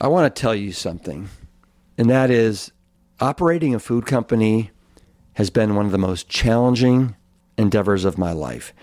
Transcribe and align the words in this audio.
I 0.00 0.08
want 0.08 0.34
to 0.34 0.40
tell 0.40 0.54
you 0.54 0.72
something, 0.72 1.28
and 1.96 2.10
that 2.10 2.30
is 2.30 2.72
operating 3.20 3.74
a 3.74 3.78
food 3.78 4.06
company 4.06 4.70
has 5.34 5.50
been 5.50 5.74
one 5.74 5.86
of 5.86 5.92
the 5.92 5.98
most 5.98 6.28
challenging 6.28 7.16
endeavors 7.56 8.04
of 8.04 8.18
my 8.18 8.32
life. 8.32 8.74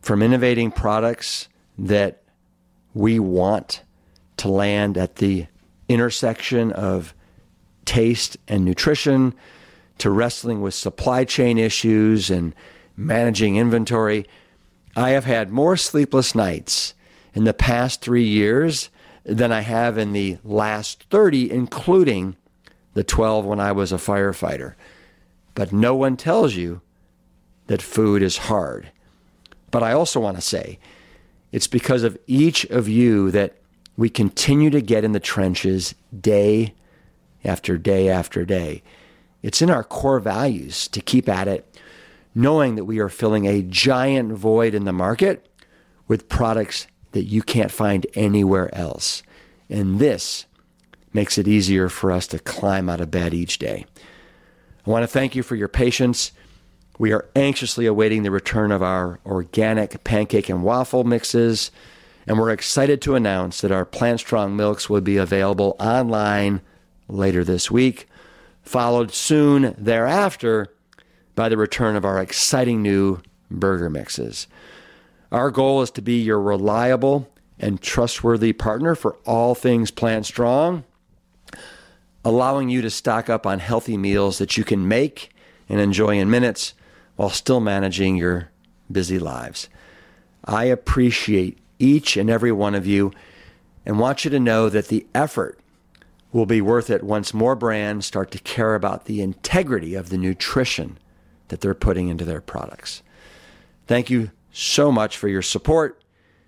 From 0.00 0.22
innovating 0.22 0.70
products 0.70 1.48
that 1.78 2.22
we 2.94 3.18
want 3.18 3.82
to 4.38 4.48
land 4.48 4.96
at 4.98 5.16
the 5.16 5.46
intersection 5.88 6.72
of 6.72 7.14
taste 7.84 8.36
and 8.46 8.64
nutrition 8.64 9.34
to 9.98 10.10
wrestling 10.10 10.60
with 10.60 10.74
supply 10.74 11.24
chain 11.24 11.58
issues 11.58 12.30
and 12.30 12.54
managing 12.96 13.56
inventory. 13.56 14.26
I 14.96 15.10
have 15.10 15.24
had 15.24 15.50
more 15.50 15.76
sleepless 15.76 16.34
nights 16.34 16.94
in 17.34 17.44
the 17.44 17.54
past 17.54 18.00
three 18.00 18.24
years 18.24 18.90
than 19.28 19.52
I 19.52 19.60
have 19.60 19.98
in 19.98 20.12
the 20.12 20.38
last 20.42 21.04
30, 21.10 21.50
including 21.50 22.36
the 22.94 23.04
12 23.04 23.44
when 23.44 23.60
I 23.60 23.72
was 23.72 23.92
a 23.92 23.96
firefighter. 23.96 24.74
But 25.54 25.72
no 25.72 25.94
one 25.94 26.16
tells 26.16 26.54
you 26.54 26.80
that 27.66 27.82
food 27.82 28.22
is 28.22 28.38
hard. 28.38 28.90
But 29.70 29.82
I 29.82 29.92
also 29.92 30.18
want 30.18 30.36
to 30.36 30.42
say 30.42 30.78
it's 31.52 31.66
because 31.66 32.02
of 32.02 32.18
each 32.26 32.64
of 32.66 32.88
you 32.88 33.30
that 33.30 33.56
we 33.96 34.08
continue 34.08 34.70
to 34.70 34.80
get 34.80 35.04
in 35.04 35.12
the 35.12 35.20
trenches 35.20 35.94
day 36.18 36.74
after 37.44 37.76
day 37.76 38.08
after 38.08 38.44
day. 38.44 38.82
It's 39.42 39.60
in 39.60 39.70
our 39.70 39.84
core 39.84 40.20
values 40.20 40.88
to 40.88 41.00
keep 41.00 41.28
at 41.28 41.48
it, 41.48 41.78
knowing 42.34 42.76
that 42.76 42.84
we 42.84 42.98
are 42.98 43.08
filling 43.08 43.46
a 43.46 43.62
giant 43.62 44.32
void 44.32 44.74
in 44.74 44.84
the 44.84 44.92
market 44.92 45.46
with 46.06 46.28
products 46.28 46.86
that 47.12 47.24
you 47.24 47.42
can't 47.42 47.70
find 47.70 48.06
anywhere 48.14 48.74
else. 48.74 49.22
And 49.68 49.98
this 49.98 50.46
makes 51.12 51.38
it 51.38 51.48
easier 51.48 51.88
for 51.88 52.12
us 52.12 52.26
to 52.28 52.38
climb 52.38 52.88
out 52.88 53.00
of 53.00 53.10
bed 53.10 53.34
each 53.34 53.58
day. 53.58 53.86
I 54.86 54.90
want 54.90 55.02
to 55.02 55.08
thank 55.08 55.34
you 55.34 55.42
for 55.42 55.56
your 55.56 55.68
patience. 55.68 56.32
We 56.98 57.12
are 57.12 57.28
anxiously 57.36 57.86
awaiting 57.86 58.22
the 58.22 58.30
return 58.30 58.72
of 58.72 58.82
our 58.82 59.20
organic 59.24 60.02
pancake 60.04 60.48
and 60.48 60.62
waffle 60.62 61.04
mixes, 61.04 61.70
and 62.26 62.38
we're 62.38 62.50
excited 62.50 63.00
to 63.02 63.14
announce 63.14 63.60
that 63.60 63.72
our 63.72 63.84
Plant 63.84 64.20
Strong 64.20 64.56
milks 64.56 64.90
will 64.90 65.00
be 65.00 65.16
available 65.16 65.76
online 65.78 66.60
later 67.08 67.44
this 67.44 67.70
week, 67.70 68.06
followed 68.62 69.12
soon 69.12 69.74
thereafter 69.78 70.66
by 71.34 71.48
the 71.48 71.56
return 71.56 71.96
of 71.96 72.04
our 72.04 72.20
exciting 72.20 72.82
new 72.82 73.20
burger 73.50 73.88
mixes. 73.88 74.46
Our 75.30 75.50
goal 75.50 75.82
is 75.82 75.90
to 75.92 76.02
be 76.02 76.22
your 76.22 76.40
reliable 76.40 77.30
and 77.58 77.80
trustworthy 77.80 78.52
partner 78.52 78.94
for 78.94 79.16
all 79.26 79.54
things 79.54 79.90
Plant 79.90 80.24
Strong, 80.24 80.84
allowing 82.24 82.68
you 82.68 82.80
to 82.82 82.90
stock 82.90 83.28
up 83.28 83.46
on 83.46 83.58
healthy 83.58 83.96
meals 83.96 84.38
that 84.38 84.56
you 84.56 84.64
can 84.64 84.88
make 84.88 85.30
and 85.68 85.80
enjoy 85.80 86.18
in 86.18 86.30
minutes 86.30 86.72
while 87.16 87.30
still 87.30 87.60
managing 87.60 88.16
your 88.16 88.50
busy 88.90 89.18
lives. 89.18 89.68
I 90.44 90.64
appreciate 90.64 91.58
each 91.78 92.16
and 92.16 92.30
every 92.30 92.52
one 92.52 92.74
of 92.74 92.86
you 92.86 93.12
and 93.84 93.98
want 93.98 94.24
you 94.24 94.30
to 94.30 94.40
know 94.40 94.68
that 94.68 94.88
the 94.88 95.06
effort 95.14 95.58
will 96.32 96.46
be 96.46 96.60
worth 96.60 96.88
it 96.90 97.02
once 97.02 97.34
more 97.34 97.54
brands 97.54 98.06
start 98.06 98.30
to 98.30 98.38
care 98.38 98.74
about 98.74 99.04
the 99.04 99.20
integrity 99.20 99.94
of 99.94 100.08
the 100.08 100.18
nutrition 100.18 100.98
that 101.48 101.60
they're 101.60 101.74
putting 101.74 102.08
into 102.08 102.24
their 102.24 102.40
products. 102.40 103.02
Thank 103.86 104.10
you 104.10 104.30
so 104.52 104.90
much 104.90 105.16
for 105.16 105.28
your 105.28 105.42
support, 105.42 106.02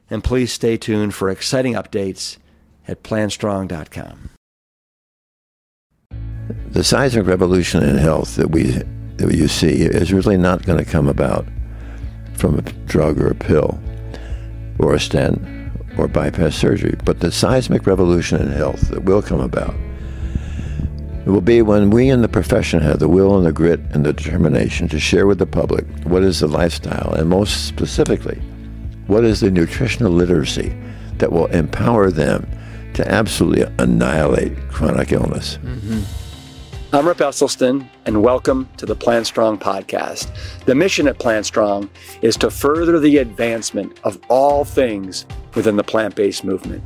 and 0.09 0.25
please 0.25 0.53
stay 0.53 0.77
tuned 0.77 1.15
for 1.15 1.31
exciting 1.31 1.75
updates 1.75 2.39
at 2.89 3.03
plantstrong.com. 3.03 4.31
The 6.71 6.85
seismic 6.85 7.27
revolution 7.27 7.83
in 7.83 7.97
health 7.99 8.37
that 8.37 8.51
we 8.51 8.83
that 9.17 9.35
you 9.35 9.49
see 9.49 9.83
is 9.83 10.13
really 10.13 10.39
not 10.39 10.65
going 10.65 10.83
to 10.83 10.91
come 10.91 11.09
about 11.09 11.47
from 12.35 12.59
a 12.59 12.63
drug 12.63 13.21
or 13.21 13.29
a 13.29 13.35
pill 13.35 13.79
or 14.79 14.95
a 14.95 15.01
stent 15.01 15.41
or 15.99 16.09
bypass 16.09 16.57
surgery, 16.57 16.97
but 17.05 17.21
the 17.21 17.31
seismic 17.31 17.87
revolution 17.87 18.41
in 18.41 18.49
health 18.49 18.81
that 18.89 19.05
will 19.05 19.21
come 19.21 19.41
about 19.41 19.75
it 21.25 21.29
will 21.29 21.41
be 21.41 21.63
when 21.63 21.91
we 21.91 22.09
in 22.09 22.23
the 22.23 22.29
profession 22.29 22.81
have 22.81 22.99
the 22.99 23.09
will 23.09 23.37
and 23.37 23.47
the 23.47 23.53
grit 23.53 23.81
and 23.93 24.07
the 24.07 24.13
determination 24.13 24.89
to 24.89 24.99
share 24.99 25.27
with 25.27 25.39
the 25.39 25.47
public 25.47 25.87
what 26.05 26.23
is 26.23 26.41
the 26.41 26.47
lifestyle 26.47 27.13
and 27.13 27.29
most 27.29 27.67
specifically 27.67 28.37
what 29.07 29.25
is 29.25 29.41
the 29.41 29.51
nutritional 29.51 30.13
literacy 30.13 30.75
that 31.17 31.33
will 31.33 31.47
empower 31.47 32.11
them 32.11 32.49
to 32.95 33.07
absolutely 33.09 33.63
annihilate 33.79 34.57
chronic 34.71 35.13
illness. 35.13 35.59
Mm-hmm. 35.59 36.03
I'm 36.93 37.07
Rip 37.07 37.19
Esselstyn, 37.19 37.89
and 38.07 38.23
welcome 38.23 38.69
to 38.77 38.87
the 38.87 38.97
Plant 38.97 39.27
Strong 39.27 39.59
podcast. 39.59 40.29
The 40.65 40.75
mission 40.75 41.07
at 41.07 41.21
Plant 41.21 41.47
Strong 41.47 41.89
is 42.21 42.37
to 42.39 42.51
further 42.51 42.99
the 42.99 43.19
advancement 43.19 44.01
of 44.03 44.19
all 44.29 44.65
things 44.65 45.25
within 45.55 45.77
the 45.77 45.85
plant 45.85 46.17
based 46.17 46.43
movement. 46.43 46.83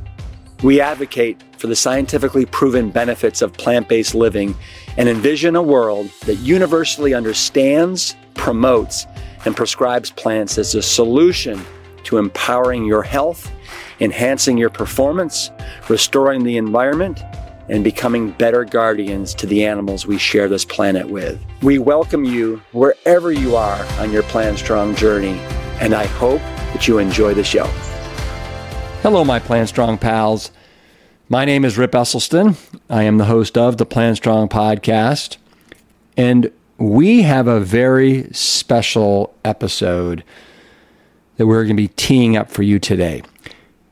We 0.65 0.81
advocate 0.81 1.39
for 1.59 1.67
the 1.67 1.75
scientifically 1.75 2.47
proven 2.47 2.89
benefits 2.89 3.43
of 3.43 3.53
plant 3.53 3.87
based 3.87 4.15
living 4.15 4.55
and 4.97 5.07
envision 5.07 5.55
a 5.55 5.61
world 5.61 6.09
that 6.25 6.37
universally 6.37 7.13
understands, 7.13 8.15
promotes, 8.33 9.05
and 9.45 9.55
prescribes 9.55 10.09
plants 10.09 10.57
as 10.57 10.73
a 10.73 10.81
solution 10.81 11.63
to 12.05 12.17
empowering 12.17 12.83
your 12.83 13.03
health, 13.03 13.51
enhancing 13.99 14.57
your 14.57 14.71
performance, 14.71 15.51
restoring 15.87 16.43
the 16.43 16.57
environment, 16.57 17.21
and 17.69 17.83
becoming 17.83 18.31
better 18.31 18.65
guardians 18.65 19.35
to 19.35 19.45
the 19.45 19.63
animals 19.63 20.07
we 20.07 20.17
share 20.17 20.49
this 20.49 20.65
planet 20.65 21.07
with. 21.07 21.39
We 21.61 21.77
welcome 21.77 22.25
you 22.25 22.59
wherever 22.71 23.31
you 23.31 23.55
are 23.55 23.85
on 23.99 24.11
your 24.11 24.23
Plant 24.23 24.57
Strong 24.57 24.95
journey, 24.95 25.37
and 25.79 25.93
I 25.93 26.07
hope 26.07 26.41
that 26.73 26.87
you 26.87 26.97
enjoy 26.97 27.35
the 27.35 27.43
show. 27.43 27.71
Hello, 29.05 29.23
my 29.23 29.37
Plant 29.37 29.69
Strong 29.69 29.99
pals. 29.99 30.49
My 31.29 31.45
name 31.45 31.63
is 31.63 31.77
Rip 31.77 31.91
Esselstyn. 31.91 32.57
I 32.89 33.03
am 33.03 33.19
the 33.19 33.25
host 33.25 33.55
of 33.55 33.77
the 33.77 33.85
Plant 33.85 34.17
Strong 34.17 34.49
podcast, 34.49 35.37
and 36.17 36.51
we 36.79 37.21
have 37.21 37.47
a 37.47 37.59
very 37.59 38.23
special 38.31 39.35
episode 39.45 40.23
that 41.37 41.45
we're 41.45 41.65
going 41.65 41.77
to 41.77 41.83
be 41.83 41.89
teeing 41.89 42.35
up 42.35 42.49
for 42.49 42.63
you 42.63 42.79
today. 42.79 43.21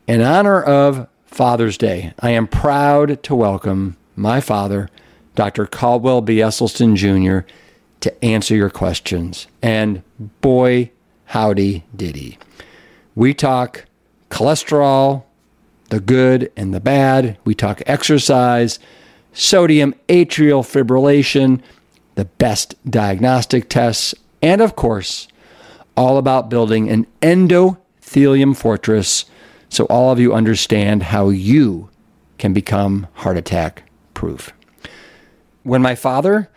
In 0.08 0.22
honor 0.22 0.64
of 0.64 1.08
Father's 1.28 1.78
Day, 1.78 2.16
I 2.20 2.32
am 2.32 2.48
proud 2.48 3.22
to 3.22 3.36
welcome 3.36 3.98
my 4.16 4.42
father, 4.42 4.90
Dr. 5.36 5.68
Caldwell 5.68 6.22
B. 6.22 6.38
Esselstyn 6.38 6.96
Jr., 6.96 7.48
to 8.00 8.26
answer 8.26 8.56
your 8.56 8.72
questions. 8.72 9.46
And 9.62 10.02
boy, 10.42 10.90
howdy 11.26 11.84
did 11.96 12.16
he. 12.16 12.40
We 13.14 13.36
talk 13.36 13.86
cholesterol, 14.34 15.24
the 15.90 16.00
good 16.00 16.52
and 16.58 16.74
the 16.74 16.80
bad. 16.80 17.38
We 17.46 17.54
talk 17.54 17.82
exercise, 17.86 18.80
sodium 19.32 19.94
atrial 20.10 20.64
fibrillation, 20.64 21.62
the 22.16 22.26
best 22.26 22.76
diagnostic 22.90 23.70
tests, 23.70 24.16
and 24.42 24.60
of 24.60 24.76
course, 24.76 25.28
all 25.96 26.18
about 26.18 26.50
building 26.50 26.90
an 26.90 27.06
endothelium 27.22 28.58
fortress 28.58 29.26
so 29.70 29.86
all 29.86 30.12
of 30.12 30.20
you 30.20 30.34
understand 30.34 31.04
how 31.04 31.30
you 31.30 31.90
can 32.38 32.54
become 32.54 33.08
heart 33.14 33.38
attack 33.38 33.84
proof. 34.14 34.54
When 35.64 35.82
my 35.82 35.96
father 35.96 36.50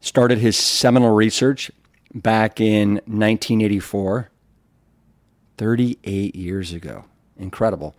started 0.00 0.38
his 0.38 0.56
seminal 0.56 1.14
research 1.14 1.70
back 2.14 2.60
in 2.60 2.94
1984, 3.06 4.30
38 5.58 6.34
years 6.34 6.72
ago, 6.72 7.04
incredible, 7.36 7.94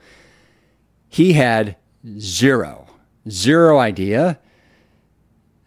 he 1.07 1.33
had 1.33 1.75
zero, 2.19 2.87
zero 3.29 3.79
idea 3.79 4.39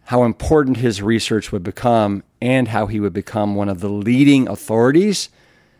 how 0.05 0.23
important 0.23 0.77
his 0.77 1.01
research 1.01 1.51
would 1.51 1.63
become 1.63 2.23
and 2.41 2.69
how 2.69 2.87
he 2.87 2.99
would 2.99 3.13
become 3.13 3.55
one 3.55 3.67
of 3.67 3.81
the 3.81 3.89
leading 3.89 4.47
authorities 4.47 5.29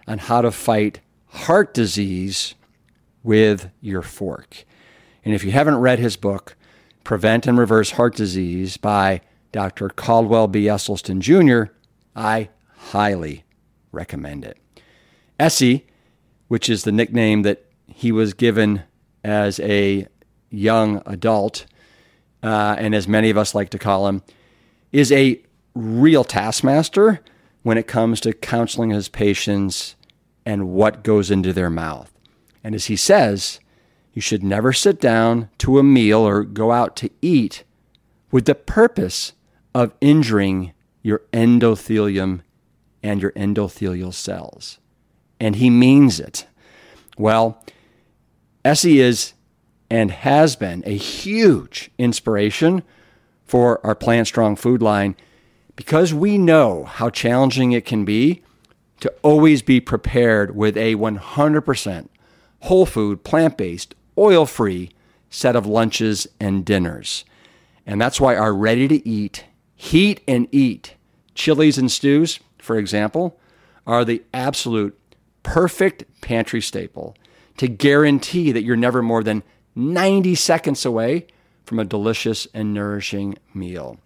on 0.08 0.18
how 0.18 0.42
to 0.42 0.52
fight 0.52 1.00
heart 1.28 1.74
disease 1.74 2.56
with 3.24 3.70
your 3.82 4.02
fork. 4.02 4.66
And 5.24 5.34
if 5.34 5.44
you 5.44 5.52
haven't 5.52 5.78
read 5.78 6.00
his 6.00 6.18
book, 6.18 6.56
Prevent 7.04 7.48
and 7.48 7.58
Reverse 7.58 7.92
Heart 7.92 8.16
Disease 8.16 8.76
by 8.78 9.22
Dr. 9.52 9.90
Caldwell 9.90 10.48
B. 10.48 10.66
Esselstyn 10.66 11.20
Jr., 11.20 11.72
I 12.16 12.50
highly 12.78 13.46
recommend 13.92 14.44
it. 14.44 14.58
Essie, 15.40 15.86
which 16.48 16.70
is 16.70 16.84
the 16.84 16.92
nickname 16.92 17.44
that 17.44 17.67
he 17.98 18.12
was 18.12 18.36
given 18.36 18.84
as 19.24 19.60
a 19.62 20.06
young 20.52 21.02
adult, 21.08 21.66
uh, 22.44 22.76
and 22.78 22.94
as 22.94 23.08
many 23.08 23.32
of 23.32 23.40
us 23.40 23.56
like 23.56 23.72
to 23.72 23.80
call 23.80 24.08
him, 24.08 24.22
is 24.92 25.12
a 25.12 25.42
real 25.74 26.24
taskmaster 26.24 27.22
when 27.64 27.76
it 27.76 27.88
comes 27.88 28.22
to 28.22 28.34
counseling 28.34 28.92
his 28.92 29.10
patients 29.10 29.96
and 30.46 30.70
what 30.70 31.04
goes 31.04 31.32
into 31.32 31.52
their 31.52 31.72
mouth. 31.72 32.14
And 32.64 32.76
as 32.76 32.86
he 32.86 32.96
says, 32.96 33.60
you 34.14 34.22
should 34.22 34.44
never 34.44 34.74
sit 34.74 35.02
down 35.02 35.50
to 35.58 35.80
a 35.80 35.84
meal 35.84 36.20
or 36.20 36.44
go 36.44 36.72
out 36.72 36.96
to 36.98 37.10
eat 37.24 37.64
with 38.30 38.46
the 38.46 38.54
purpose 38.54 39.34
of 39.74 39.96
injuring 40.02 40.72
your 41.02 41.24
endothelium 41.34 42.42
and 43.02 43.24
your 43.24 43.32
endothelial 43.32 44.14
cells. 44.14 44.78
And 45.40 45.56
he 45.56 45.72
means 45.72 46.20
it. 46.20 46.46
Well, 47.18 47.60
Essie 48.68 49.00
is 49.00 49.32
and 49.90 50.12
has 50.12 50.58
been 50.58 50.84
a 50.86 50.98
huge 50.98 51.90
inspiration 51.98 52.84
for 53.46 53.80
our 53.88 53.96
Plant 53.96 54.28
Strong 54.28 54.58
food 54.58 54.82
line 54.82 55.16
because 55.78 56.14
we 56.14 56.38
know 56.38 56.84
how 56.84 57.10
challenging 57.10 57.72
it 57.72 57.86
can 57.86 58.04
be 58.04 58.44
to 59.00 59.10
always 59.22 59.62
be 59.62 59.80
prepared 59.80 60.54
with 60.54 60.76
a 60.76 60.96
100% 60.96 62.10
whole 62.64 62.86
food, 62.86 63.24
plant 63.24 63.56
based, 63.56 63.96
oil 64.18 64.46
free 64.46 64.90
set 65.30 65.56
of 65.56 65.66
lunches 65.66 66.28
and 66.38 66.66
dinners. 66.66 67.24
And 67.86 68.02
that's 68.02 68.20
why 68.20 68.36
our 68.36 68.54
ready 68.54 68.90
to 68.90 69.08
eat, 69.08 69.46
heat 69.78 70.20
and 70.28 70.46
eat 70.52 70.96
chilies 71.34 71.78
and 71.78 71.90
stews, 71.90 72.42
for 72.58 72.78
example, 72.78 73.40
are 73.86 74.04
the 74.04 74.24
absolute 74.34 75.00
perfect 75.42 76.04
pantry 76.20 76.60
staple 76.60 77.16
to 77.58 77.68
guarantee 77.68 78.52
that 78.52 78.64
you're 78.64 78.76
never 78.76 79.02
more 79.02 79.24
than 79.24 79.44
90 79.76 80.36
seconds 80.36 80.86
away 80.86 81.28
from 81.66 81.80
a 81.80 81.86
delicious 81.86 82.48
and 82.54 82.74
nourishing 82.74 83.38
meal. 83.54 84.00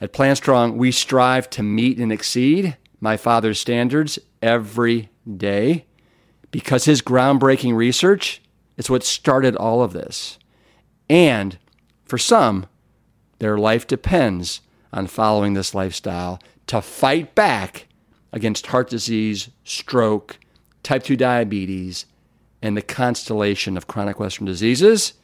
At 0.00 0.12
Plant 0.12 0.38
Strong, 0.38 0.78
we 0.78 0.90
strive 0.92 1.48
to 1.50 1.62
meet 1.62 1.98
and 1.98 2.12
exceed 2.12 2.76
my 3.00 3.16
father's 3.16 3.60
standards 3.60 4.18
every 4.40 5.10
day 5.36 5.84
because 6.50 6.84
his 6.84 7.02
groundbreaking 7.02 7.74
research 7.74 8.42
is 8.76 8.90
what 8.90 9.04
started 9.04 9.56
all 9.56 9.82
of 9.82 9.92
this. 9.92 10.38
And 11.08 11.58
for 12.04 12.18
some, 12.18 12.66
their 13.38 13.58
life 13.58 13.86
depends 13.86 14.60
on 14.92 15.06
following 15.06 15.54
this 15.54 15.74
lifestyle 15.74 16.40
to 16.68 16.80
fight 16.80 17.34
back 17.34 17.86
against 18.32 18.68
heart 18.68 18.88
disease, 18.88 19.50
stroke, 19.64 20.38
type 20.82 21.02
2 21.02 21.16
diabetes, 21.16 22.06
and 22.62 22.76
the 22.76 22.82
constellation 22.82 23.76
of 23.76 23.86
chronic 23.86 24.20
Western 24.20 24.46
diseases 24.46 25.14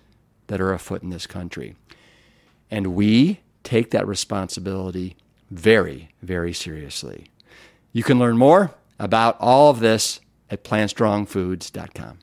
that 0.49 0.61
are 0.61 0.73
afoot 0.73 1.03
in 1.03 1.11
this 1.11 1.27
country. 1.27 1.77
And 2.71 2.89
we 2.89 3.41
take 3.63 3.93
that 3.93 4.07
responsibility 4.07 5.17
very, 5.51 6.11
very 6.21 6.53
seriously. 6.53 7.31
You 7.93 8.03
can 8.03 8.19
learn 8.19 8.37
more 8.37 8.75
about 8.99 9.37
all 9.41 9.71
of 9.71 9.81
this 9.81 10.21
at 10.51 10.65
plantstrongfoods.com. 10.65 12.19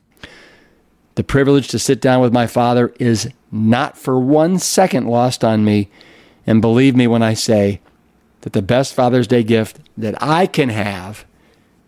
The 1.16 1.24
privilege 1.24 1.70
to 1.70 1.80
sit 1.80 2.02
down 2.02 2.22
with 2.22 2.34
my 2.34 2.46
father 2.46 2.94
is 3.00 3.30
not 3.52 3.98
for 3.98 4.20
one 4.20 4.60
second 4.60 5.08
lost 5.08 5.44
on 5.44 5.64
me. 5.64 5.90
And 6.46 6.62
believe 6.62 6.96
me 6.96 7.08
when 7.08 7.24
I 7.24 7.34
say 7.34 7.80
that 8.42 8.54
the 8.54 8.62
best 8.62 8.94
Father's 8.94 9.28
Day 9.28 9.42
gift 9.42 9.80
that 9.98 10.22
I 10.22 10.46
can 10.46 10.70
have 10.70 11.26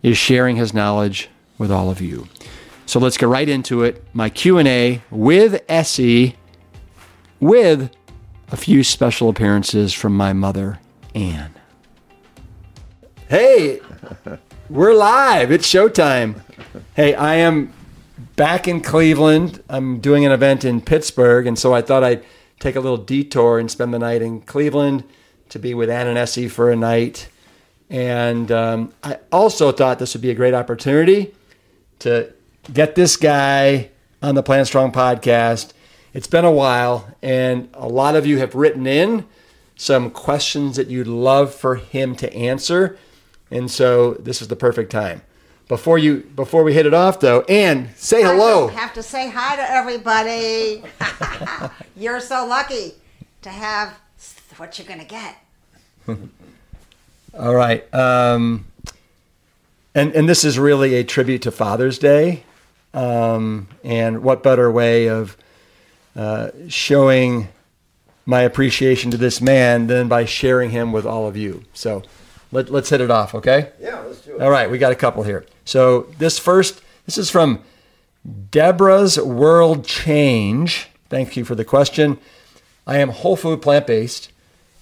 is 0.02 0.16
sharing 0.16 0.56
his 0.56 0.72
knowledge 0.72 1.28
with 1.58 1.70
all 1.70 1.90
of 1.90 2.00
you. 2.00 2.26
So 2.88 2.98
let's 2.98 3.18
get 3.18 3.28
right 3.28 3.46
into 3.46 3.82
it. 3.82 4.02
My 4.14 4.30
Q&A 4.30 5.02
with 5.10 5.62
Essie 5.68 6.36
with 7.38 7.90
a 8.50 8.56
few 8.56 8.82
special 8.82 9.28
appearances 9.28 9.92
from 9.92 10.16
my 10.16 10.32
mother, 10.32 10.80
Ann. 11.14 11.52
Hey, 13.28 13.82
we're 14.70 14.94
live. 14.94 15.52
It's 15.52 15.70
showtime. 15.70 16.40
Hey, 16.94 17.12
I 17.12 17.34
am 17.34 17.74
back 18.36 18.66
in 18.66 18.80
Cleveland. 18.80 19.62
I'm 19.68 20.00
doing 20.00 20.24
an 20.24 20.32
event 20.32 20.64
in 20.64 20.80
Pittsburgh, 20.80 21.46
and 21.46 21.58
so 21.58 21.74
I 21.74 21.82
thought 21.82 22.02
I'd 22.02 22.24
take 22.58 22.74
a 22.74 22.80
little 22.80 22.96
detour 22.96 23.58
and 23.58 23.70
spend 23.70 23.92
the 23.92 23.98
night 23.98 24.22
in 24.22 24.40
Cleveland 24.40 25.04
to 25.50 25.58
be 25.58 25.74
with 25.74 25.90
Ann 25.90 26.06
and 26.06 26.16
Essie 26.16 26.48
for 26.48 26.70
a 26.70 26.76
night. 26.76 27.28
And 27.90 28.50
um, 28.50 28.94
I 29.04 29.18
also 29.30 29.72
thought 29.72 29.98
this 29.98 30.14
would 30.14 30.22
be 30.22 30.30
a 30.30 30.34
great 30.34 30.54
opportunity 30.54 31.34
to 31.98 32.32
get 32.72 32.94
this 32.94 33.16
guy 33.16 33.90
on 34.22 34.34
the 34.34 34.42
Plant 34.42 34.66
Strong 34.66 34.92
podcast. 34.92 35.72
It's 36.14 36.26
been 36.26 36.44
a 36.44 36.52
while, 36.52 37.08
and 37.22 37.68
a 37.74 37.86
lot 37.88 38.16
of 38.16 38.26
you 38.26 38.38
have 38.38 38.54
written 38.54 38.86
in 38.86 39.26
some 39.76 40.10
questions 40.10 40.76
that 40.76 40.88
you'd 40.88 41.06
love 41.06 41.54
for 41.54 41.76
him 41.76 42.16
to 42.16 42.32
answer. 42.34 42.98
And 43.50 43.70
so 43.70 44.14
this 44.14 44.42
is 44.42 44.48
the 44.48 44.56
perfect 44.56 44.90
time. 44.90 45.22
Before 45.68 45.98
you 45.98 46.20
before 46.34 46.64
we 46.64 46.72
hit 46.72 46.86
it 46.86 46.94
off 46.94 47.20
though, 47.20 47.42
Ann, 47.42 47.90
say 47.94 48.22
hello. 48.22 48.68
I 48.68 48.72
have 48.72 48.94
to 48.94 49.02
say 49.02 49.28
hi 49.28 49.56
to 49.56 49.70
everybody. 49.70 50.82
You're 51.96 52.20
so 52.20 52.46
lucky 52.46 52.94
to 53.42 53.50
have 53.50 53.98
what 54.56 54.78
you're 54.78 54.88
gonna 54.88 55.04
get. 55.04 55.36
All 57.38 57.54
right. 57.54 57.94
Um, 57.94 58.66
and 59.94 60.12
and 60.14 60.26
this 60.26 60.42
is 60.42 60.58
really 60.58 60.94
a 60.94 61.04
tribute 61.04 61.42
to 61.42 61.50
Father's 61.50 61.98
Day. 61.98 62.44
Um, 62.94 63.68
and 63.84 64.22
what 64.22 64.42
better 64.42 64.70
way 64.70 65.08
of 65.08 65.36
uh, 66.16 66.50
showing 66.68 67.48
my 68.26 68.42
appreciation 68.42 69.10
to 69.10 69.16
this 69.16 69.40
man 69.40 69.86
than 69.86 70.08
by 70.08 70.24
sharing 70.24 70.70
him 70.70 70.92
with 70.92 71.06
all 71.06 71.26
of 71.26 71.36
you? 71.36 71.64
So 71.74 72.02
let, 72.50 72.70
let's 72.70 72.90
hit 72.90 73.00
it 73.00 73.10
off, 73.10 73.34
okay? 73.34 73.72
Yeah, 73.80 74.00
let's 74.00 74.20
do 74.22 74.36
it. 74.36 74.42
All 74.42 74.50
right, 74.50 74.70
we 74.70 74.78
got 74.78 74.92
a 74.92 74.96
couple 74.96 75.22
here. 75.22 75.44
So 75.64 76.08
this 76.18 76.38
first, 76.38 76.82
this 77.04 77.18
is 77.18 77.30
from 77.30 77.62
Deborah's 78.50 79.18
World 79.18 79.84
Change. 79.84 80.88
Thank 81.08 81.36
you 81.36 81.44
for 81.44 81.54
the 81.54 81.64
question. 81.64 82.18
I 82.86 82.98
am 82.98 83.10
whole 83.10 83.36
food 83.36 83.60
plant 83.60 83.86
based 83.86 84.30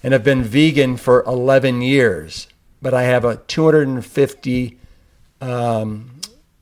and 0.01 0.13
have 0.13 0.23
been 0.23 0.43
vegan 0.43 0.97
for 0.97 1.23
11 1.23 1.81
years, 1.81 2.47
but 2.81 2.93
I 2.93 3.03
have 3.03 3.25
a 3.25 3.37
250 3.37 4.77
um, 5.41 6.16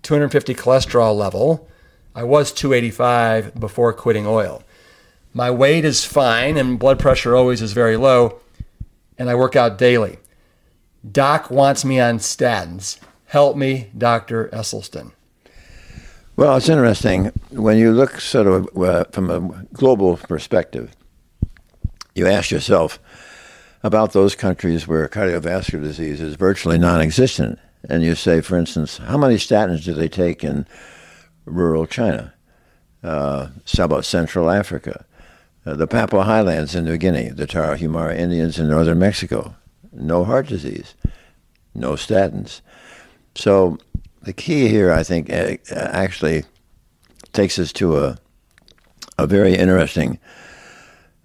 250 0.06 0.54
cholesterol 0.54 1.18
level. 1.18 1.68
I 2.13 2.24
was 2.24 2.52
285 2.52 3.60
before 3.60 3.92
quitting 3.92 4.28
oil. 4.28 4.63
My 5.34 5.50
weight 5.50 5.84
is 5.84 6.06
fine 6.06 6.57
and 6.57 6.80
blood 6.80 7.00
pressure 7.00 7.36
always 7.36 7.62
is 7.62 7.74
very 7.74 7.98
low, 7.98 8.40
and 9.18 9.30
I 9.30 9.36
work 9.36 9.56
out 9.56 9.80
daily. 9.80 10.19
Doc 11.12 11.50
wants 11.50 11.84
me 11.84 12.00
on 12.00 12.19
statins. 12.19 13.00
Help 13.25 13.57
me, 13.57 13.90
Dr. 13.98 14.48
Esselstyn. 14.50 15.12
Well, 16.36 16.56
it's 16.56 16.69
interesting 16.69 17.31
when 17.50 17.78
you 17.78 17.92
look 17.92 18.22
sort 18.22 18.46
of 18.46 18.78
uh, 18.78 19.06
from 19.12 19.31
a 19.31 19.66
global 19.74 20.18
perspective. 20.18 20.96
You 22.14 22.28
ask 22.28 22.52
yourself 22.52 23.00
about 23.81 24.14
those 24.14 24.35
countries 24.35 24.88
where 24.88 25.07
cardiovascular 25.07 25.81
disease 25.81 26.21
is 26.21 26.35
virtually 26.35 26.78
non-existent, 26.78 27.57
and 27.89 28.04
you 28.04 28.15
say, 28.15 28.42
for 28.42 28.57
instance, 28.57 28.97
how 28.97 29.18
many 29.18 29.35
statins 29.35 29.83
do 29.83 29.94
they 29.94 30.07
take 30.07 30.44
in 30.44 30.65
rural 31.45 31.85
China? 31.85 32.33
Uh, 33.04 33.49
about 33.77 34.06
Central 34.06 34.49
Africa? 34.49 35.06
Uh, 35.65 35.75
the 35.75 35.87
Papua 35.87 36.23
Highlands 36.23 36.75
in 36.75 36.85
New 36.85 36.97
Guinea, 36.97 37.30
the 37.30 37.47
Tarahumara 37.47 38.18
Indians 38.18 38.59
in 38.59 38.69
northern 38.69 38.99
Mexico, 38.99 39.56
no 39.92 40.23
heart 40.23 40.47
disease, 40.47 40.95
no 41.73 41.94
statins. 41.94 42.61
So 43.35 43.77
the 44.21 44.33
key 44.33 44.68
here, 44.68 44.92
I 44.92 45.04
think, 45.04 45.30
actually 45.30 46.45
takes 47.33 47.59
us 47.59 47.73
to 47.73 47.97
a 47.97 48.18
a 49.18 49.27
very 49.27 49.56
interesting 49.56 50.19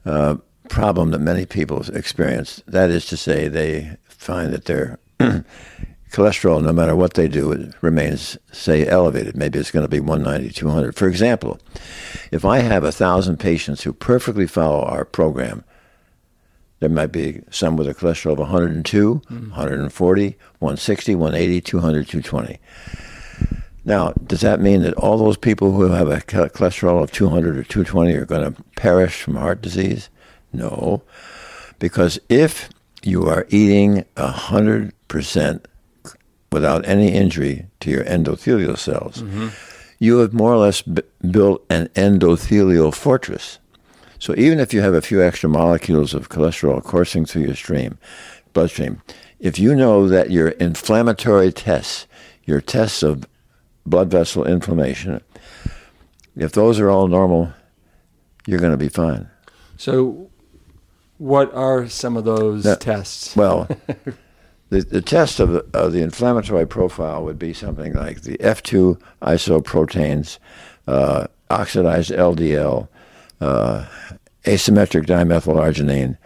uh, 0.07 0.37
problem 0.69 1.11
that 1.11 1.19
many 1.19 1.47
people 1.47 1.83
experience. 1.93 2.63
That 2.67 2.91
is 2.91 3.07
to 3.07 3.17
say, 3.17 3.49
they 3.49 3.97
find 4.05 4.53
that 4.53 4.67
their 4.67 4.99
cholesterol, 6.11 6.63
no 6.63 6.73
matter 6.73 6.97
what 6.97 7.15
they 7.15 7.29
do, 7.29 7.53
it 7.53 7.75
remains, 7.81 8.37
say, 8.53 8.87
elevated. 8.87 9.37
Maybe 9.37 9.59
it's 9.59 9.71
going 9.71 9.85
to 9.85 9.89
be 9.89 10.01
190, 10.01 10.53
200. 10.53 10.95
For 10.95 11.09
example, 11.09 11.59
if 12.31 12.45
I 12.45 12.59
have 12.59 12.85
a 12.85 12.93
thousand 12.93 13.39
patients 13.39 13.83
who 13.83 13.93
perfectly 13.93 14.47
follow 14.47 14.83
our 14.83 15.05
program, 15.05 15.65
there 16.81 16.89
might 16.89 17.13
be 17.13 17.43
some 17.51 17.77
with 17.77 17.89
a 17.89 17.95
cholesterol 17.95 18.33
of 18.33 18.39
102, 18.39 19.23
mm. 19.31 19.41
140, 19.51 20.37
160, 20.59 21.15
180, 21.15 21.61
200, 21.61 22.09
220. 22.09 22.59
Now, 23.85 24.13
does 24.27 24.41
that 24.41 24.61
mean 24.61 24.83
that 24.83 24.95
all 24.95 25.17
those 25.17 25.37
people 25.37 25.73
who 25.73 25.83
have 25.85 26.09
a 26.09 26.19
cholesterol 26.19 27.03
of 27.03 27.13
200 27.13 27.57
or 27.57 27.65
220 27.65 28.15
are 28.15 28.27
going 28.27 28.53
to 28.55 28.63
perish 28.77 29.23
from 29.23 29.37
heart 29.37 29.63
disease? 29.63 30.11
No, 30.53 31.03
because 31.79 32.19
if 32.29 32.69
you 33.03 33.27
are 33.27 33.47
eating 33.49 34.05
100% 34.17 35.65
without 36.53 36.87
any 36.87 37.13
injury 37.13 37.67
to 37.81 37.91
your 37.91 38.05
endothelial 38.05 38.77
cells, 38.77 39.23
mm-hmm. 39.23 39.49
you 39.99 40.19
have 40.19 40.33
more 40.33 40.53
or 40.53 40.59
less 40.59 40.83
b- 40.83 41.03
built 41.31 41.65
an 41.71 41.89
endothelial 41.89 42.95
fortress. 42.95 43.59
So 44.19 44.35
even 44.37 44.61
if 44.61 44.75
you 44.75 44.83
have 44.83 44.95
a 44.95 45.01
few 45.01 45.23
extra 45.23 45.49
molecules 45.49 46.13
of 46.13 46.29
cholesterol 46.29 46.83
coursing 46.83 47.25
through 47.25 47.43
your 47.43 47.55
stream, 47.55 47.99
bloodstream, 48.53 49.01
if 49.39 49.59
you 49.59 49.75
know 49.75 50.09
that 50.09 50.31
your 50.31 50.49
inflammatory 50.49 51.53
tests, 51.53 52.07
your 52.45 52.61
tests 52.61 53.03
of 53.03 53.27
blood 53.87 54.11
vessel 54.11 54.47
inflammation, 54.47 55.21
If 56.37 56.53
those 56.53 56.79
are 56.79 56.91
all 56.91 57.09
normal, 57.09 57.53
you're 58.47 58.61
going 58.61 58.73
to 58.73 58.77
be 58.77 58.89
fine. 58.89 59.29
So, 59.77 60.31
what 61.19 61.53
are 61.55 61.89
some 61.89 62.17
of 62.17 62.25
those 62.25 62.65
Now- 62.65 62.77
tests? 62.77 63.37
Well, 63.37 63.69
the, 64.71 64.81
the 64.81 65.03
test 65.03 65.41
of 65.41 65.51
the, 65.51 65.67
of 65.75 65.93
the 65.93 66.01
inflammatory 66.01 66.67
profile 66.67 67.25
would 67.25 67.39
be 67.39 67.53
something 67.53 67.93
like 67.95 68.23
the 68.23 68.39
F2 68.39 69.01
isoprostanes, 69.23 70.39
uh, 70.87 71.27
oxidized 71.51 72.11
LDL, 72.11 72.89
uh, 73.41 73.87
asymmetric 74.45 75.07
dimethylarginine, 75.07 76.17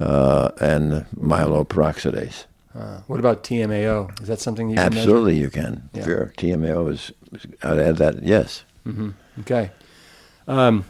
uh, 0.00 0.50
and 0.60 1.06
myeloperoxidase. 1.16 2.46
Uh, 2.74 3.00
what 3.06 3.20
about 3.20 3.44
TMAO? 3.44 4.20
Is 4.20 4.28
that 4.28 4.40
something 4.40 4.68
you 4.68 4.76
can 4.76 4.84
measure? 4.86 4.98
Absolutely, 5.00 5.38
you 5.38 5.50
can. 5.50 5.88
Yeah. 5.92 6.04
Sure. 6.04 6.32
TMAO 6.36 6.90
is, 6.92 7.12
I'd 7.62 7.78
add 7.78 7.96
that, 7.98 8.22
yes. 8.22 8.64
Okay. 9.40 9.70
Um, 10.48 10.84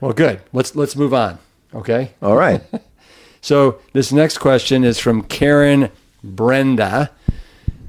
well, 0.00 0.12
good. 0.12 0.40
Let's 0.52 0.76
let's 0.76 0.94
move 0.94 1.12
on. 1.12 1.38
Okay. 1.74 2.12
All 2.22 2.36
right. 2.36 2.62
So 3.40 3.80
this 3.92 4.12
next 4.12 4.38
question 4.38 4.84
is 4.84 4.98
from 4.98 5.22
Karen 5.22 5.90
Brenda, 6.22 7.10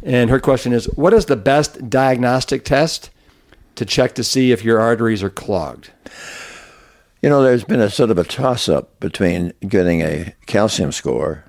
and 0.04 0.30
her 0.30 0.40
question 0.40 0.74
is: 0.74 0.86
What 0.86 1.14
is 1.14 1.26
the 1.26 1.36
best 1.36 1.90
diagnostic 1.90 2.64
test 2.64 3.10
to 3.76 3.86
check 3.86 4.16
to 4.16 4.24
see 4.24 4.52
if 4.52 4.64
your 4.64 4.80
arteries 4.80 5.24
are 5.24 5.30
clogged? 5.30 5.92
You 7.22 7.30
know, 7.30 7.44
there's 7.44 7.66
been 7.66 7.82
a 7.82 7.90
sort 7.90 8.12
of 8.12 8.18
a 8.18 8.24
toss 8.24 8.70
up 8.70 8.98
between 9.00 9.52
getting 9.68 10.02
a 10.02 10.34
calcium 10.46 10.92
score 10.92 11.44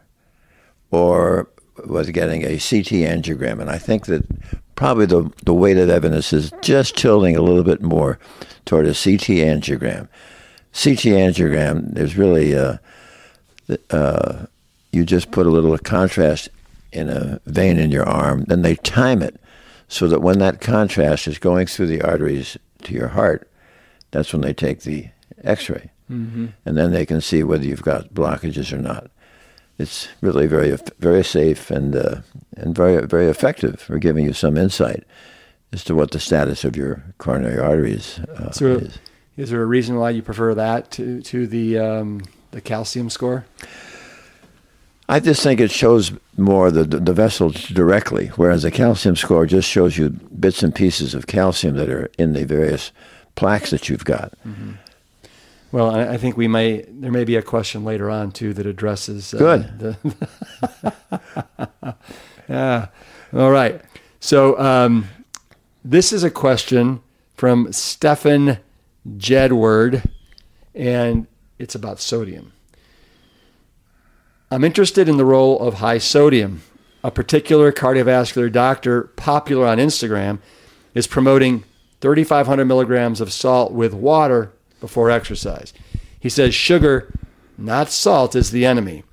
or 0.91 1.49
was 1.87 2.11
getting 2.11 2.43
a 2.43 2.59
CT 2.59 3.07
angiogram. 3.07 3.61
And 3.61 3.71
I 3.71 3.79
think 3.79 4.07
that 4.07 4.27
probably 4.75 5.07
the, 5.07 5.31
the 5.45 5.55
of 5.55 5.91
evidence 5.91 6.33
is 6.33 6.53
just 6.63 6.97
tilting 6.97 7.37
a 7.37 7.43
little 7.43 7.63
bit 7.63 7.83
more 7.83 8.19
toward 8.65 8.87
a 8.87 8.89
CT 8.89 9.39
angiogram. 9.39 10.09
CT 10.73 11.15
angiogram, 11.17 11.95
there's 11.95 12.17
really, 12.17 12.57
uh, 12.57 12.79
uh, 13.91 14.47
you 14.93 15.05
just 15.05 15.31
put 15.31 15.47
a 15.47 15.51
little 15.51 15.77
contrast 15.79 16.49
in 16.93 17.09
a 17.09 17.41
vein 17.47 17.79
in 17.79 17.91
your 17.91 18.09
arm, 18.09 18.45
then 18.49 18.63
they 18.63 18.75
time 18.77 19.23
it 19.23 19.41
so 19.89 20.09
that 20.09 20.23
when 20.23 20.39
that 20.39 20.61
contrast 20.61 21.27
is 21.29 21.39
going 21.39 21.67
through 21.67 21.87
the 21.87 22.03
arteries 22.03 22.57
to 22.83 22.95
your 22.95 23.09
heart, 23.09 23.49
that's 24.11 24.33
when 24.33 24.43
they 24.43 24.53
take 24.53 24.81
the 24.83 25.09
x-ray. 25.45 25.91
And 26.09 26.53
then 26.65 26.91
they 26.91 27.07
can 27.07 27.21
see 27.21 27.45
whether 27.45 27.65
you've 27.65 27.83
got 27.83 28.13
blockages 28.13 28.73
or 28.73 28.79
not. 28.79 29.11
It's 29.79 30.09
really 30.21 30.49
very 30.49 30.77
very 30.99 31.23
safe 31.23 31.71
and 31.71 31.95
uh, 31.95 32.17
and 32.57 32.75
very 32.75 33.07
very 33.07 33.29
effective 33.29 33.81
for 33.81 33.99
giving 33.99 34.25
you 34.27 34.33
some 34.33 34.57
insight 34.57 35.05
as 35.73 35.85
to 35.85 35.95
what 35.95 36.11
the 36.11 36.19
status 36.19 36.65
of 36.65 36.77
your 36.77 37.03
coronary 37.19 37.59
arteries 37.61 38.19
uh, 38.37 38.51
So, 38.51 38.67
is. 38.67 38.99
is 39.37 39.51
there 39.51 39.63
a 39.63 39.67
reason 39.67 39.97
why 39.97 40.11
you 40.11 40.21
prefer 40.21 40.53
that 40.55 40.91
to 40.93 41.23
to 41.23 41.47
the 41.47 41.79
um, 41.79 42.23
the 42.51 42.61
calcium 42.61 43.11
score? 43.11 43.45
I 45.09 45.19
just 45.19 45.43
think 45.43 45.61
it 45.61 45.73
shows 45.73 46.13
more 46.37 46.71
the 46.71 46.85
the 46.85 47.13
vessel 47.13 47.51
directly, 47.51 48.29
whereas 48.37 48.63
the 48.63 48.71
calcium 48.71 49.17
score 49.17 49.45
just 49.45 49.69
shows 49.69 49.99
you 49.99 50.11
bits 50.11 50.63
and 50.63 50.73
pieces 50.73 51.15
of 51.15 51.27
calcium 51.27 51.77
that 51.77 51.89
are 51.89 52.09
in 52.17 52.33
the 52.33 52.45
various 52.45 52.93
plaques 53.35 53.71
that 53.71 53.89
you've 53.89 54.05
got. 54.05 54.35
Well, 55.73 55.91
I, 55.91 56.15
I 56.15 56.17
think 56.17 56.37
we 56.37 56.47
may 56.47 56.83
there 56.89 57.11
may 57.11 57.25
be 57.25 57.37
a 57.37 57.43
question 57.43 57.85
later 57.85 58.09
on 58.09 58.31
too 58.33 58.53
that 58.55 58.67
addresses 58.67 59.35
uh, 59.35 59.39
Good. 59.39 59.79
The, 59.81 59.97
yeah. 62.49 62.87
All 63.33 63.51
right. 63.51 63.81
So 64.21 64.59
um, 64.59 65.09
this 65.85 66.13
is 66.13 66.23
a 66.23 66.31
question 66.31 67.01
from 67.35 67.73
Stefan 67.73 68.59
Jedward, 69.17 70.09
and 70.75 71.27
it's 71.61 71.75
about 71.75 72.01
sodium. 72.01 72.53
I'm 74.51 74.65
interested 74.65 75.09
in 75.09 75.19
the 75.19 75.25
role 75.25 75.61
of 75.61 75.75
high 75.75 75.99
sodium. 75.99 76.63
A 77.05 77.11
particular 77.11 77.71
cardiovascular 77.71 78.51
doctor, 78.51 79.05
popular 79.05 79.67
on 79.67 79.79
Instagram, 79.79 80.41
is 80.95 81.07
promoting 81.07 81.65
3,500 82.01 82.65
milligrams 82.65 83.21
of 83.21 83.33
salt 83.33 83.73
with 83.73 83.95
water 83.95 84.53
before 84.81 85.11
exercise. 85.11 85.73
He 86.19 86.29
says 86.29 86.55
sugar, 86.55 87.13
not 87.57 87.91
salt, 87.91 88.35
is 88.35 88.51
the 88.51 88.67
enemy. 88.67 89.05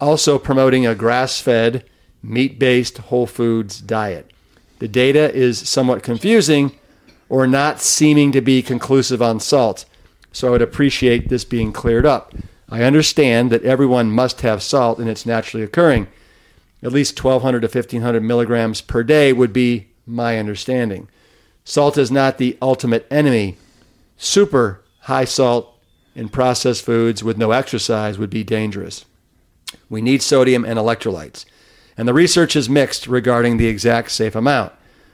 Also 0.00 0.38
promoting 0.38 0.86
a 0.86 0.94
grass 0.94 1.40
fed, 1.40 1.84
meat 2.22 2.58
based 2.58 2.98
whole 2.98 3.26
foods 3.26 3.80
diet. 3.80 4.30
The 4.78 4.88
data 4.88 5.32
is 5.34 5.68
somewhat 5.68 6.02
confusing 6.02 6.72
or 7.28 7.46
not 7.46 7.80
seeming 7.80 8.32
to 8.32 8.40
be 8.40 8.62
conclusive 8.62 9.20
on 9.20 9.40
salt, 9.40 9.84
so 10.32 10.48
I 10.48 10.50
would 10.50 10.62
appreciate 10.62 11.28
this 11.28 11.44
being 11.44 11.72
cleared 11.72 12.06
up. 12.06 12.34
I 12.68 12.82
understand 12.82 13.50
that 13.50 13.64
everyone 13.64 14.10
must 14.10 14.42
have 14.42 14.62
salt 14.62 14.98
and 14.98 15.08
it's 15.08 15.26
naturally 15.26 15.64
occurring. 15.64 16.06
At 16.82 16.92
least 16.92 17.22
1,200 17.22 17.60
to 17.60 17.66
1,500 17.66 18.22
milligrams 18.22 18.80
per 18.80 19.02
day 19.02 19.32
would 19.32 19.52
be 19.52 19.88
my 20.06 20.38
understanding. 20.38 21.08
Salt 21.64 21.98
is 21.98 22.10
not 22.10 22.38
the 22.38 22.56
ultimate 22.62 23.06
enemy. 23.10 23.56
Super 24.16 24.82
high 25.00 25.24
salt 25.24 25.76
in 26.14 26.28
processed 26.28 26.84
foods 26.84 27.22
with 27.22 27.38
no 27.38 27.50
exercise 27.50 28.18
would 28.18 28.30
be 28.30 28.44
dangerous. 28.44 29.04
We 29.88 30.00
need 30.00 30.22
sodium 30.22 30.64
and 30.64 30.78
electrolytes. 30.78 31.44
And 31.96 32.08
the 32.08 32.14
research 32.14 32.56
is 32.56 32.68
mixed 32.68 33.06
regarding 33.06 33.56
the 33.56 33.66
exact 33.66 34.10
safe 34.10 34.34
amount 34.34 34.72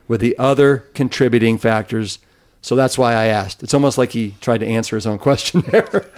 with 0.09 0.21
the 0.21 0.39
other 0.39 0.79
contributing 0.95 1.59
factors. 1.59 2.19
So 2.67 2.75
that's 2.75 2.99
why 2.99 3.13
I 3.13 3.27
asked. 3.27 3.63
It's 3.63 3.75
almost 3.75 3.97
like 3.97 4.11
he 4.11 4.35
tried 4.41 4.59
to 4.59 4.67
answer 4.67 4.97
his 4.97 5.07
own 5.07 5.19
question 5.29 5.61
there. 5.69 6.11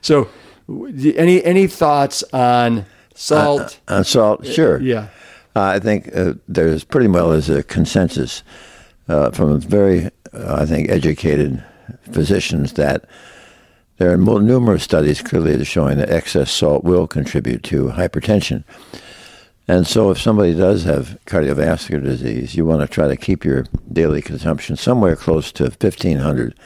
so, 0.00 0.30
any 0.66 1.44
any 1.44 1.66
thoughts 1.66 2.24
on 2.32 2.86
salt? 3.14 3.78
On 3.86 4.02
salt, 4.02 4.46
sure. 4.46 4.80
yeah. 4.80 5.08
Uh, 5.54 5.64
I 5.64 5.78
think 5.78 6.08
uh, 6.16 6.32
there's 6.48 6.84
pretty 6.84 7.08
well 7.08 7.32
as 7.32 7.50
a 7.50 7.62
consensus 7.62 8.42
uh, 9.08 9.30
from 9.32 9.60
very, 9.60 10.06
uh, 10.32 10.54
I 10.62 10.64
think, 10.64 10.88
educated 10.88 11.62
physicians 12.12 12.72
that 12.74 13.04
there 13.98 14.10
are 14.10 14.16
numerous 14.16 14.82
studies 14.82 15.20
clearly 15.20 15.62
showing 15.66 15.98
that 15.98 16.08
excess 16.08 16.50
salt 16.50 16.82
will 16.82 17.06
contribute 17.06 17.62
to 17.64 17.88
hypertension. 17.88 18.64
And 19.70 19.86
so, 19.86 20.10
if 20.10 20.20
somebody 20.20 20.52
does 20.52 20.82
have 20.82 21.16
cardiovascular 21.26 22.02
disease, 22.02 22.56
you 22.56 22.66
want 22.66 22.80
to 22.80 22.88
try 22.88 23.06
to 23.06 23.16
keep 23.16 23.44
your 23.44 23.66
daily 23.92 24.20
consumption 24.20 24.74
somewhere 24.74 25.14
close 25.14 25.52
to 25.52 25.62
1,500 25.62 26.58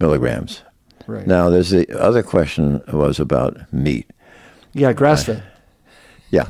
milligrams. 0.00 0.60
Right. 1.06 1.26
Now, 1.26 1.48
there's 1.48 1.70
the 1.70 1.88
other 1.98 2.22
question 2.22 2.82
was 2.92 3.18
about 3.18 3.72
meat. 3.72 4.10
yeah, 4.74 4.92
grass 4.92 5.24
fed. 5.24 5.44
Yeah, 6.30 6.48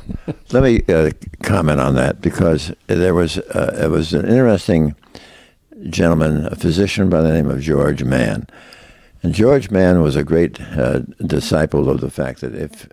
let 0.51 0.61
me 0.61 0.83
uh, 0.89 1.11
comment 1.43 1.79
on 1.79 1.95
that 1.95 2.19
because 2.19 2.73
there 2.87 3.13
was 3.13 3.37
uh, 3.37 3.79
it 3.85 3.89
was 3.89 4.13
an 4.13 4.27
interesting 4.27 4.93
gentleman, 5.89 6.47
a 6.47 6.57
physician 6.57 7.09
by 7.09 7.21
the 7.21 7.31
name 7.31 7.49
of 7.49 7.61
George 7.61 8.03
Mann, 8.03 8.45
and 9.23 9.33
George 9.33 9.71
Mann 9.71 10.01
was 10.01 10.17
a 10.17 10.23
great 10.25 10.59
uh, 10.59 10.99
disciple 11.25 11.89
of 11.89 12.01
the 12.01 12.11
fact 12.11 12.41
that 12.41 12.53
if 12.53 12.89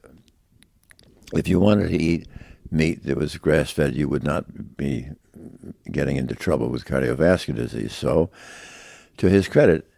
if 1.33 1.49
you 1.49 1.59
wanted 1.59 1.89
to 1.89 2.01
eat 2.01 2.29
meat 2.75 3.05
that 3.05 3.17
was 3.17 3.39
grass 3.39 3.71
fed, 3.71 3.95
you 3.95 4.09
would 4.09 4.25
not 4.25 4.77
be 4.77 5.09
getting 5.91 6.17
into 6.17 6.35
trouble 6.35 6.69
with 6.69 6.85
cardiovascular 6.85 7.57
disease. 7.57 7.93
So, 7.93 8.31
to 9.17 9.29
his 9.29 9.49
credit, 9.49 9.89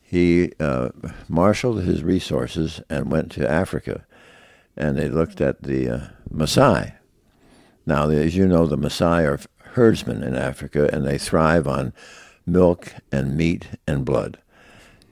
he 0.00 0.52
uh, 0.60 0.90
marshaled 1.28 1.84
his 1.84 2.04
resources 2.04 2.80
and 2.88 3.10
went 3.10 3.32
to 3.32 3.50
Africa 3.50 4.04
and 4.76 4.96
they 4.96 5.08
looked 5.08 5.40
at 5.40 5.62
the 5.62 5.88
uh, 5.88 6.00
Maasai. 6.32 6.94
Now, 7.86 8.10
as 8.10 8.36
you 8.36 8.46
know, 8.46 8.66
the 8.66 8.76
Maasai 8.76 9.24
are 9.24 9.40
herdsmen 9.72 10.22
in 10.22 10.34
Africa, 10.36 10.90
and 10.92 11.06
they 11.06 11.18
thrive 11.18 11.66
on 11.66 11.92
milk 12.44 12.94
and 13.10 13.36
meat 13.36 13.68
and 13.86 14.04
blood. 14.04 14.38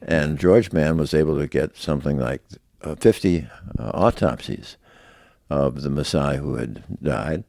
And 0.03 0.39
George 0.39 0.73
Mann 0.73 0.99
was 0.99 1.15
able 1.15 1.39
to 1.39 1.47
get 1.47 1.77
something 1.77 2.19
like 2.19 2.43
uh, 2.83 2.95
50 2.97 3.47
uh, 3.79 3.91
autopsies 3.95 4.77
of 5.51 5.83
the 5.83 5.89
Maasai 5.89 6.37
who 6.39 6.57
had 6.57 6.83
died, 7.03 7.45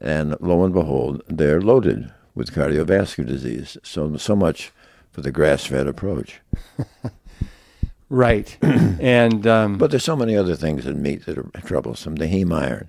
and 0.00 0.36
lo 0.40 0.64
and 0.64 0.74
behold, 0.74 1.22
they're 1.28 1.60
loaded 1.60 2.12
with 2.34 2.52
cardiovascular 2.54 3.26
disease. 3.26 3.76
So, 3.82 4.16
so 4.16 4.36
much 4.36 4.72
for 5.12 5.20
the 5.22 5.32
grass-fed 5.32 5.86
approach. 5.86 6.40
Right. 8.08 8.56
and 8.62 9.46
um, 9.46 9.78
But 9.78 9.90
there's 9.90 10.04
so 10.04 10.16
many 10.16 10.36
other 10.36 10.54
things 10.54 10.86
in 10.86 11.02
meat 11.02 11.26
that 11.26 11.38
are 11.38 11.50
troublesome. 11.64 12.16
The 12.16 12.26
heme 12.26 12.54
iron, 12.54 12.88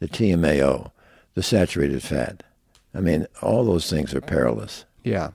the 0.00 0.08
TMAO, 0.08 0.90
the 1.34 1.42
saturated 1.42 2.02
fat. 2.02 2.42
I 2.94 3.00
mean, 3.00 3.26
all 3.42 3.64
those 3.64 3.88
things 3.88 4.14
are 4.14 4.20
perilous. 4.20 4.84
yeah, 5.04 5.30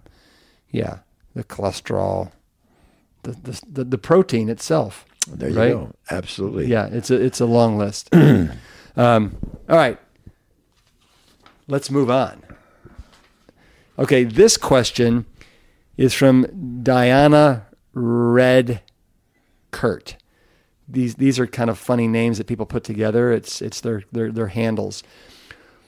yeah, 0.69 1.00
the 1.33 1.43
cholesterol, 1.43 2.31
the 3.23 3.31
the 3.31 3.61
the, 3.71 3.83
the 3.85 3.97
protein 3.97 4.50
itself. 4.50 5.05
There 5.27 5.49
you 5.49 5.57
Right. 5.57 5.71
go. 5.71 5.91
Absolutely. 6.09 6.67
Yeah, 6.67 6.87
it's 6.87 7.11
a 7.11 7.15
it's 7.15 7.39
a 7.39 7.45
long 7.45 7.77
list. 7.77 8.09
um, 8.15 8.51
all 8.97 9.77
right, 9.77 9.97
let's 11.67 11.91
move 11.91 12.09
on. 12.09 12.41
Okay, 13.99 14.23
this 14.23 14.57
question 14.57 15.25
is 15.97 16.13
from 16.13 16.81
Diana 16.83 17.67
Red 17.93 18.81
Kurt. 19.71 20.17
These 20.87 21.15
these 21.15 21.39
are 21.39 21.47
kind 21.47 21.69
of 21.69 21.77
funny 21.77 22.07
names 22.07 22.37
that 22.37 22.47
people 22.47 22.65
put 22.65 22.83
together. 22.83 23.31
It's 23.31 23.61
it's 23.61 23.79
their 23.81 24.03
their 24.11 24.31
their 24.31 24.47
handles. 24.47 25.03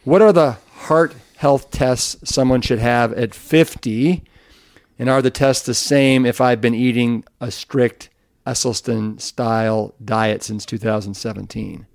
What 0.03 0.21
are 0.21 0.33
the 0.33 0.57
heart 0.75 1.15
health 1.37 1.71
tests 1.71 2.17
someone 2.29 2.61
should 2.61 2.79
have 2.79 3.13
at 3.13 3.33
50? 3.33 4.23
And 4.99 5.09
are 5.09 5.21
the 5.21 5.31
tests 5.31 5.65
the 5.65 5.73
same 5.73 6.25
if 6.25 6.39
I've 6.39 6.61
been 6.61 6.75
eating 6.75 7.23
a 7.41 7.49
strict 7.51 8.09
Esselstyn 8.45 9.19
style 9.21 9.93
diet 10.03 10.43
since 10.43 10.65
2017? 10.65 11.85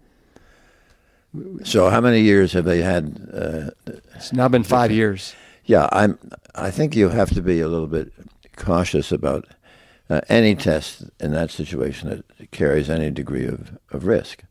So, 1.62 1.90
how 1.90 2.00
many 2.00 2.21
years 2.23 2.55
have 2.55 2.64
they 2.64 2.81
had? 2.83 3.28
Uh, 3.33 3.71
It's 4.14 4.33
now 4.33 4.49
been 4.49 4.64
five 4.64 4.90
years. 4.90 5.35
yeah, 5.64 5.88
I'm. 5.93 6.19
I 6.55 6.71
think 6.71 6.97
you 6.97 7.11
have 7.11 7.31
to 7.35 7.43
be 7.43 7.61
a 7.61 7.69
little 7.69 7.87
bit 7.87 8.12
cautious 8.57 9.12
about 9.12 9.47
uh, 10.09 10.23
any 10.31 10.55
test 10.55 11.05
in 11.21 11.33
that 11.33 11.50
situation 11.50 12.09
that 12.09 12.50
carries 12.50 12.88
any 12.88 13.11
degree 13.11 13.47
of, 13.47 13.78
of 13.90 14.07
risk. 14.07 14.43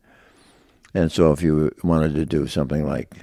And 0.93 1.11
so, 1.11 1.31
if 1.31 1.41
you 1.41 1.71
wanted 1.83 2.13
to 2.13 2.25
do 2.25 2.45
something 2.47 2.85
like 2.85 3.15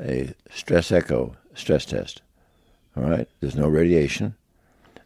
a 0.00 0.34
stress 0.50 0.90
echo 0.90 1.36
stress 1.54 1.84
test, 1.84 2.22
all 2.96 3.04
right, 3.04 3.28
there's 3.40 3.56
no 3.56 3.68
radiation, 3.68 4.34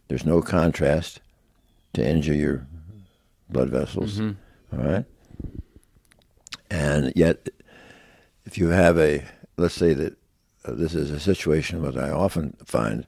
there's 0.09 0.25
no 0.25 0.41
contrast 0.41 1.21
to 1.93 2.03
injure 2.07 2.35
your 2.35 2.67
blood 3.53 3.71
vessels, 3.71 4.21
all 4.21 4.85
right, 4.85 5.05
and 6.71 7.13
yet 7.15 7.49
if 8.45 8.59
you 8.59 8.69
have 8.69 8.99
a, 8.99 9.25
let's 9.57 9.75
say 9.75 9.95
that 9.95 10.17
uh, 10.65 10.73
this 10.73 10.95
is 10.95 11.11
a 11.11 11.21
situation 11.21 11.83
that 11.83 11.97
I 11.97 12.11
often 12.11 12.57
find 12.65 13.07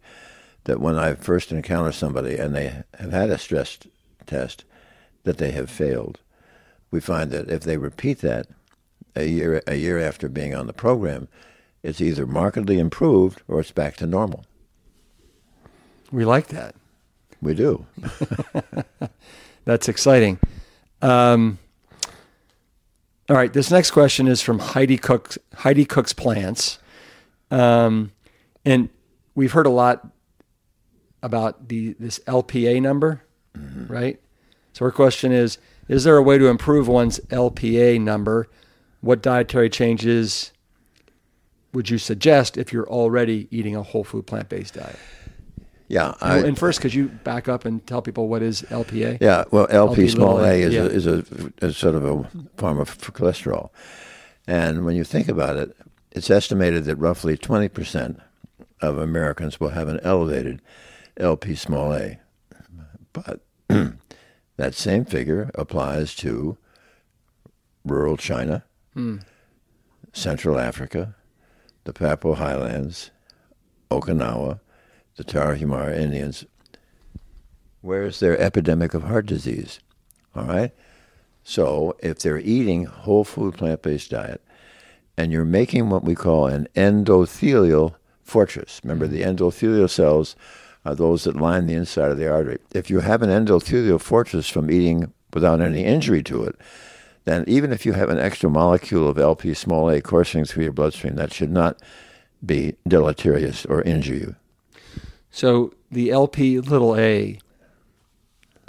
that 0.65 0.81
when 0.81 0.97
I 0.97 1.15
first 1.15 1.53
encounter 1.53 1.93
somebody 1.93 2.37
and 2.37 2.55
they 2.55 2.83
have 2.99 3.13
had 3.13 3.31
a 3.31 3.39
stress 3.39 3.79
test, 4.27 4.65
that 5.25 5.39
they 5.39 5.51
have 5.53 5.71
failed. 5.71 6.21
We 6.91 7.01
find 7.01 7.31
that 7.33 7.51
if 7.51 7.63
they 7.63 7.77
repeat 7.77 8.21
that 8.21 8.47
a 9.17 9.25
year 9.25 9.63
a 9.67 9.75
year 9.75 9.99
after 9.99 10.29
being 10.29 10.55
on 10.55 10.67
the 10.67 10.73
program, 10.73 11.29
it's 11.83 12.01
either 12.01 12.27
markedly 12.27 12.79
improved 12.79 13.43
or 13.49 13.61
it's 13.61 13.73
back 13.73 13.97
to 13.97 14.07
normal. 14.07 14.45
We 16.13 16.25
like 16.25 16.49
that. 16.49 16.75
We 17.43 17.55
do. 17.55 17.87
That's 19.65 19.89
exciting. 19.89 20.39
Um, 21.01 21.59
all 23.29 23.37
right, 23.37 23.53
this 23.53 23.71
next 23.71 23.93
question 23.93 24.29
is 24.29 24.43
from 24.43 24.59
Heidi 24.59 24.99
Cook's 24.99 25.39
Heidi 25.55 25.87
Cook's 25.87 26.13
Plants, 26.13 26.79
um, 27.51 28.13
and 28.65 28.91
we've 29.35 29.53
heard 29.53 29.67
a 29.67 29.71
lot 29.71 30.07
about 31.23 31.69
the 31.69 31.97
this 31.99 32.19
LPA 32.21 32.83
number, 32.83 33.23
right? 33.89 34.21
So 34.75 34.85
our 34.85 34.91
question 34.91 35.33
is: 35.33 35.57
Is 35.89 36.05
there 36.05 36.19
a 36.19 36.23
way 36.23 36.37
to 36.37 36.49
improve 36.49 36.87
one's 36.87 37.19
LPA 37.31 37.99
number? 38.01 38.49
What 39.01 39.23
dietary 39.23 39.71
changes 39.71 40.53
would 41.73 41.89
you 41.89 41.99
suggest 41.99 42.59
if 42.59 42.73
you're 42.73 42.89
already 42.89 43.49
eating 43.51 43.75
a 43.75 43.83
whole 43.83 44.05
food 44.05 44.27
plant 44.27 44.51
based 44.51 44.75
diet? 44.75 44.99
Yeah, 45.95 46.13
I, 46.21 46.39
and 46.39 46.59
first, 46.59 46.81
could 46.81 46.93
you 46.93 47.07
back 47.07 47.49
up 47.49 47.65
and 47.65 47.87
tell 47.87 48.03
people 48.03 48.27
what 48.27 48.43
is 48.43 48.63
LPA? 48.63 49.19
Yeah, 49.21 49.45
well, 49.53 49.69
LP 49.71 50.03
LP 50.03 50.09
small 50.09 50.41
a 50.41 50.49
a, 50.49 50.55
is, 50.55 50.75
yeah. 50.75 50.81
a, 50.81 50.87
is 50.87 51.07
a, 51.07 51.25
is 51.63 51.77
sort 51.77 51.95
of 51.95 52.05
a 52.05 52.29
form 52.57 52.81
of 52.81 52.99
cholesterol, 52.99 53.71
and 54.45 54.85
when 54.85 54.97
you 54.97 55.05
think 55.05 55.29
about 55.29 55.57
it, 55.57 55.77
it's 56.11 56.31
estimated 56.31 56.87
that 56.87 56.97
roughly 56.97 57.37
twenty 57.37 57.69
percent 57.69 58.19
of 58.81 58.99
Americans 58.99 59.61
will 59.61 59.69
have 59.69 59.87
an 59.87 60.01
elevated 60.03 60.61
LP 61.17 61.55
small 61.55 61.95
a, 61.95 62.19
but 63.13 63.43
that 64.57 64.75
same 64.75 65.05
figure 65.05 65.53
applies 65.55 66.17
to 66.17 66.59
rural 67.85 68.17
China, 68.17 68.65
hmm. 68.95 69.19
Central 70.13 70.59
Africa, 70.59 71.15
the 71.85 71.93
Papua 71.93 72.35
Highlands, 72.35 73.13
Okinawa, 73.93 74.59
the 75.17 75.25
Tarahumara 75.25 75.97
Indians, 75.99 76.45
where's 77.81 78.21
their 78.21 78.39
epidemic 78.39 78.95
of 78.95 79.05
heart 79.05 79.27
disease? 79.27 79.81
All 80.35 80.45
right? 80.45 80.73
So 81.43 81.97
if 82.01 82.19
they're 82.19 82.39
eating 82.39 82.87
whole 82.87 83.25
food 83.25 83.55
plant 83.55 83.83
based 83.83 84.11
diet 84.11 84.43
and 85.17 85.31
you're 85.31 85.45
making 85.45 85.91
what 85.91 86.03
we 86.03 86.15
call 86.15 86.47
an 86.47 86.67
endothelial 86.75 87.95
fortress, 88.23 88.81
remember 88.83 89.07
the 89.07 89.21
mm-hmm. 89.21 89.37
endothelial 89.37 89.91
cells 89.91 90.35
are 90.85 90.95
those 90.95 91.25
that 91.25 91.37
line 91.37 91.67
the 91.67 91.75
inside 91.75 92.11
of 92.11 92.19
the 92.19 92.31
artery. 92.31 92.59
If 92.73 92.91
you 92.91 93.01
have 93.01 93.23
an 93.23 93.31
endothelial 93.31 94.01
fortress 94.01 94.49
from 94.49 94.71
eating 94.71 95.13
without 95.33 95.61
any 95.61 95.85
injury 95.85 96.23
to 96.25 96.45
it, 96.45 96.57
then 97.25 97.45
even 97.47 97.73
if 97.73 97.87
you 97.87 97.93
have 97.93 98.11
an 98.11 98.19
extra 98.19 98.51
molecule 98.51 99.09
of 99.09 99.19
LP 99.19 99.55
small 99.55 99.89
a 99.89 100.01
coursing 100.01 100.45
through 100.45 100.65
your 100.65 100.73
bloodstream, 100.73 101.15
that 101.17 101.33
should 101.33 101.51
not 101.51 101.79
be 102.45 102.77
deleterious 102.87 103.65
or 103.67 103.83
injure 103.83 104.15
you. 104.15 104.37
So 105.35 105.75
the 105.91 106.13
LP 106.13 106.61
little 106.61 106.95
a 106.95 107.41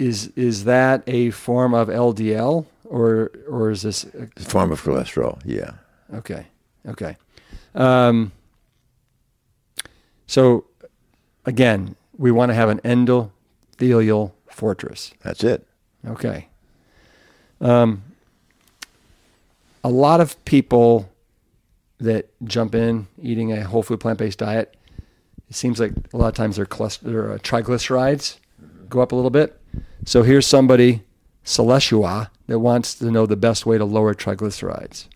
is 0.00 0.32
is 0.34 0.64
that 0.64 1.04
a 1.06 1.30
form 1.30 1.72
of 1.72 1.86
LDL 1.86 2.66
or 2.84 3.30
or 3.48 3.70
is 3.70 3.82
this 3.82 4.02
a 4.04 4.26
form 4.40 4.72
of 4.72 4.82
cholesterol, 4.82 5.40
yeah. 5.44 5.74
okay? 6.12 6.48
Okay. 6.88 7.18
Um, 7.76 8.32
so 10.26 10.64
again, 11.44 11.94
we 12.18 12.32
want 12.32 12.50
to 12.50 12.54
have 12.54 12.68
an 12.68 12.80
endothelial 12.80 14.32
fortress. 14.50 15.12
That's 15.22 15.44
it. 15.44 15.68
Okay. 16.04 16.48
Um, 17.60 18.02
a 19.84 19.88
lot 19.88 20.20
of 20.20 20.44
people 20.44 21.08
that 21.98 22.28
jump 22.42 22.74
in 22.74 23.06
eating 23.22 23.52
a 23.52 23.62
whole 23.62 23.84
food 23.84 24.00
plant 24.00 24.18
based 24.18 24.40
diet, 24.40 24.76
it 25.48 25.54
seems 25.54 25.78
like 25.78 25.92
a 26.12 26.16
lot 26.16 26.28
of 26.28 26.34
times 26.34 26.56
their, 26.56 26.66
uh, 26.66 27.38
triglycerides 27.38 28.38
go 28.88 29.00
up 29.00 29.12
a 29.12 29.16
little 29.16 29.30
bit. 29.30 29.60
So 30.04 30.22
here's 30.22 30.46
somebody, 30.46 31.02
Celestia, 31.44 32.30
that 32.46 32.58
wants 32.58 32.94
to 32.96 33.10
know 33.10 33.26
the 33.26 33.36
best 33.36 33.66
way 33.66 33.78
to 33.78 33.84
lower 33.84 34.14
triglycerides. 34.14 35.06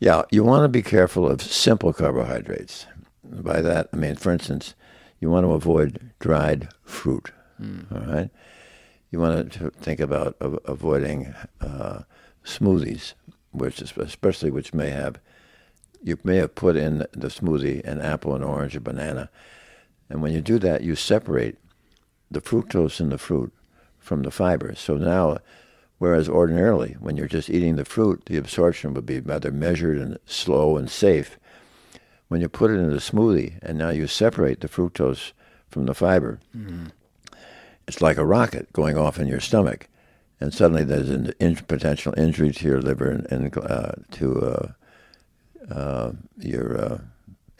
Yeah, 0.00 0.22
you 0.30 0.44
want 0.44 0.64
to 0.64 0.68
be 0.68 0.82
careful 0.82 1.28
of 1.28 1.42
simple 1.42 1.92
carbohydrates. 1.92 2.86
By 3.24 3.60
that, 3.60 3.88
I 3.92 3.96
mean, 3.96 4.14
for 4.14 4.32
instance, 4.32 4.74
you 5.20 5.30
want 5.30 5.44
to 5.44 5.52
avoid 5.52 6.12
dried 6.20 6.68
fruit. 6.84 7.32
All 7.60 8.00
right, 8.06 8.30
you 9.10 9.18
want 9.18 9.52
to 9.54 9.70
think 9.70 9.98
about 9.98 10.36
avoiding 10.40 11.34
uh, 11.60 12.02
smoothies, 12.44 13.14
which 13.50 13.80
especially 13.80 14.50
which 14.50 14.72
may 14.72 14.90
have 14.90 15.18
you 16.02 16.18
may 16.24 16.36
have 16.36 16.54
put 16.54 16.76
in 16.76 16.98
the 17.12 17.28
smoothie 17.28 17.84
an 17.84 18.00
apple, 18.00 18.34
an 18.34 18.42
orange, 18.42 18.76
a 18.76 18.80
banana, 18.80 19.30
and 20.10 20.22
when 20.22 20.32
you 20.32 20.40
do 20.40 20.58
that, 20.58 20.82
you 20.82 20.94
separate 20.94 21.56
the 22.30 22.40
fructose 22.40 23.00
in 23.00 23.10
the 23.10 23.18
fruit 23.18 23.52
from 23.98 24.22
the 24.22 24.30
fiber. 24.30 24.74
So 24.74 24.96
now, 24.96 25.38
whereas 25.98 26.28
ordinarily, 26.28 26.96
when 27.00 27.16
you're 27.16 27.28
just 27.28 27.50
eating 27.50 27.76
the 27.76 27.84
fruit, 27.84 28.22
the 28.26 28.36
absorption 28.36 28.94
would 28.94 29.06
be 29.06 29.20
rather 29.20 29.50
measured 29.50 29.98
and 29.98 30.18
slow 30.26 30.76
and 30.76 30.90
safe. 30.90 31.38
When 32.28 32.40
you 32.40 32.48
put 32.48 32.70
it 32.70 32.74
in 32.74 32.92
a 32.92 32.96
smoothie 32.96 33.58
and 33.62 33.78
now 33.78 33.90
you 33.90 34.06
separate 34.06 34.60
the 34.60 34.68
fructose 34.68 35.32
from 35.68 35.86
the 35.86 35.94
fiber, 35.94 36.40
it's 37.86 38.00
like 38.02 38.18
a 38.18 38.24
rocket 38.24 38.72
going 38.72 38.96
off 38.98 39.18
in 39.18 39.28
your 39.28 39.40
stomach, 39.40 39.88
and 40.40 40.52
suddenly 40.52 40.84
there's 40.84 41.10
an 41.10 41.32
in, 41.40 41.56
potential 41.56 42.14
injury 42.16 42.52
to 42.52 42.66
your 42.66 42.80
liver 42.82 43.10
and, 43.10 43.26
and 43.32 43.56
uh, 43.58 43.92
to 44.12 44.40
uh, 44.40 44.72
uh, 45.70 46.12
your 46.38 46.78
uh, 46.78 46.98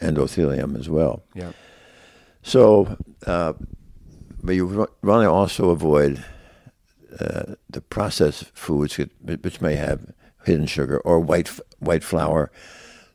endothelium 0.01 0.77
as 0.77 0.89
well. 0.89 1.23
Yeah. 1.33 1.51
So, 2.41 2.97
uh, 3.25 3.53
but 4.41 4.55
you 4.55 4.67
want 5.01 5.23
to 5.23 5.29
also 5.29 5.69
avoid 5.69 6.23
uh, 7.19 7.55
the 7.69 7.81
processed 7.81 8.45
foods 8.53 8.97
which 8.97 9.61
may 9.61 9.75
have 9.75 10.13
hidden 10.45 10.65
sugar 10.65 10.99
or 10.99 11.19
white 11.19 11.49
white 11.79 12.03
flour. 12.03 12.51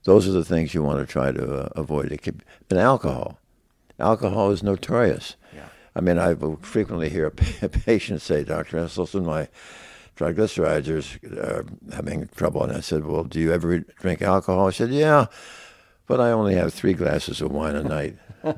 Those 0.05 0.29
are 0.29 0.33
the 0.33 0.45
things 0.45 0.75
you 0.75 0.83
want 0.83 1.01
to 1.01 1.11
try 1.11 1.33
to 1.33 1.55
uh, 1.55 1.69
avoid. 1.75 2.13
It 2.13 2.23
could, 2.23 2.45
and 2.69 2.79
alcohol. 2.79 3.39
Alcohol 3.99 4.51
is 4.51 4.63
notorious. 4.63 5.37
Yeah. 5.55 5.69
I 5.95 6.01
mean, 6.01 6.19
I 6.19 6.35
will 6.35 6.57
frequently 6.57 7.09
hear 7.09 7.27
a 7.27 7.69
patient 7.69 8.21
say, 8.21 8.45
"Dr. 8.45 8.79
Esselstyn, 8.79 9.25
my 9.25 9.49
triglycerides 10.17 10.89
are 11.37 11.67
having 11.95 12.29
trouble." 12.35 12.63
And 12.63 12.73
I 12.73 12.81
said, 12.81 13.05
"Well, 13.05 13.25
do 13.25 13.41
you 13.41 13.53
ever 13.53 13.81
drink 13.81 14.23
alcohol?" 14.23 14.69
He 14.69 14.75
said, 14.75 14.91
"Yeah, 14.91 15.27
but 16.07 16.21
I 16.21 16.31
only 16.31 16.55
have 16.55 16.73
three 16.73 16.95
glasses 16.95 17.41
of 17.41 17.51
wine 17.51 17.75
a 17.77 17.83
night, 17.83 18.17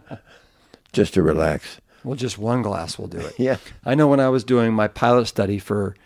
just 0.92 1.14
to 1.14 1.22
relax." 1.22 1.80
Well, 2.04 2.14
just 2.14 2.38
one 2.38 2.62
glass 2.62 2.98
will 2.98 3.08
do 3.08 3.18
it. 3.18 3.34
Yeah. 3.38 3.56
I 3.84 3.96
know 3.96 4.06
when 4.06 4.20
I 4.20 4.28
was 4.28 4.44
doing 4.44 4.72
my 4.72 4.86
pilot 4.86 5.26
study 5.26 5.58
for 5.58 5.96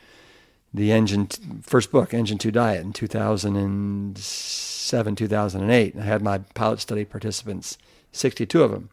the 0.73 0.93
engine 0.93 1.29
first 1.63 1.93
book, 1.93 2.15
Engine 2.15 2.39
Two 2.39 2.51
Diet, 2.51 2.83
in 2.83 2.95
2007, 2.95 5.17
2008, 5.17 5.97
I 5.97 6.03
had 6.03 6.23
my 6.23 6.39
pilot 6.55 6.81
study 6.81 7.05
participants, 7.05 7.77
62 8.13 8.63
of 8.63 8.71
them, 8.71 8.89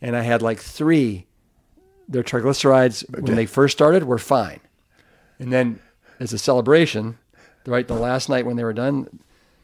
and 0.00 0.16
I 0.16 0.22
had 0.22 0.42
like 0.42 0.58
three 0.58 1.26
their 2.08 2.24
triglycerides 2.24 3.08
when 3.20 3.36
they 3.36 3.46
first 3.46 3.76
started 3.76 4.02
were 4.04 4.18
fine, 4.18 4.58
and 5.38 5.52
then 5.52 5.80
as 6.20 6.32
a 6.32 6.38
celebration, 6.38 7.18
right 7.66 7.86
the 7.86 7.94
last 7.94 8.28
night 8.28 8.46
when 8.46 8.56
they 8.56 8.64
were 8.64 8.72
done, 8.72 9.20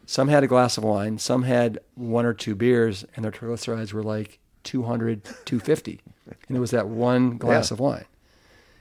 some 0.07 0.28
had 0.28 0.42
a 0.42 0.46
glass 0.46 0.78
of 0.78 0.85
wine, 0.85 1.18
some 1.18 1.42
had 1.42 1.78
one 1.94 2.24
or 2.24 2.33
two 2.35 2.54
beers, 2.54 3.04
and 3.14 3.24
their 3.24 3.33
triglycerides 3.33 3.92
were 3.92 4.02
like 4.02 4.38
200, 4.64 5.24
250, 5.44 6.00
and 6.48 6.57
it 6.57 6.61
was 6.61 6.70
that 6.70 6.88
one 6.88 7.37
glass 7.38 7.70
Yeah. 7.70 7.74
of 7.74 7.81
wine. 7.81 8.04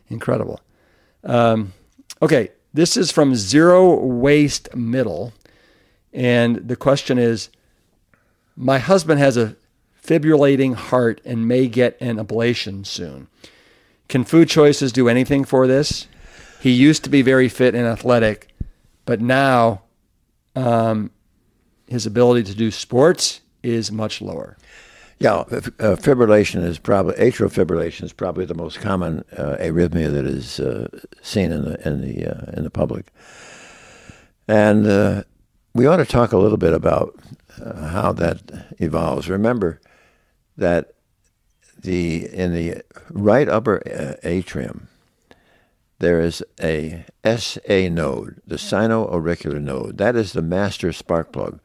Incredible. 0.10 0.62
Um, 1.23 1.73
okay, 2.21 2.50
this 2.73 2.95
is 2.95 3.12
from 3.12 3.36
Zero 3.36 3.93
Waste 3.95 4.73
Middle, 4.76 5.34
and 6.13 6.56
the 6.67 6.76
question 6.76 7.17
is 7.17 7.50
my 8.56 8.80
husband 8.80 9.19
has 9.19 9.36
a 9.38 9.56
fibrillating 10.04 10.73
heart 10.73 11.19
and 11.26 11.47
may 11.47 11.67
get 11.67 11.97
an 12.00 12.15
ablation 12.17 12.86
soon. 12.86 13.28
Can 14.08 14.23
food 14.23 14.47
choices 14.47 14.91
do 14.93 15.10
anything 15.10 15.43
for 15.43 15.67
this? 15.67 16.08
He 16.60 16.72
used 16.72 17.04
to 17.04 17.10
be 17.10 17.22
very 17.22 17.50
fit 17.50 17.76
and 17.76 17.86
athletic, 17.86 18.54
but 19.06 19.22
now 19.22 19.84
um, 20.56 21.12
his 21.88 22.06
ability 22.06 22.43
to 22.43 22.56
do 22.56 22.72
sports 22.72 23.41
is 23.63 23.91
much 23.91 24.22
lower. 24.22 24.58
Yeah, 25.20 25.34
uh, 25.34 25.96
fibrillation 25.96 26.63
is 26.63 26.78
probably 26.78 27.15
atrial 27.15 27.52
fibrillation 27.52 28.04
is 28.04 28.13
probably 28.13 28.46
the 28.46 28.54
most 28.54 28.80
common 28.80 29.24
uh, 29.36 29.58
arrhythmia 29.60 30.12
that 30.13 30.26
is 30.26 30.60
uh, 30.60 30.88
seen 31.24 31.52
in 31.52 31.63
the 31.63 31.88
in 31.88 32.02
the 32.02 32.28
uh, 32.28 32.52
in 32.56 32.63
the 32.63 32.70
public, 32.70 33.08
and 34.48 34.86
uh, 34.86 35.24
we 35.74 35.88
ought 35.88 35.98
to 35.98 36.06
talk 36.06 36.34
a 36.34 36.38
little 36.38 36.58
bit 36.58 36.74
about 36.74 37.15
uh, 37.63 37.88
how 37.88 38.12
that 38.13 38.76
evolves. 38.78 39.28
Remember 39.28 39.82
that 40.56 40.93
the 41.82 42.32
in 42.32 42.54
the 42.54 42.84
right 43.10 43.50
upper 43.50 43.82
uh, 43.88 44.15
atrium 44.22 44.88
there 45.99 46.21
is 46.21 46.43
a 46.62 47.05
SA 47.25 47.89
node, 47.89 48.41
the 48.45 48.57
sino-auricular 48.57 49.60
node. 49.60 49.97
That 49.97 50.15
is 50.15 50.33
the 50.33 50.41
master 50.41 50.93
spark 50.93 51.31
plug 51.31 51.60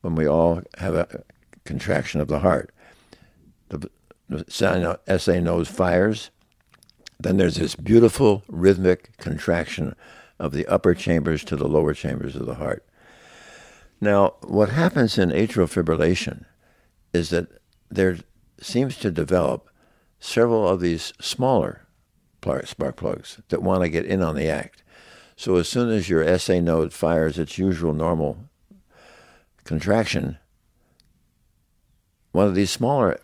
when 0.00 0.14
we 0.14 0.26
all 0.26 0.62
have 0.78 0.94
a 0.94 1.22
contraction 1.64 2.20
of 2.20 2.28
the 2.28 2.40
heart 2.40 2.72
the, 3.70 3.90
the 4.28 4.44
sino- 4.48 4.98
SA 5.18 5.40
node 5.40 5.68
fires. 5.68 6.30
Then 7.18 7.36
there's 7.36 7.56
this 7.56 7.74
beautiful 7.74 8.42
rhythmic 8.48 9.16
contraction 9.16 9.94
of 10.38 10.52
the 10.52 10.66
upper 10.66 10.94
chambers 10.94 11.44
to 11.44 11.56
the 11.56 11.68
lower 11.68 11.94
chambers 11.94 12.36
of 12.36 12.46
the 12.46 12.54
heart. 12.56 12.86
Now, 14.00 14.34
what 14.42 14.70
happens 14.70 15.18
in 15.18 15.30
atrial 15.30 15.68
fibrillation 15.68 16.46
is 17.12 17.30
that 17.30 17.48
there 17.90 18.18
seems 18.60 18.96
to 18.98 19.10
develop 19.10 19.68
several 20.18 20.66
of 20.66 20.80
these 20.80 21.12
smaller 21.20 21.86
spark 22.64 22.96
plugs 22.96 23.40
that 23.48 23.62
want 23.62 23.82
to 23.82 23.88
get 23.88 24.06
in 24.06 24.22
on 24.22 24.34
the 24.34 24.48
act. 24.48 24.82
So 25.36 25.56
as 25.56 25.68
soon 25.68 25.90
as 25.90 26.08
your 26.08 26.38
SA 26.38 26.60
node 26.60 26.92
fires 26.92 27.38
its 27.38 27.58
usual 27.58 27.94
normal 27.94 28.36
contraction, 29.64 30.38
one 32.32 32.46
of 32.46 32.54
these 32.54 32.70
smaller 32.70 33.18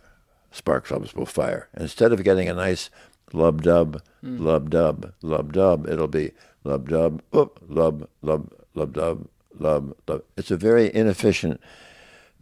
spark 0.51 0.87
plugs 0.87 1.15
will 1.15 1.27
fire. 1.27 1.69
Instead 1.77 2.13
of 2.13 2.25
getting 2.25 2.49
a 2.49 2.55
nice 2.55 2.91
lub 3.33 3.63
dub, 3.63 4.03
lub 4.23 4.71
dub, 4.71 5.13
lub 5.23 5.53
dub, 5.53 5.89
it'll 5.89 6.09
be 6.09 6.33
lub 6.65 6.89
dub, 6.89 7.23
oop, 7.35 7.61
lub, 7.69 8.09
lub, 8.23 8.51
lub 8.75 8.93
dub, 8.95 9.29
lub, 9.59 9.95
lub. 10.09 10.23
It's 10.37 10.51
a 10.51 10.57
very 10.57 10.95
inefficient 10.95 11.61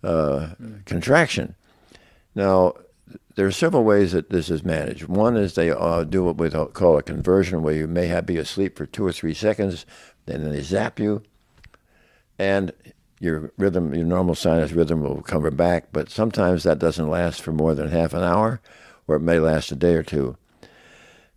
uh, 0.03 0.51
contraction. 0.85 1.55
Now, 2.35 2.75
there 3.35 3.47
are 3.47 3.53
several 3.53 3.85
ways 3.85 4.13
that 4.13 4.31
this 4.31 4.51
is 4.51 4.65
managed. 4.65 5.05
One 5.05 5.37
is 5.37 5.55
they 5.55 5.71
uh, 5.71 6.05
do 6.05 6.23
what 6.23 6.37
we 6.37 6.51
call 6.51 6.99
a 6.99 7.03
conversion, 7.03 7.63
where 7.63 7.75
you 7.75 7.87
may 7.87 8.07
have 8.07 8.27
be 8.27 8.37
asleep 8.37 8.77
for 8.77 8.87
two 8.87 9.05
or 9.05 9.13
three 9.13 9.35
seconds, 9.35 9.87
then 10.27 10.49
they 10.51 10.63
zap 10.63 11.01
you, 11.01 11.23
and 12.39 12.73
your 13.21 13.53
rhythm, 13.57 13.95
your 13.95 14.05
normal 14.05 14.35
sinus 14.35 14.73
rhythm 14.73 15.01
will 15.01 15.23
come 15.23 15.49
back. 15.57 15.89
But 15.93 16.11
sometimes 16.11 16.63
that 16.63 16.79
doesn't 16.79 17.09
last 17.09 17.43
for 17.43 17.53
more 17.53 17.75
than 17.75 17.89
half 17.89 18.15
an 18.15 18.23
hour, 18.23 18.61
or 19.07 19.17
it 19.17 19.21
may 19.21 19.39
last 19.39 19.73
a 19.73 19.77
day 19.77 19.95
or 19.95 20.03
two. 20.03 20.37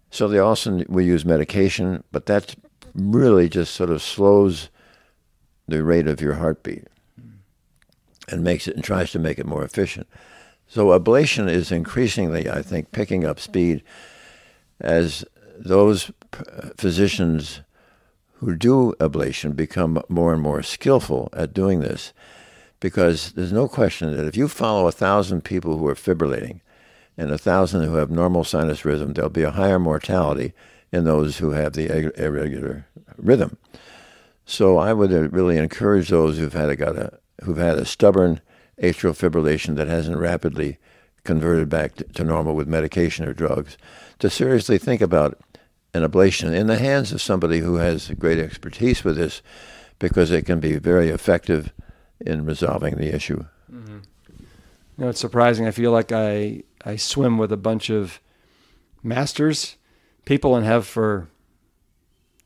So 0.10 0.28
they 0.28 0.40
also 0.40 0.84
we 0.88 1.06
use 1.06 1.26
medication, 1.26 2.04
but 2.12 2.28
that 2.28 2.56
really 2.94 3.50
just 3.50 3.74
sort 3.74 3.90
of 3.90 4.02
slows 4.02 4.70
the 5.68 5.84
rate 5.84 6.08
of 6.08 6.22
your 6.22 6.36
heartbeat 6.36 6.86
and 8.30 8.44
makes 8.44 8.68
it 8.68 8.76
and 8.76 8.84
tries 8.84 9.12
to 9.12 9.20
make 9.20 9.38
it 9.38 9.46
more 9.46 9.64
efficient. 9.64 10.08
So 10.68 10.88
ablation 10.88 11.50
is 11.50 11.72
increasingly, 11.72 12.50
I 12.50 12.62
think, 12.62 12.92
picking 12.92 13.26
up 13.26 13.40
speed 13.40 13.84
as 14.80 15.26
those 15.58 16.12
physicians 16.78 17.62
who 18.34 18.56
do 18.56 18.94
ablation 19.00 19.56
become 19.56 20.02
more 20.10 20.34
and 20.34 20.42
more 20.42 20.62
skillful 20.62 21.30
at 21.34 21.54
doing 21.54 21.80
this. 21.80 22.14
Because 22.80 23.32
there's 23.32 23.52
no 23.52 23.68
question 23.68 24.16
that 24.16 24.28
if 24.28 24.38
you 24.38 24.48
follow 24.48 24.88
a 24.88 24.92
thousand 24.92 25.44
people 25.44 25.78
who 25.78 25.88
are 25.88 25.96
fibrillating 25.96 26.62
and 27.18 27.32
a 27.32 27.38
thousand 27.38 27.84
who 27.84 27.96
have 27.96 28.12
normal 28.12 28.44
sinus 28.44 28.86
rhythm, 28.86 29.14
there'll 29.14 29.32
be 29.32 29.42
a 29.42 29.52
higher 29.52 29.80
mortality 29.80 30.54
in 30.92 31.04
those 31.04 31.40
who 31.40 31.52
have 31.52 31.74
the 31.74 32.12
irregular 32.22 32.86
rhythm. 33.18 33.58
So 34.46 34.78
I 34.78 34.94
would 34.94 35.12
uh, 35.12 35.30
really 35.30 35.58
encourage 35.58 36.10
those 36.10 36.38
who've 36.38 36.54
had 36.54 36.70
a, 36.70 36.76
got 36.76 36.96
a 36.96 37.20
who've 37.44 37.58
had 37.58 37.78
a 37.78 37.86
stubborn 37.86 38.42
atrial 38.82 39.16
fibrillation 39.16 39.76
that 39.76 39.88
hasn't 39.88 40.18
rapidly 40.18 40.78
converted 41.24 41.70
back 41.70 41.96
to, 41.96 42.04
to 42.06 42.24
normal 42.24 42.56
with 42.56 42.68
medication 42.68 43.28
or 43.28 43.34
drugs 43.34 43.78
to 44.20 44.30
seriously 44.30 44.78
think 44.78 45.02
about 45.02 45.40
an 45.94 46.04
ablation 46.04 46.54
in 46.54 46.68
the 46.68 46.78
hands 46.78 47.12
of 47.12 47.22
somebody 47.22 47.60
who 47.60 47.76
has 47.76 48.10
great 48.12 48.40
expertise 48.40 49.04
with 49.04 49.18
this 49.18 49.42
because 50.00 50.32
it 50.32 50.46
can 50.46 50.60
be 50.60 50.78
very 50.78 51.10
effective 51.10 51.74
in 52.20 52.46
resolving 52.46 52.96
the 52.96 53.14
issue. 53.14 53.44
Mm-hmm. 53.72 54.00
You 54.98 55.04
know, 55.04 55.10
it's 55.10 55.20
surprising. 55.20 55.68
I 55.68 55.72
feel 55.72 55.92
like 55.92 56.12
I 56.12 56.64
I 56.84 56.96
swim 56.96 57.38
with 57.38 57.52
a 57.52 57.58
bunch 57.58 57.90
of 57.90 58.20
masters 59.04 59.78
people 60.26 60.56
and 60.56 60.66
have 60.66 60.86
for 60.86 61.28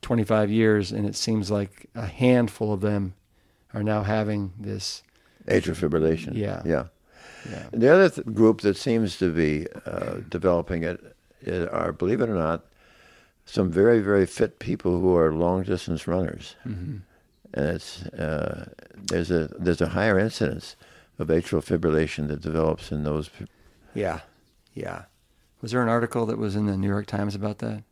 25 0.01 0.51
years, 0.51 0.91
and 0.91 1.05
it 1.05 1.15
seems 1.15 1.49
like 1.49 1.87
a 1.95 2.05
handful 2.05 2.73
of 2.73 2.81
them 2.81 3.15
are 3.73 3.83
now 3.83 4.03
having 4.03 4.53
this. 4.59 5.03
Atrial 5.47 5.75
fibrillation. 5.75 6.35
Yeah. 6.35 6.61
Yeah. 6.65 6.85
Yeah. 7.49 7.65
The 7.71 7.89
other 7.93 8.09
th- 8.09 8.27
group 8.27 8.61
that 8.61 8.77
seems 8.77 9.17
to 9.17 9.31
be 9.31 9.67
uh, 9.85 10.17
developing 10.29 10.83
it 10.83 10.99
are, 11.71 11.91
believe 11.91 12.21
it 12.21 12.29
or 12.29 12.35
not, 12.35 12.65
some 13.45 13.71
very, 13.71 13.99
very 13.99 14.25
fit 14.25 14.59
people 14.59 14.99
who 14.99 15.15
are 15.17 15.33
long 15.33 15.63
distance 15.63 16.07
runners. 16.07 16.55
Mm-hmm. 16.65 16.97
And 17.53 17.65
it's, 17.67 18.03
uh, 18.03 18.69
there's, 18.95 19.31
a, 19.31 19.47
there's 19.59 19.81
a 19.81 19.89
higher 19.89 20.19
incidence 20.19 20.75
of 21.19 21.27
atrial 21.27 21.63
fibrillation 21.65 22.27
that 22.27 22.41
develops 22.41 22.91
in 22.91 23.03
those. 23.03 23.29
Yeah, 23.93 24.19
yeah. 24.73 25.03
Was 25.61 25.71
there 25.71 25.81
an 25.81 25.89
article 25.89 26.25
that 26.27 26.37
was 26.37 26.55
in 26.55 26.65
the 26.67 26.77
New 26.77 26.87
York 26.87 27.07
Times 27.07 27.35
about 27.35 27.57
that? 27.59 27.83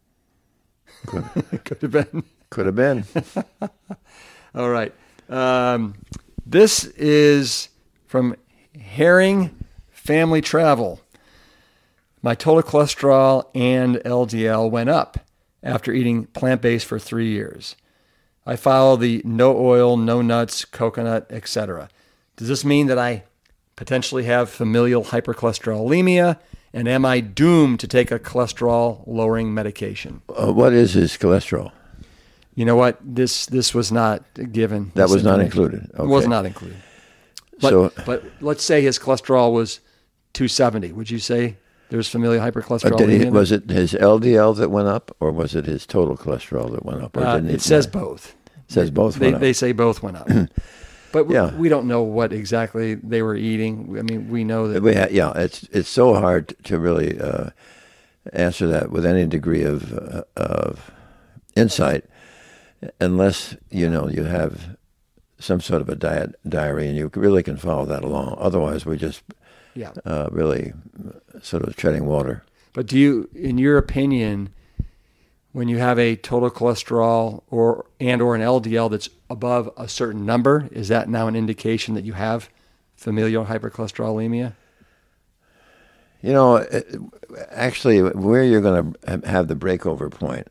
Could, 1.08 1.24
Could 1.66 1.82
have 1.82 1.92
been. 1.92 2.24
could 2.50 2.66
have 2.68 2.76
been. 2.76 3.06
All 4.56 4.70
right. 4.70 4.94
Um, 5.30 5.96
this 6.52 6.86
is 6.98 7.70
from 8.08 8.36
Herring 8.80 9.56
Family 9.92 10.42
Travel. 10.42 11.00
My 12.24 12.34
total 12.34 12.64
cholesterol 12.64 13.46
and 13.54 13.98
LDL 13.98 14.70
went 14.72 14.90
up 14.90 15.20
after 15.62 15.94
eating 15.94 16.26
plant 16.26 16.62
based 16.62 16.88
for 16.88 16.98
three 16.98 17.30
years. 17.30 17.76
I 18.48 18.56
follow 18.56 18.96
the 18.96 19.22
no 19.24 19.56
oil, 19.58 19.96
no 19.96 20.24
nuts, 20.24 20.66
coconut, 20.66 21.28
etc. 21.30 21.88
Does 22.36 22.48
this 22.48 22.66
mean 22.66 22.88
that 22.88 22.98
I 22.98 23.24
potentially 23.76 24.24
have 24.24 24.50
familial 24.50 25.04
hypercholesterolemia? 25.04 26.40
And 26.74 26.88
am 26.88 27.06
I 27.06 27.20
doomed 27.20 27.80
to 27.82 27.88
take 27.88 28.10
a 28.10 28.20
cholesterol 28.20 29.04
lowering 29.06 29.54
medication? 29.54 30.24
Uh, 30.30 30.52
what 30.52 30.74
is 30.74 30.94
his 30.94 31.14
cholesterol? 31.14 31.72
You 32.60 32.66
know 32.66 32.76
what? 32.76 32.98
This 33.02 33.46
this 33.46 33.74
was 33.74 33.90
not 33.90 34.26
given. 34.52 34.92
That 34.96 35.08
was 35.08 35.24
not 35.24 35.40
included. 35.40 35.90
Okay. 35.98 36.06
Was 36.06 36.28
not 36.28 36.46
included. 36.46 36.76
But, 37.62 37.70
So- 37.70 37.92
but 38.06 38.24
let's 38.42 38.64
say 38.66 38.82
his 38.82 39.00
cholesterol 39.00 39.54
was 39.54 39.80
270. 40.34 40.92
Would 40.92 41.10
you 41.10 41.20
say 41.20 41.56
there's 41.90 42.10
familial 42.10 42.42
Uh, 42.42 42.52
hypercholesterolemia? 42.52 42.98
did 43.08 43.22
he, 43.24 43.30
was 43.30 43.54
it 43.54 43.70
his 43.70 43.94
LDL 43.94 44.58
that 44.58 44.70
went 44.72 44.90
up, 44.90 45.16
or 45.22 45.32
was 45.32 45.56
it 45.56 45.68
his 45.68 45.86
total 45.86 46.18
cholesterol 46.18 46.70
that 46.74 46.84
went 46.86 47.02
up? 47.02 47.16
Or 47.16 47.24
Uh, 47.24 47.36
didn't 47.36 47.52
it 47.52 47.62
says 47.62 47.88
both. 47.88 48.36
it 48.68 48.74
says 48.74 48.92
both. 48.92 49.16
They, 49.16 49.28
went 49.28 49.36
up. 49.36 49.42
they 49.42 49.54
say 49.54 49.72
both 49.72 50.04
went 50.04 50.18
up. 50.18 50.28
but 51.14 51.28
we, 51.28 51.36
Yeah. 51.36 51.56
we 51.56 51.70
don't 51.70 51.88
know 51.88 52.02
what 52.04 52.34
exactly 52.34 52.96
they 52.96 53.22
were 53.22 53.36
eating. 53.38 53.96
I 53.98 54.02
mean, 54.02 54.30
we 54.30 54.44
know 54.44 54.68
that. 54.68 54.84
We 54.84 54.96
ha- 54.96 55.08
yeah, 55.10 55.32
it's 55.34 55.64
it's 55.72 55.88
so 55.90 56.14
hard 56.16 56.56
to 56.66 56.78
really 56.78 57.18
uh, 57.22 57.52
answer 58.34 58.68
that 58.68 58.92
with 58.92 59.06
any 59.06 59.26
degree 59.26 59.64
of 59.64 59.94
uh, 59.94 60.24
of 60.36 60.92
insight, 61.56 62.04
unless 63.00 63.56
you 63.70 63.90
know 63.90 64.08
you 64.08 64.24
have 64.24 64.78
some 65.40 65.62
sort 65.62 65.82
of 65.82 65.90
a 65.90 65.96
diet 65.96 66.36
diary 66.48 66.88
and 66.88 66.98
you 66.98 67.10
really 67.16 67.44
can 67.44 67.58
follow 67.58 67.86
that 67.86 68.04
along. 68.04 68.36
Otherwise, 68.40 68.86
we're 68.86 68.96
just 68.98 69.22
Yeah. 69.74 69.92
uh, 70.06 70.28
really 70.32 70.74
sort 71.42 71.64
of 71.64 71.76
treading 71.76 72.06
water. 72.06 72.44
But 72.74 72.86
do 72.88 72.98
you, 72.98 73.30
in 73.34 73.58
your 73.58 73.78
opinion, 73.78 74.50
when 75.54 75.68
you 75.70 75.78
have 75.78 75.98
a 75.98 76.16
total 76.18 76.52
cholesterol 76.52 77.44
or 77.50 77.86
and 78.00 78.22
or 78.22 78.36
an 78.36 78.42
LDL 78.42 78.90
that's 78.92 79.10
above 79.30 79.70
a 79.78 79.88
certain 79.88 80.26
number, 80.26 80.68
is 80.72 80.88
that 80.90 81.08
now 81.10 81.28
an 81.28 81.36
indication 81.36 81.96
that 81.96 82.04
you 82.04 82.14
have 82.14 82.50
familial 82.96 83.46
hypercholesterolemia? 83.46 84.54
You 86.22 86.34
know, 86.34 86.58
it- 86.58 86.98
actually, 87.50 88.02
where 88.02 88.44
you're 88.44 88.62
going 88.62 88.94
to 89.08 89.22
have 89.26 89.48
the 89.48 89.56
breakover 89.56 90.12
point 90.12 90.48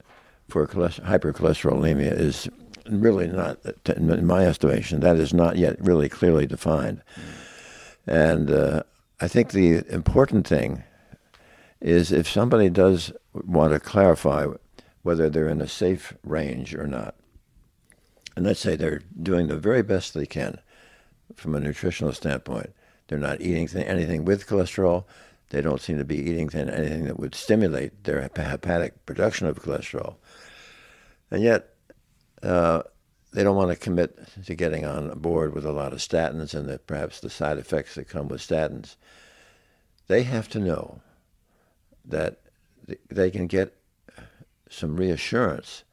for 0.49 0.67
hypercholesterolemia 0.67 2.19
is 2.19 2.49
really 2.89 3.29
not, 3.29 3.59
in 3.97 4.27
my 4.27 4.47
estimation, 4.47 5.01
that 5.01 5.17
is 5.17 5.35
not 5.35 5.57
yet 5.57 5.81
really 5.81 6.09
clearly 6.09 6.47
defined. 6.47 7.03
And 8.07 8.51
uh, 8.51 8.83
I 9.21 9.29
think 9.29 9.51
the 9.51 9.85
important 9.93 10.47
thing 10.47 10.85
is 11.81 12.11
if 12.11 12.29
somebody 12.29 12.71
does 12.71 13.13
want 13.33 13.73
to 13.73 13.81
clarify 13.81 14.47
whether 15.03 15.29
they're 15.29 15.49
in 15.49 15.61
a 15.61 15.69
safe 15.69 16.15
range 16.25 16.75
or 16.75 16.87
not, 16.87 17.15
and 18.35 18.47
let's 18.47 18.61
say 18.61 18.77
they're 18.77 19.03
doing 19.23 19.49
the 19.49 19.57
very 19.57 19.83
best 19.83 20.15
they 20.15 20.27
can 20.27 20.59
from 21.37 21.55
a 21.55 21.61
nutritional 21.61 22.13
standpoint, 22.13 22.73
they're 23.09 23.19
not 23.19 23.41
eating 23.41 23.67
th- 23.67 23.87
anything 23.87 24.25
with 24.25 24.47
cholesterol. 24.47 25.05
They 25.51 25.61
don't 25.61 25.81
seem 25.81 25.99
to 25.99 26.05
be 26.05 26.19
eating 26.19 26.51
anything 26.55 27.05
that 27.05 27.19
would 27.19 27.35
stimulate 27.35 28.05
their 28.05 28.21
hepatic 28.21 29.07
production 29.07 29.47
of 29.47 29.63
cholesterol. 29.63 30.17
And 31.31 31.43
yet, 31.43 31.75
uh, 32.43 32.83
they 33.33 33.43
don't 33.43 33.57
want 33.57 33.71
to 33.71 33.77
commit 33.77 34.19
to 34.47 34.55
getting 34.55 34.85
on 34.85 35.11
board 35.19 35.55
with 35.55 35.67
a 35.67 35.73
lot 35.73 35.93
of 35.93 35.99
statins 35.99 36.55
and 36.55 36.69
the, 36.69 36.79
perhaps 36.79 37.21
the 37.21 37.31
side 37.31 37.59
effects 37.59 37.95
that 37.95 38.09
come 38.09 38.29
with 38.29 38.41
statins. 38.41 38.97
They 40.07 40.23
have 40.23 40.49
to 40.51 40.59
know 40.59 41.01
that 42.07 42.41
they 43.11 43.31
can 43.31 43.47
get 43.47 43.75
some 44.71 44.97
reassurance 44.97 45.85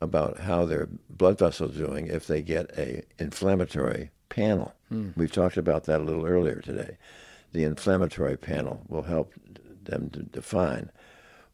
about 0.00 0.40
how 0.40 0.64
their 0.64 0.88
blood 1.10 1.38
vessels 1.38 1.76
are 1.76 1.86
doing 1.86 2.06
if 2.06 2.26
they 2.26 2.40
get 2.42 2.70
a 2.78 3.02
inflammatory 3.18 4.10
panel. 4.28 4.74
We've 5.16 5.32
talked 5.32 5.56
about 5.56 5.84
that 5.84 6.00
a 6.00 6.04
little 6.04 6.26
earlier 6.26 6.60
today. 6.60 6.96
The 7.52 7.64
inflammatory 7.64 8.36
panel 8.36 8.82
will 8.88 9.02
help 9.02 9.32
them 9.84 10.10
to 10.10 10.22
define 10.22 10.90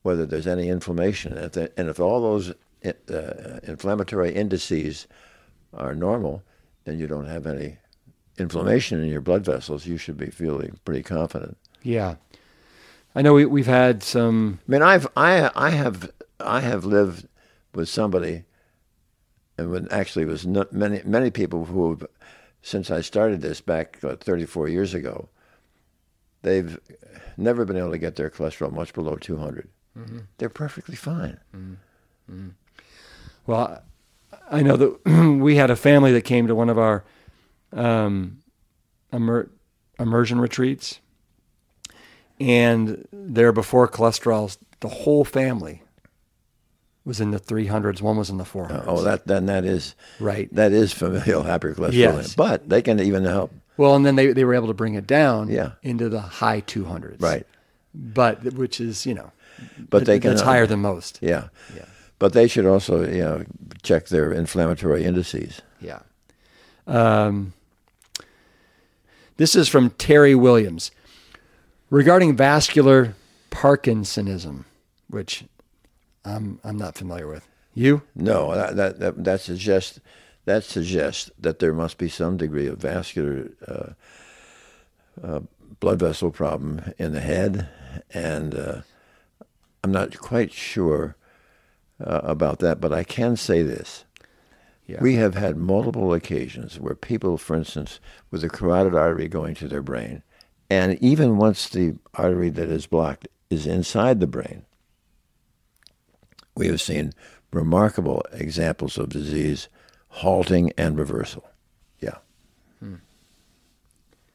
whether 0.03 0.27
there's 0.27 0.47
any 0.47 0.69
inflammation. 0.69 1.33
And 1.35 1.47
if, 1.47 1.53
the, 1.53 1.73
and 1.77 1.89
if 1.89 2.01
all 2.01 2.21
those 2.21 2.53
uh, 2.85 3.61
inflammatory 3.63 4.35
indices 4.35 5.07
are 5.73 5.95
normal, 5.95 6.43
then 6.85 6.99
you 6.99 7.07
don't 7.07 7.27
have 7.27 7.47
any 7.47 7.79
inflammation 8.39 9.03
in 9.03 9.09
your 9.09 9.21
blood 9.21 9.45
vessels. 9.45 9.87
You 9.87 9.99
should 9.99 10.17
be 10.17 10.31
feeling 10.31 10.79
pretty 10.85 11.03
confident. 11.03 11.57
Yeah. 11.83 12.17
I 13.15 13.23
know 13.23 13.35
we, 13.35 13.45
we've 13.45 13.67
had 13.67 14.03
some, 14.03 14.61
I 14.69 14.73
mean, 14.73 14.83
I've 14.83 15.07
I 15.17 15.51
I 15.55 15.71
have 15.71 16.11
I 16.39 16.61
have 16.61 16.85
lived 16.85 17.27
with 17.75 17.89
somebody, 17.89 18.45
and 19.59 19.71
when 19.71 19.89
actually 19.91 20.23
it 20.23 20.29
was 20.29 20.47
not 20.47 20.73
many 20.73 21.03
many 21.05 21.31
people 21.31 21.65
who, 21.65 21.91
have, 21.91 22.07
since 22.63 22.91
I 22.91 23.01
started 23.01 23.43
this 23.43 23.61
back 23.61 23.99
uh, 24.05 24.17
34 24.17 24.69
years 24.69 24.95
ago, 24.95 25.29
they've 26.43 26.79
never 27.37 27.65
been 27.65 27.77
able 27.77 27.91
to 27.91 27.99
get 27.99 28.17
their 28.17 28.31
cholesterol 28.31 28.73
much 28.73 28.95
below 28.95 29.17
200. 29.17 29.69
Mm-hmm. 29.99 30.19
They're 30.39 30.49
perfectly 30.49 30.97
fine. 30.97 31.39
Mm-hmm. 31.55 31.75
Mm-hmm. 32.33 32.49
well, 33.47 33.83
I 34.51 34.63
know 34.63 34.77
that 34.77 35.39
we 35.41 35.57
had 35.57 35.71
a 35.71 35.77
family 35.77 36.13
that 36.13 36.23
came 36.23 36.47
to 36.47 36.55
one 36.55 36.69
of 36.71 36.79
our 36.79 37.05
um, 37.73 38.39
immer- 39.13 39.51
immersion 39.99 40.41
retreats, 40.41 41.01
and 42.39 43.07
there 43.13 43.53
before 43.53 43.89
cholesterol, 43.89 44.57
the 44.81 44.89
whole 44.89 45.25
family 45.25 45.83
was 47.05 47.21
in 47.21 47.31
the 47.33 47.41
300s. 47.41 48.01
One 48.01 48.17
was 48.17 48.31
in 48.31 48.39
the 48.39 48.45
400s. 48.45 48.85
Oh, 48.87 49.03
that 49.03 49.27
then 49.27 49.47
that 49.47 49.65
is 49.65 49.95
right. 50.21 50.49
that 50.55 50.73
is 50.73 50.93
familial 50.93 51.43
hypercholesterolemia. 51.45 51.93
Yes. 51.93 52.35
But 52.35 52.69
they 52.69 52.83
can 52.83 53.01
even 53.01 53.25
help. 53.25 53.53
Well, 53.77 53.95
and 53.97 54.05
then 54.05 54.17
they, 54.17 54.33
they 54.33 54.45
were 54.45 54.55
able 54.55 54.67
to 54.69 54.75
bring 54.75 54.95
it 54.95 55.07
down 55.07 55.49
Yeah. 55.49 55.73
into 55.83 56.09
the 56.09 56.21
high 56.21 56.61
200s. 56.61 57.21
Right. 57.21 57.47
But 57.95 58.45
which 58.55 58.81
is, 58.81 59.07
you 59.07 59.15
know, 59.15 59.33
But 59.79 60.05
they 60.05 60.19
can 60.21 60.31
that's 60.31 60.43
higher 60.43 60.67
than 60.67 60.81
most. 60.81 61.19
Yeah. 61.21 61.49
Yeah. 61.75 61.87
But 62.19 62.33
they 62.33 62.49
should 62.49 62.67
also 62.67 63.09
you 63.09 63.23
know 63.23 63.45
check 63.83 64.09
their 64.09 64.33
inflammatory 64.33 65.05
indices. 65.05 65.63
Yeah. 65.81 66.01
Um, 66.87 67.53
this 69.37 69.55
is 69.55 69.69
from 69.69 69.91
Terry 69.91 70.35
Williams 70.35 70.91
regarding 71.89 72.37
vascular 72.37 73.15
Parkinsonism, 73.51 74.65
which 75.09 75.45
I'm 76.25 76.61
I'm 76.65 76.77
not 76.77 76.95
familiar 76.95 77.27
with. 77.27 77.47
You? 77.75 78.03
No, 78.15 78.55
that 78.55 78.77
that 78.77 79.01
that, 79.01 79.25
that 79.25 79.41
suggests 79.41 80.01
that 80.45 80.65
suggests 80.65 81.31
that 81.39 81.59
there 81.59 81.73
must 81.73 81.99
be 81.99 82.09
some 82.09 82.37
degree 82.37 82.67
of 82.67 82.79
vascular 82.79 83.51
uh, 83.67 83.93
uh, 85.23 85.41
blood 85.81 85.99
vessel 85.99 86.31
problem 86.31 86.93
in 86.99 87.13
the 87.13 87.21
head, 87.21 87.69
and 88.13 88.55
uh, 88.55 88.81
I'm 89.83 89.93
not 89.93 90.19
quite 90.19 90.53
sure 90.53 91.17
uh, 92.05 92.21
about 92.23 92.59
that. 92.61 92.81
But 92.81 92.93
I 92.93 93.05
can 93.05 93.37
say 93.37 93.63
this: 93.63 94.05
Yeah. 94.87 95.01
we 95.01 95.17
have 95.17 95.35
had 95.35 95.57
multiple 95.57 96.13
occasions 96.13 96.79
where 96.79 96.95
people, 96.95 97.39
for 97.39 97.57
instance, 97.57 98.01
with 98.31 98.45
a 98.45 98.49
carotid 98.49 98.95
artery 98.95 99.29
going 99.29 99.55
to 99.57 99.69
their 99.69 99.83
brain, 99.83 100.23
and 100.69 100.99
even 101.03 101.37
once 101.39 101.69
the 101.69 101.97
artery 102.15 102.51
that 102.51 102.69
is 102.69 102.87
blocked 102.87 103.29
is 103.49 103.67
inside 103.67 104.21
the 104.21 104.27
brain, 104.27 104.65
we 106.55 106.67
have 106.69 106.81
seen 106.81 107.13
remarkable 107.53 108.25
examples 108.33 108.99
of 108.99 109.09
disease 109.09 109.69
halting 110.09 110.73
and 110.77 110.99
reversal. 110.99 111.49
Yeah. 111.99 112.19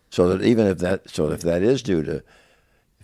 So 0.09 0.29
that 0.29 0.45
even 0.45 0.67
if 0.67 0.77
that 0.79 1.09
so 1.09 1.29
if 1.31 1.41
that 1.41 1.61
is 1.61 1.83
due 1.83 2.01
to 2.03 2.23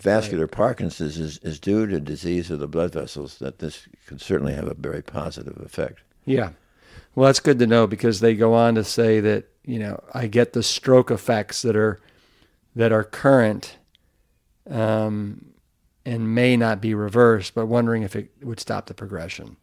vascular 0.01 0.47
Parkinson's 0.47 1.17
is, 1.17 1.37
is 1.39 1.59
due 1.59 1.87
to 1.87 1.99
disease 1.99 2.51
of 2.51 2.59
the 2.59 2.67
blood 2.67 2.93
vessels, 2.93 3.39
that 3.39 3.59
this 3.59 3.87
can 4.07 4.19
certainly 4.19 4.53
have 4.53 4.67
a 4.67 4.73
very 4.73 5.01
positive 5.01 5.57
effect. 5.57 6.01
Yeah. 6.25 6.51
Well, 7.15 7.27
that's 7.27 7.39
good 7.39 7.59
to 7.59 7.67
know 7.67 7.87
because 7.87 8.19
they 8.19 8.35
go 8.35 8.53
on 8.53 8.75
to 8.75 8.83
say 8.83 9.19
that, 9.19 9.45
you 9.65 9.79
know, 9.79 10.01
I 10.13 10.27
get 10.27 10.53
the 10.53 10.63
stroke 10.63 11.11
effects 11.11 11.61
that 11.61 11.75
are 11.75 11.99
that 12.75 12.91
are 12.91 13.03
current 13.03 13.77
um, 14.69 15.53
and 16.05 16.33
may 16.33 16.55
not 16.55 16.81
be 16.81 16.93
reversed, 16.93 17.53
but 17.53 17.65
wondering 17.65 18.03
if 18.03 18.15
it 18.15 18.31
would 18.41 18.59
stop 18.59 18.85
the 18.85 18.93
progression. 18.93 19.57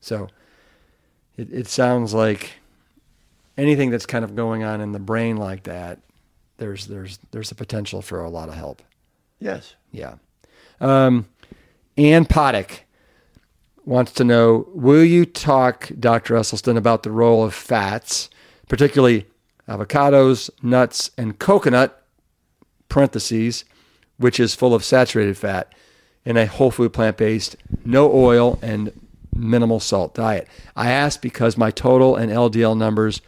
So 0.00 0.28
it, 1.36 1.52
it 1.52 1.68
sounds 1.68 2.12
like 2.12 2.50
anything 3.56 3.90
that's 3.90 4.06
kind 4.06 4.24
of 4.24 4.34
going 4.34 4.64
on 4.64 4.80
in 4.80 4.92
the 4.92 4.98
brain 4.98 5.36
like 5.36 5.64
that, 5.64 6.00
there's 6.58 6.86
there's 6.88 7.18
there's 7.30 7.50
a 7.50 7.54
potential 7.54 8.02
for 8.02 8.22
a 8.22 8.30
lot 8.30 8.48
of 8.48 8.54
help. 8.54 8.82
Yes. 9.38 9.74
Yeah. 9.90 10.14
Um, 10.80 11.28
Ann 11.96 12.26
wants 13.84 14.12
to 14.12 14.24
know 14.24 14.68
Will 14.72 15.04
you 15.04 15.24
talk, 15.24 15.90
Dr. 15.98 16.34
Esselstyn, 16.34 16.76
about 16.76 17.02
the 17.02 17.10
role 17.10 17.42
of 17.42 17.54
fats, 17.54 18.28
particularly 18.68 19.26
avocados, 19.68 20.50
nuts, 20.62 21.10
and 21.18 21.38
coconut, 21.38 22.04
parentheses, 22.88 23.64
which 24.18 24.38
is 24.38 24.54
full 24.54 24.74
of 24.74 24.84
saturated 24.84 25.36
fat, 25.36 25.74
in 26.24 26.36
a 26.36 26.46
whole 26.46 26.70
food 26.70 26.92
plant 26.92 27.16
based, 27.16 27.56
no 27.84 28.12
oil, 28.12 28.58
and 28.62 28.92
minimal 29.34 29.80
salt 29.80 30.14
diet? 30.14 30.46
I 30.76 30.90
ask 30.90 31.20
because 31.20 31.56
my 31.56 31.70
total 31.70 32.14
and 32.14 32.30
LDL 32.30 32.76
numbers 32.76 33.20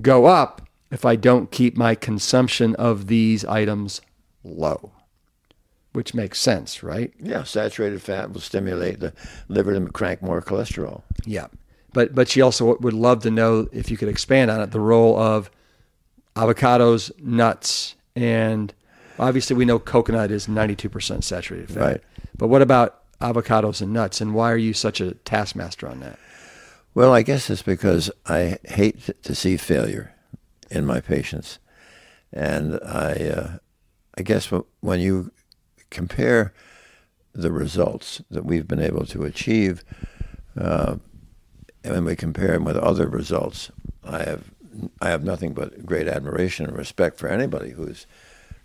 go 0.00 0.26
up 0.26 0.62
if 0.90 1.04
I 1.04 1.16
don't 1.16 1.50
keep 1.50 1.76
my 1.76 1.94
consumption 1.94 2.74
of 2.76 3.08
these 3.08 3.44
items 3.44 4.00
low 4.44 4.92
which 5.94 6.12
makes 6.12 6.40
sense, 6.40 6.82
right? 6.82 7.12
Yeah, 7.20 7.44
saturated 7.44 8.02
fat 8.02 8.32
will 8.32 8.40
stimulate 8.40 9.00
the 9.00 9.12
liver 9.48 9.72
to 9.72 9.86
crank 9.92 10.20
more 10.20 10.42
cholesterol. 10.42 11.02
Yeah. 11.24 11.46
But 11.92 12.14
but 12.14 12.28
she 12.28 12.42
also 12.42 12.76
would 12.76 12.92
love 12.92 13.22
to 13.22 13.30
know 13.30 13.68
if 13.72 13.90
you 13.90 13.96
could 13.96 14.08
expand 14.08 14.50
on 14.50 14.60
it 14.60 14.72
the 14.72 14.80
role 14.80 15.16
of 15.16 15.50
avocados, 16.34 17.16
nuts, 17.20 17.94
and 18.16 18.74
obviously 19.20 19.54
we 19.54 19.64
know 19.64 19.78
coconut 19.78 20.32
is 20.32 20.48
92% 20.48 21.22
saturated 21.22 21.70
fat. 21.70 21.80
Right. 21.80 22.00
But 22.36 22.48
what 22.48 22.60
about 22.60 23.00
avocados 23.20 23.80
and 23.80 23.92
nuts 23.92 24.20
and 24.20 24.34
why 24.34 24.50
are 24.50 24.56
you 24.56 24.72
such 24.72 25.00
a 25.00 25.14
taskmaster 25.14 25.88
on 25.88 26.00
that? 26.00 26.18
Well, 26.94 27.12
I 27.12 27.22
guess 27.22 27.48
it's 27.50 27.62
because 27.62 28.10
I 28.26 28.58
hate 28.64 29.10
to 29.22 29.34
see 29.34 29.56
failure 29.56 30.12
in 30.70 30.84
my 30.84 31.00
patients, 31.00 31.58
and 32.32 32.80
I, 32.84 33.12
uh, 33.12 33.58
I 34.16 34.22
guess 34.22 34.50
when 34.80 35.00
you 35.00 35.32
compare 35.94 36.52
the 37.32 37.50
results 37.50 38.20
that 38.30 38.44
we've 38.44 38.68
been 38.68 38.80
able 38.80 39.06
to 39.06 39.24
achieve, 39.24 39.84
uh, 40.58 40.96
and 41.82 41.94
when 41.94 42.04
we 42.04 42.16
compare 42.16 42.52
them 42.52 42.64
with 42.64 42.76
other 42.76 43.08
results, 43.08 43.70
I 44.04 44.22
have 44.24 44.50
I 45.00 45.08
have 45.08 45.22
nothing 45.22 45.52
but 45.54 45.86
great 45.86 46.08
admiration 46.08 46.66
and 46.66 46.76
respect 46.76 47.18
for 47.18 47.28
anybody 47.28 47.70
who's 47.70 48.06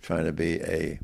trying 0.02 0.24
to 0.24 0.32
be 0.32 0.60
a 0.60 0.98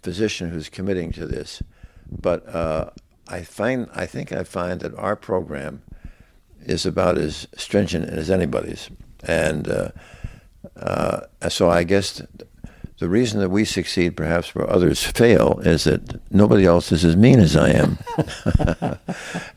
physician 0.00 0.50
who's 0.50 0.68
committing 0.68 1.10
to 1.12 1.26
this, 1.26 1.62
but 2.10 2.46
uh, 2.48 2.90
I 3.26 3.42
find 3.42 3.88
I 3.94 4.06
think 4.06 4.32
I 4.32 4.44
find 4.44 4.80
that 4.80 4.94
our 4.96 5.16
program 5.16 5.82
is 6.64 6.86
about 6.86 7.18
as 7.18 7.48
stringent 7.56 8.08
as 8.08 8.30
anybody's, 8.30 8.90
and 9.24 9.68
uh, 9.68 9.90
uh, 10.76 11.20
so 11.48 11.70
I 11.70 11.84
guess 11.84 12.22
the 12.98 13.08
reason 13.08 13.38
that 13.40 13.50
we 13.50 13.64
succeed, 13.64 14.16
perhaps 14.16 14.54
where 14.54 14.68
others 14.68 15.04
fail, 15.04 15.60
is 15.62 15.84
that 15.84 16.20
nobody 16.32 16.66
else 16.66 16.90
is 16.90 17.04
as 17.04 17.16
mean 17.16 17.38
as 17.38 17.54
I 17.56 17.70
am. 17.70 17.98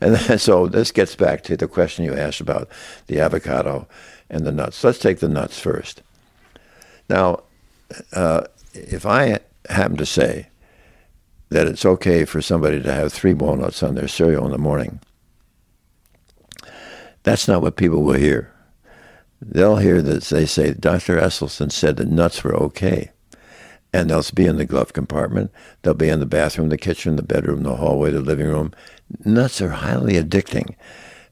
and 0.00 0.40
so 0.40 0.68
this 0.68 0.92
gets 0.92 1.16
back 1.16 1.42
to 1.44 1.56
the 1.56 1.66
question 1.66 2.04
you 2.04 2.14
asked 2.14 2.40
about 2.40 2.68
the 3.08 3.20
avocado 3.20 3.88
and 4.30 4.46
the 4.46 4.52
nuts. 4.52 4.82
Let's 4.84 5.00
take 5.00 5.18
the 5.18 5.28
nuts 5.28 5.58
first. 5.58 6.02
Now, 7.08 7.42
uh, 8.12 8.42
if 8.74 9.04
I 9.04 9.40
happen 9.68 9.96
to 9.96 10.06
say 10.06 10.48
that 11.48 11.66
it's 11.66 11.84
okay 11.84 12.24
for 12.24 12.40
somebody 12.40 12.80
to 12.80 12.92
have 12.92 13.12
three 13.12 13.34
walnuts 13.34 13.82
on 13.82 13.96
their 13.96 14.08
cereal 14.08 14.46
in 14.46 14.52
the 14.52 14.58
morning, 14.58 15.00
that's 17.24 17.48
not 17.48 17.60
what 17.60 17.76
people 17.76 18.02
will 18.02 18.14
hear. 18.14 18.52
They'll 19.40 19.76
hear 19.76 20.00
that 20.00 20.22
they 20.24 20.46
say 20.46 20.74
Dr. 20.74 21.16
Esselstyn 21.18 21.72
said 21.72 21.96
that 21.96 22.08
nuts 22.08 22.44
were 22.44 22.54
okay 22.54 23.10
and 23.92 24.08
they'll 24.08 24.24
be 24.34 24.46
in 24.46 24.56
the 24.56 24.64
glove 24.64 24.92
compartment. 24.92 25.52
They'll 25.82 25.94
be 25.94 26.08
in 26.08 26.20
the 26.20 26.26
bathroom, 26.26 26.70
the 26.70 26.78
kitchen, 26.78 27.16
the 27.16 27.22
bedroom, 27.22 27.62
the 27.62 27.76
hallway, 27.76 28.10
the 28.10 28.20
living 28.20 28.46
room. 28.46 28.72
Nuts 29.24 29.60
are 29.60 29.70
highly 29.70 30.14
addicting, 30.14 30.74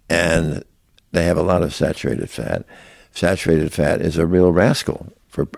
and 0.08 0.64
they 1.12 1.24
have 1.24 1.38
a 1.38 1.42
lot 1.42 1.62
of 1.62 1.74
saturated 1.74 2.28
fat. 2.28 2.64
Saturated 3.12 3.72
fat 3.72 4.00
is 4.00 4.18
a 4.18 4.26
real 4.26 4.52
rascal 4.52 5.12
for 5.28 5.48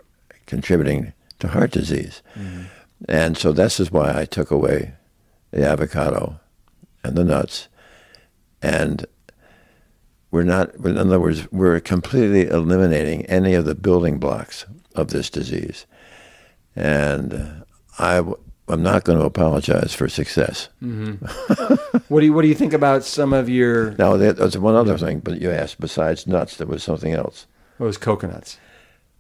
contributing 0.47 1.13
to 1.41 1.49
heart 1.49 1.73
disease. 1.73 2.23
Mm-hmm. 2.37 2.63
And 3.09 3.37
so 3.37 3.53
this 3.53 3.81
is 3.81 3.91
why 3.91 4.19
I 4.19 4.25
took 4.25 4.51
away 4.51 4.95
the 5.51 5.67
avocado 5.67 6.39
and 7.03 7.17
the 7.17 7.25
nuts. 7.25 7.69
And 8.63 9.05
we're 10.31 10.45
not, 10.45 10.75
in 10.77 10.97
other 10.97 11.21
words, 11.21 11.51
we're 11.51 11.81
completely 11.81 12.47
eliminating 12.47 13.27
any 13.27 13.55
of 13.55 13.65
the 13.65 13.75
building 13.75 14.19
blocks 14.19 14.65
of 14.95 15.09
this 15.09 15.29
disease 15.29 15.85
and 16.77 17.65
I, 17.99 18.25
I'm 18.69 18.83
not 18.83 19.05
going 19.05 19.19
to 19.19 19.25
apologize 19.25 19.95
for 19.95 20.09
success. 20.09 20.69
Mm-hmm. 20.83 21.97
what 22.09 22.21
do 22.21 22.27
you 22.27 22.33
What 22.33 22.43
do 22.43 22.49
you 22.49 22.55
think 22.55 22.73
about 22.73 23.05
some 23.05 23.33
of 23.33 23.49
your? 23.49 23.93
Now, 23.93 24.17
there's 24.17 24.57
one 24.59 24.75
other 24.75 24.97
thing, 24.99 25.21
but 25.21 25.41
you 25.41 25.51
asked. 25.51 25.81
Besides 25.81 26.27
nuts, 26.27 26.57
there 26.57 26.67
was 26.67 26.83
something 26.83 27.13
else. 27.13 27.47
What 27.79 27.87
was 27.87 27.99
coconuts? 27.99 28.59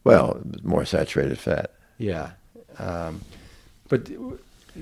Well, 0.04 0.40
more 0.62 0.84
saturated 0.84 1.38
fat. 1.38 1.72
Yeah, 1.98 2.32
um, 2.78 3.20
but 3.88 4.10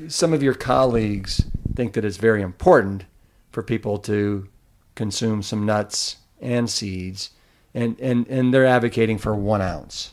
some 0.09 0.33
of 0.33 0.43
your 0.43 0.55
colleagues 0.55 1.45
think 1.75 1.93
that 1.95 2.05
it's 2.05 2.17
very 2.17 2.43
important 2.43 3.05
for 3.51 3.63
people 3.63 3.99
to 3.99 4.49
consume 4.95 5.43
some 5.43 5.67
nuts 5.67 6.17
and 6.41 6.71
seeds, 6.71 7.31
and 7.75 7.99
and 8.01 8.27
and 8.29 8.55
they're 8.55 8.67
advocating 8.67 9.19
for 9.19 9.35
one 9.35 9.61
ounce, 9.61 10.13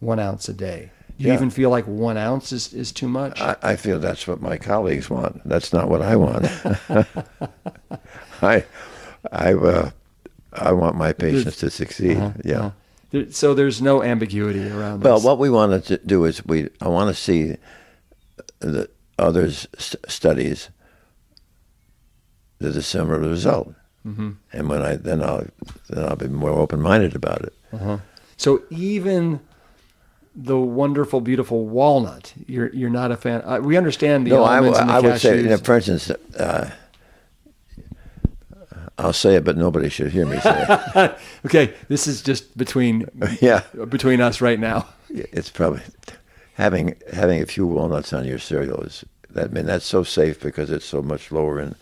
one 0.00 0.18
ounce 0.18 0.48
a 0.48 0.54
day. 0.54 0.90
Do 1.18 1.28
you 1.28 1.32
even 1.32 1.50
feel 1.50 1.70
like 1.70 1.86
one 1.86 2.18
ounce 2.18 2.52
is, 2.52 2.74
is 2.74 2.92
too 2.92 3.08
much? 3.08 3.40
I, 3.40 3.56
I 3.62 3.76
feel 3.76 3.98
that's 3.98 4.26
what 4.26 4.42
my 4.42 4.58
colleagues 4.58 5.08
want. 5.08 5.40
That's 5.48 5.72
not 5.72 5.88
what 5.88 6.02
I 6.02 6.14
want. 6.16 6.44
I, 8.42 8.64
I, 9.32 9.54
uh, 9.54 9.90
I 10.52 10.72
want 10.72 10.96
my 10.96 11.14
patients 11.14 11.56
to 11.58 11.70
succeed. 11.70 12.18
Uh-huh, 12.18 12.32
yeah. 12.44 12.58
Uh-huh. 12.58 13.24
So 13.30 13.54
there's 13.54 13.80
no 13.80 14.02
ambiguity 14.02 14.68
around 14.68 15.00
this. 15.00 15.04
well, 15.04 15.16
this. 15.16 15.24
what 15.24 15.38
we 15.38 15.48
want 15.48 15.84
to 15.86 15.96
do 15.98 16.24
is 16.24 16.44
we. 16.44 16.68
I 16.82 16.88
want 16.88 17.08
to 17.08 17.14
see 17.14 17.56
the 18.58 18.90
others 19.18 19.66
st- 19.78 20.10
studies 20.10 20.68
the 22.58 22.82
similar 22.82 23.18
result, 23.18 23.74
mm-hmm. 24.04 24.32
and 24.52 24.68
when 24.68 24.82
I 24.82 24.96
then 24.96 25.22
I'll 25.22 25.46
then 25.88 26.04
I'll 26.04 26.16
be 26.16 26.28
more 26.28 26.50
open 26.50 26.80
minded 26.80 27.14
about 27.14 27.42
it. 27.42 27.54
Uh-huh. 27.72 27.98
So 28.36 28.62
even 28.70 29.40
the 30.36 30.58
wonderful, 30.58 31.20
beautiful 31.22 31.66
walnut. 31.66 32.34
You're 32.46 32.68
you're 32.74 32.90
not 32.90 33.10
a 33.10 33.16
fan. 33.16 33.42
Uh, 33.44 33.58
we 33.60 33.76
understand 33.76 34.26
the 34.26 34.30
no, 34.30 34.44
elements 34.44 34.78
I, 34.78 34.86
w- 34.86 35.08
I 35.08 35.12
would 35.12 35.20
say, 35.20 35.40
you 35.40 35.48
know, 35.48 35.56
for 35.56 35.76
instance, 35.76 36.10
uh, 36.10 36.70
I'll 38.98 39.14
say 39.14 39.36
it, 39.36 39.44
but 39.44 39.56
nobody 39.56 39.88
should 39.88 40.12
hear 40.12 40.26
me 40.26 40.38
say 40.40 40.66
it. 40.68 41.18
okay, 41.46 41.74
this 41.88 42.06
is 42.06 42.22
just 42.22 42.56
between 42.56 43.08
yeah 43.40 43.62
between 43.88 44.20
us 44.20 44.40
right 44.40 44.60
now. 44.60 44.86
It's 45.08 45.50
probably 45.50 45.82
having 46.54 46.96
having 47.12 47.42
a 47.42 47.46
few 47.46 47.66
walnuts 47.66 48.12
on 48.12 48.26
your 48.26 48.38
cereal 48.38 48.82
is 48.82 49.04
that 49.30 49.46
I 49.46 49.52
mean 49.52 49.66
that's 49.66 49.86
so 49.86 50.02
safe 50.02 50.40
because 50.40 50.70
it's 50.70 50.86
so 50.86 51.00
much 51.00 51.32
lower 51.32 51.58
in 51.60 51.74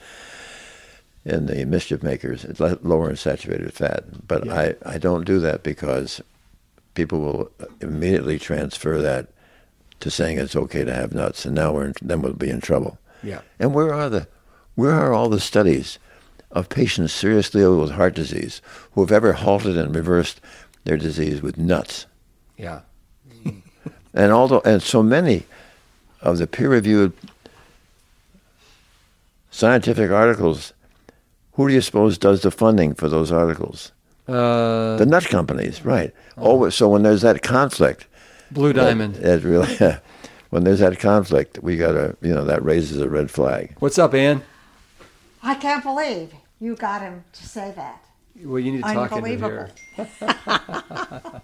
in 1.25 1.47
the 1.47 1.65
mischief 1.65 2.05
makers. 2.05 2.45
It's 2.45 2.61
lower 2.61 3.11
in 3.11 3.17
saturated 3.17 3.73
fat, 3.73 4.05
but 4.29 4.47
yeah. 4.47 4.55
I 4.55 4.95
I 4.95 4.99
don't 4.99 5.25
do 5.25 5.41
that 5.41 5.65
because 5.65 6.21
people 6.95 7.21
will 7.21 7.51
immediately 7.81 8.39
transfer 8.39 9.01
that 9.01 9.29
to 10.01 10.11
saying 10.11 10.39
it's 10.39 10.57
okay 10.57 10.85
to 10.85 10.95
have 10.95 11.15
nuts, 11.15 11.45
and 11.45 11.55
now 11.55 11.73
we're 11.73 11.87
in, 11.87 11.95
then 12.03 12.23
we'll 12.23 12.33
be 12.33 12.51
in 12.51 12.61
trouble. 12.61 12.99
Yeah. 13.23 13.41
And 13.59 13.75
where 13.75 13.93
are 13.93 14.09
the 14.09 14.29
where 14.75 14.93
are 14.93 15.13
all 15.13 15.29
the 15.29 15.41
studies 15.41 15.99
of 16.51 16.69
patients 16.69 17.13
seriously 17.13 17.63
ill 17.63 17.81
with 17.81 17.93
heart 17.93 18.15
disease 18.15 18.61
who 18.93 19.01
have 19.01 19.13
ever 19.13 19.33
halted 19.33 19.77
and 19.77 19.95
reversed 19.95 20.41
their 20.85 20.97
disease 20.97 21.43
with 21.43 21.57
nuts? 21.57 22.07
Yeah. 22.57 22.81
and 24.15 24.33
although 24.33 24.63
and 24.65 24.83
so 24.83 25.03
many 25.03 25.45
of 26.21 26.39
the 26.39 26.47
peer-reviewed 26.47 27.13
scientific 29.51 30.11
articles, 30.11 30.73
who 31.53 31.69
do 31.69 31.75
you 31.75 31.81
suppose 31.81 32.19
does 32.19 32.43
the 32.43 32.51
funding 32.51 32.95
for 32.95 33.09
those 33.09 33.31
articles? 33.31 33.93
Uh, 34.27 34.97
the 34.97 35.07
nut 35.07 35.27
companies, 35.27 35.85
right? 35.85 36.13
Oh. 36.39 36.51
Always. 36.51 36.75
So 36.75 36.89
when 36.89 37.03
there's 37.03 37.23
that 37.23 37.43
conflict, 37.43 38.07
Blue 38.51 38.73
Diamond. 38.73 39.17
It, 39.17 39.25
it 39.25 39.45
really. 39.45 39.77
when 40.51 40.65
there's 40.65 40.79
that 40.79 40.99
conflict, 40.99 41.59
we 41.63 41.77
gotta, 41.77 42.17
you 42.23 42.33
know, 42.33 42.45
that 42.45 42.65
raises 42.65 43.01
a 43.01 43.09
red 43.09 43.31
flag. 43.31 43.75
What's 43.81 43.99
up, 43.99 44.15
Ann? 44.15 44.43
I 45.43 45.57
can't 45.57 45.83
believe 45.83 46.33
you 46.61 46.77
got 46.77 47.03
him 47.03 47.25
to 47.33 47.47
say 47.47 47.73
that. 47.77 48.03
Well, 48.43 48.59
you 48.59 48.73
need 48.73 48.85
to 48.85 48.95
talk 48.95 49.13
into 49.13 49.37
here. 49.37 49.71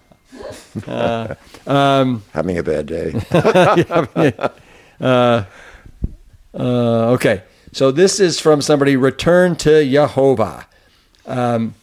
uh, 0.87 1.35
um, 1.67 2.23
Having 2.33 2.57
a 2.57 2.63
bad 2.63 2.85
day. 2.85 3.13
uh, 4.99 5.43
uh, 6.53 7.11
okay, 7.11 7.43
so 7.71 7.91
this 7.91 8.19
is 8.19 8.39
from 8.39 8.61
somebody. 8.61 8.95
Return 8.95 9.55
to 9.57 9.89
Jehovah. 9.89 10.67
Um, 11.25 11.75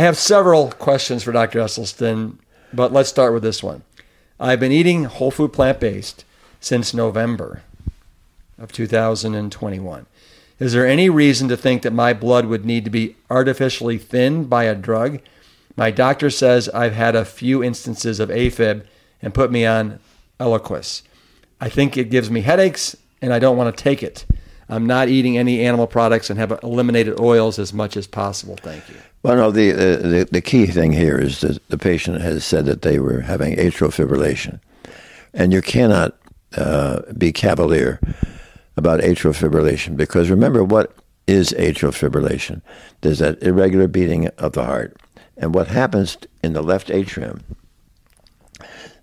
I 0.00 0.04
have 0.04 0.16
several 0.16 0.70
questions 0.70 1.22
for 1.22 1.30
Dr. 1.30 1.58
Esselstyn, 1.58 2.38
but 2.72 2.90
let's 2.90 3.10
start 3.10 3.34
with 3.34 3.42
this 3.42 3.62
one. 3.62 3.82
I've 4.40 4.58
been 4.58 4.72
eating 4.72 5.04
whole 5.04 5.30
food 5.30 5.52
plant 5.52 5.78
based 5.78 6.24
since 6.58 6.94
November 6.94 7.64
of 8.56 8.72
2021. 8.72 10.06
Is 10.58 10.72
there 10.72 10.86
any 10.86 11.10
reason 11.10 11.48
to 11.48 11.56
think 11.58 11.82
that 11.82 11.92
my 11.92 12.14
blood 12.14 12.46
would 12.46 12.64
need 12.64 12.86
to 12.86 12.90
be 12.90 13.16
artificially 13.28 13.98
thinned 13.98 14.48
by 14.48 14.64
a 14.64 14.74
drug? 14.74 15.20
My 15.76 15.90
doctor 15.90 16.30
says 16.30 16.70
I've 16.70 16.94
had 16.94 17.14
a 17.14 17.26
few 17.26 17.62
instances 17.62 18.20
of 18.20 18.30
AFib 18.30 18.86
and 19.20 19.34
put 19.34 19.52
me 19.52 19.66
on 19.66 20.00
Eliquis. 20.40 21.02
I 21.60 21.68
think 21.68 21.98
it 21.98 22.08
gives 22.08 22.30
me 22.30 22.40
headaches 22.40 22.96
and 23.20 23.34
I 23.34 23.38
don't 23.38 23.58
want 23.58 23.76
to 23.76 23.84
take 23.84 24.02
it. 24.02 24.24
I'm 24.70 24.86
not 24.86 25.08
eating 25.08 25.36
any 25.36 25.64
animal 25.66 25.86
products 25.86 26.30
and 26.30 26.38
have 26.38 26.58
eliminated 26.62 27.18
oils 27.20 27.58
as 27.58 27.72
much 27.72 27.96
as 27.96 28.06
possible. 28.06 28.56
Thank 28.56 28.88
you. 28.88 28.96
Well, 29.22 29.36
no, 29.36 29.50
the, 29.50 29.72
the, 29.72 30.28
the 30.30 30.40
key 30.40 30.66
thing 30.66 30.92
here 30.92 31.18
is 31.18 31.40
that 31.40 31.66
the 31.68 31.76
patient 31.76 32.20
has 32.20 32.44
said 32.44 32.64
that 32.66 32.82
they 32.82 32.98
were 32.98 33.20
having 33.20 33.56
atrial 33.56 33.90
fibrillation. 33.90 34.60
And 35.34 35.52
you 35.52 35.60
cannot 35.60 36.16
uh, 36.56 37.02
be 37.18 37.32
cavalier 37.32 38.00
about 38.76 39.00
atrial 39.00 39.36
fibrillation 39.36 39.96
because 39.96 40.30
remember 40.30 40.64
what 40.64 40.94
is 41.26 41.52
atrial 41.58 41.92
fibrillation? 41.92 42.62
There's 43.02 43.18
that 43.18 43.42
irregular 43.42 43.88
beating 43.88 44.28
of 44.38 44.52
the 44.52 44.64
heart. 44.64 44.96
And 45.36 45.54
what 45.54 45.68
happens 45.68 46.16
in 46.42 46.52
the 46.52 46.62
left 46.62 46.90
atrium, 46.90 47.42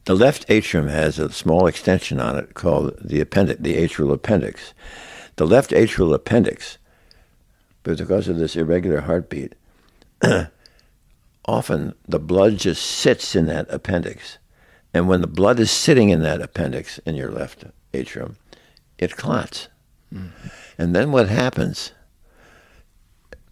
the 0.06 0.16
left 0.16 0.46
atrium 0.50 0.88
has 0.88 1.20
a 1.20 1.32
small 1.32 1.68
extension 1.68 2.20
on 2.20 2.38
it 2.38 2.54
called 2.54 2.98
the 3.02 3.20
appendix, 3.20 3.60
the 3.62 3.76
atrial 3.76 4.14
appendix. 4.14 4.74
The 5.38 5.48
left 5.48 5.72
atrial 5.72 6.14
appendix, 6.14 6.78
but 7.84 7.98
because 7.98 8.28
of 8.28 8.38
this 8.38 8.56
irregular 8.56 9.02
heartbeat, 9.02 9.56
often 11.46 11.94
the 12.08 12.20
blood 12.20 12.58
just 12.58 12.84
sits 12.84 13.36
in 13.36 13.46
that 13.46 13.68
appendix. 13.70 14.40
And 14.94 15.08
when 15.08 15.22
the 15.22 15.28
blood 15.28 15.60
is 15.60 15.72
sitting 15.72 16.10
in 16.10 16.22
that 16.24 16.42
appendix 16.42 16.98
in 17.00 17.16
your 17.16 17.32
left 17.32 17.64
atrium, 17.94 18.38
it 18.98 19.16
clots. 19.16 19.70
Mm. 20.14 20.32
And 20.78 20.96
then 20.96 21.12
what 21.12 21.30
happens 21.30 21.92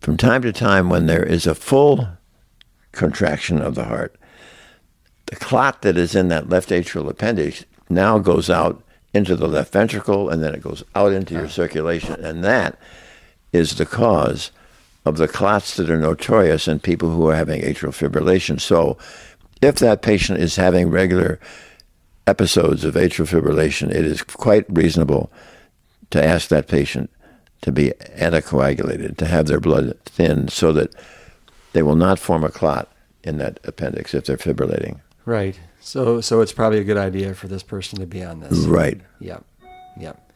from 0.01 0.17
time 0.17 0.41
to 0.41 0.53
time 0.53 0.89
when 0.89 1.05
there 1.05 1.23
is 1.23 1.45
a 1.47 1.55
full 1.55 2.07
contraction 2.91 3.61
of 3.61 3.75
the 3.75 3.85
heart, 3.85 4.15
the 5.27 5.35
clot 5.35 5.81
that 5.81 5.97
is 5.97 6.15
in 6.15 6.29
that 6.29 6.49
left 6.49 6.69
atrial 6.69 7.09
appendix 7.09 7.65
now 7.89 8.17
goes 8.19 8.49
out 8.49 8.83
into 9.15 9.35
the 9.35 9.47
left 9.47 9.71
ventricle 9.71 10.29
and 10.29 10.43
then 10.43 10.53
it 10.53 10.61
goes 10.61 10.83
out 10.93 11.13
into 11.13 11.33
your 11.33 11.45
ah. 11.45 11.49
circulation. 11.49 12.23
And 12.23 12.43
that 12.43 12.77
is 13.53 13.75
the 13.75 13.85
cause 13.85 14.51
of 15.05 15.17
the 15.17 15.27
clots 15.27 15.77
that 15.77 15.89
are 15.89 15.99
notorious 15.99 16.67
in 16.67 16.79
people 16.79 17.09
who 17.09 17.27
are 17.27 17.35
having 17.35 17.61
atrial 17.61 17.93
fibrillation. 17.93 18.59
So 18.59 18.97
if 19.61 19.75
that 19.75 20.01
patient 20.01 20.39
is 20.39 20.55
having 20.55 20.89
regular 20.89 21.39
episodes 22.27 22.83
of 22.83 22.95
atrial 22.95 23.27
fibrillation, 23.27 23.89
it 23.89 24.05
is 24.05 24.21
quite 24.21 24.65
reasonable 24.67 25.31
to 26.09 26.23
ask 26.23 26.49
that 26.49 26.67
patient 26.67 27.09
to 27.61 27.71
be 27.71 27.91
anticoagulated, 28.17 29.17
to 29.17 29.25
have 29.25 29.47
their 29.47 29.59
blood 29.59 29.97
thinned 30.05 30.51
so 30.51 30.73
that 30.73 30.93
they 31.73 31.81
will 31.81 31.95
not 31.95 32.19
form 32.19 32.43
a 32.43 32.49
clot 32.49 32.91
in 33.23 33.37
that 33.37 33.59
appendix 33.63 34.13
if 34.13 34.25
they're 34.25 34.37
fibrillating. 34.37 34.99
Right. 35.25 35.59
So 35.85 36.19
so 36.19 36.41
it's 36.41 36.51
probably 36.51 36.79
a 36.79 36.83
good 36.83 36.97
idea 36.97 37.35
for 37.35 37.47
this 37.47 37.61
person 37.61 37.99
to 37.99 38.07
be 38.07 38.23
on 38.23 38.39
this. 38.39 38.65
Right. 38.65 38.99
Yep. 39.19 39.45
Yep. 39.99 40.31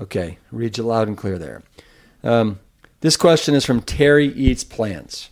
Okay. 0.00 0.38
Read 0.50 0.76
you 0.76 0.82
loud 0.82 1.06
and 1.06 1.16
clear 1.16 1.38
there. 1.38 1.62
Um, 2.24 2.58
this 3.00 3.16
question 3.16 3.54
is 3.54 3.64
from 3.64 3.82
Terry 3.82 4.26
Eats 4.26 4.64
Plants. 4.64 5.30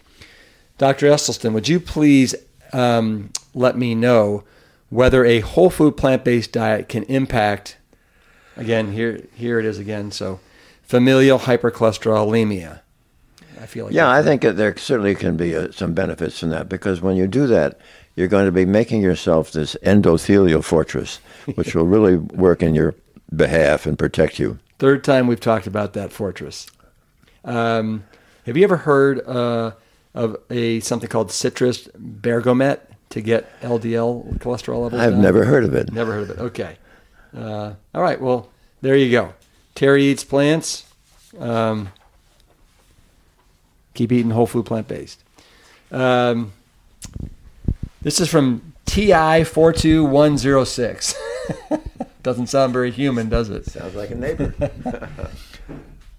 Dr. 0.78 1.06
Esselstyn, 1.06 1.54
would 1.54 1.68
you 1.68 1.80
please 1.80 2.36
um, 2.72 3.32
let 3.52 3.76
me 3.76 3.96
know 3.96 4.44
whether 4.90 5.24
a 5.24 5.40
whole 5.40 5.70
food 5.70 5.96
plant 5.96 6.24
based 6.24 6.52
diet 6.52 6.88
can 6.88 7.02
impact, 7.04 7.78
again, 8.56 8.92
here, 8.92 9.26
here 9.34 9.58
it 9.58 9.66
is 9.66 9.80
again. 9.80 10.12
So, 10.12 10.38
familial 10.84 11.40
hypercholesterolemia. 11.40 12.80
I 13.60 13.66
feel 13.66 13.86
like 13.86 13.94
Yeah, 13.94 14.10
I 14.10 14.22
think 14.22 14.42
that 14.42 14.56
there 14.56 14.76
certainly 14.76 15.14
can 15.14 15.36
be 15.36 15.54
uh, 15.56 15.70
some 15.72 15.92
benefits 15.94 16.42
in 16.42 16.50
that 16.50 16.68
because 16.68 17.00
when 17.00 17.16
you 17.16 17.26
do 17.26 17.46
that, 17.48 17.78
you're 18.16 18.28
going 18.28 18.46
to 18.46 18.52
be 18.52 18.64
making 18.64 19.00
yourself 19.02 19.52
this 19.52 19.76
endothelial 19.82 20.64
fortress, 20.64 21.20
which 21.54 21.74
will 21.74 21.86
really 21.86 22.16
work 22.16 22.62
in 22.62 22.74
your 22.74 22.94
behalf 23.34 23.86
and 23.86 23.98
protect 23.98 24.38
you. 24.38 24.58
Third 24.78 25.04
time 25.04 25.26
we've 25.26 25.40
talked 25.40 25.66
about 25.66 25.92
that 25.92 26.12
fortress. 26.12 26.66
Um, 27.44 28.04
have 28.46 28.56
you 28.56 28.64
ever 28.64 28.78
heard 28.78 29.26
uh, 29.26 29.72
of 30.14 30.36
a 30.50 30.80
something 30.80 31.08
called 31.08 31.30
citrus 31.30 31.88
bergamot 31.96 32.90
to 33.10 33.20
get 33.20 33.60
LDL 33.60 34.38
cholesterol 34.38 34.82
levels? 34.82 35.00
I've 35.00 35.12
down? 35.12 35.22
never 35.22 35.44
heard 35.44 35.64
of 35.64 35.74
it. 35.74 35.92
never 35.92 36.12
heard 36.12 36.30
of 36.30 36.30
it. 36.30 36.38
Okay. 36.40 36.76
Uh, 37.36 37.74
all 37.94 38.02
right. 38.02 38.20
Well, 38.20 38.50
there 38.80 38.96
you 38.96 39.10
go. 39.10 39.34
Terry 39.74 40.04
eats 40.04 40.24
plants. 40.24 40.86
Um, 41.38 41.90
keep 43.98 44.12
eating 44.12 44.30
whole 44.30 44.46
food 44.46 44.64
plant 44.64 44.86
based. 44.86 45.24
Um, 45.90 46.52
this 48.00 48.20
is 48.20 48.30
from 48.30 48.72
TI 48.86 49.42
four 49.42 49.72
two 49.72 50.04
one 50.04 50.38
zero 50.38 50.62
six. 50.62 51.14
Doesn't 52.22 52.46
sound 52.46 52.72
very 52.72 52.92
human, 52.92 53.28
does 53.28 53.50
it? 53.50 53.66
Sounds 53.66 53.94
like 53.94 54.10
a 54.10 54.14
neighbor. 54.14 54.54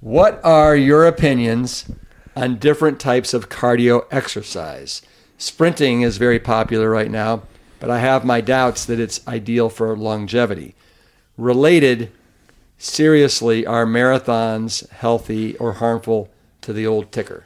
What 0.01 0.39
are 0.45 0.77
your 0.77 1.05
opinions 1.05 1.91
on 2.33 2.55
different 2.55 3.01
types 3.01 3.33
of 3.33 3.49
cardio 3.49 4.05
exercise? 4.09 5.01
Sprinting 5.37 6.03
is 6.03 6.17
very 6.17 6.39
popular 6.39 6.89
right 6.89 7.11
now, 7.11 7.43
but 7.81 7.89
I 7.89 7.99
have 7.99 8.23
my 8.23 8.39
doubts 8.39 8.85
that 8.85 8.97
it's 8.97 9.27
ideal 9.27 9.67
for 9.67 9.97
longevity. 9.97 10.73
Related, 11.37 12.13
seriously, 12.77 13.65
are 13.65 13.85
marathons 13.85 14.89
healthy 14.89 15.57
or 15.57 15.73
harmful 15.73 16.29
to 16.61 16.71
the 16.71 16.87
old 16.87 17.11
ticker? 17.11 17.45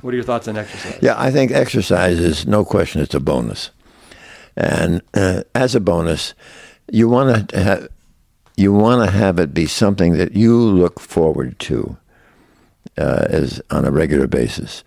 What 0.00 0.12
are 0.12 0.16
your 0.16 0.24
thoughts 0.24 0.48
on 0.48 0.56
exercise? 0.56 0.98
Yeah, 1.02 1.14
I 1.16 1.30
think 1.30 1.52
exercise 1.52 2.18
is 2.18 2.46
no 2.46 2.64
question. 2.64 3.00
It's 3.02 3.14
a 3.14 3.20
bonus, 3.20 3.70
and 4.56 5.02
uh, 5.14 5.42
as 5.54 5.74
a 5.74 5.80
bonus, 5.80 6.34
you 6.90 7.08
want 7.08 7.50
to 7.50 7.62
have 7.62 7.88
you 8.56 8.72
want 8.72 9.04
to 9.04 9.10
have 9.10 9.38
it 9.38 9.54
be 9.54 9.66
something 9.66 10.14
that 10.14 10.32
you 10.32 10.58
look 10.58 11.00
forward 11.00 11.58
to 11.60 11.96
uh, 12.98 13.26
as 13.28 13.60
on 13.70 13.84
a 13.84 13.90
regular 13.90 14.26
basis. 14.26 14.84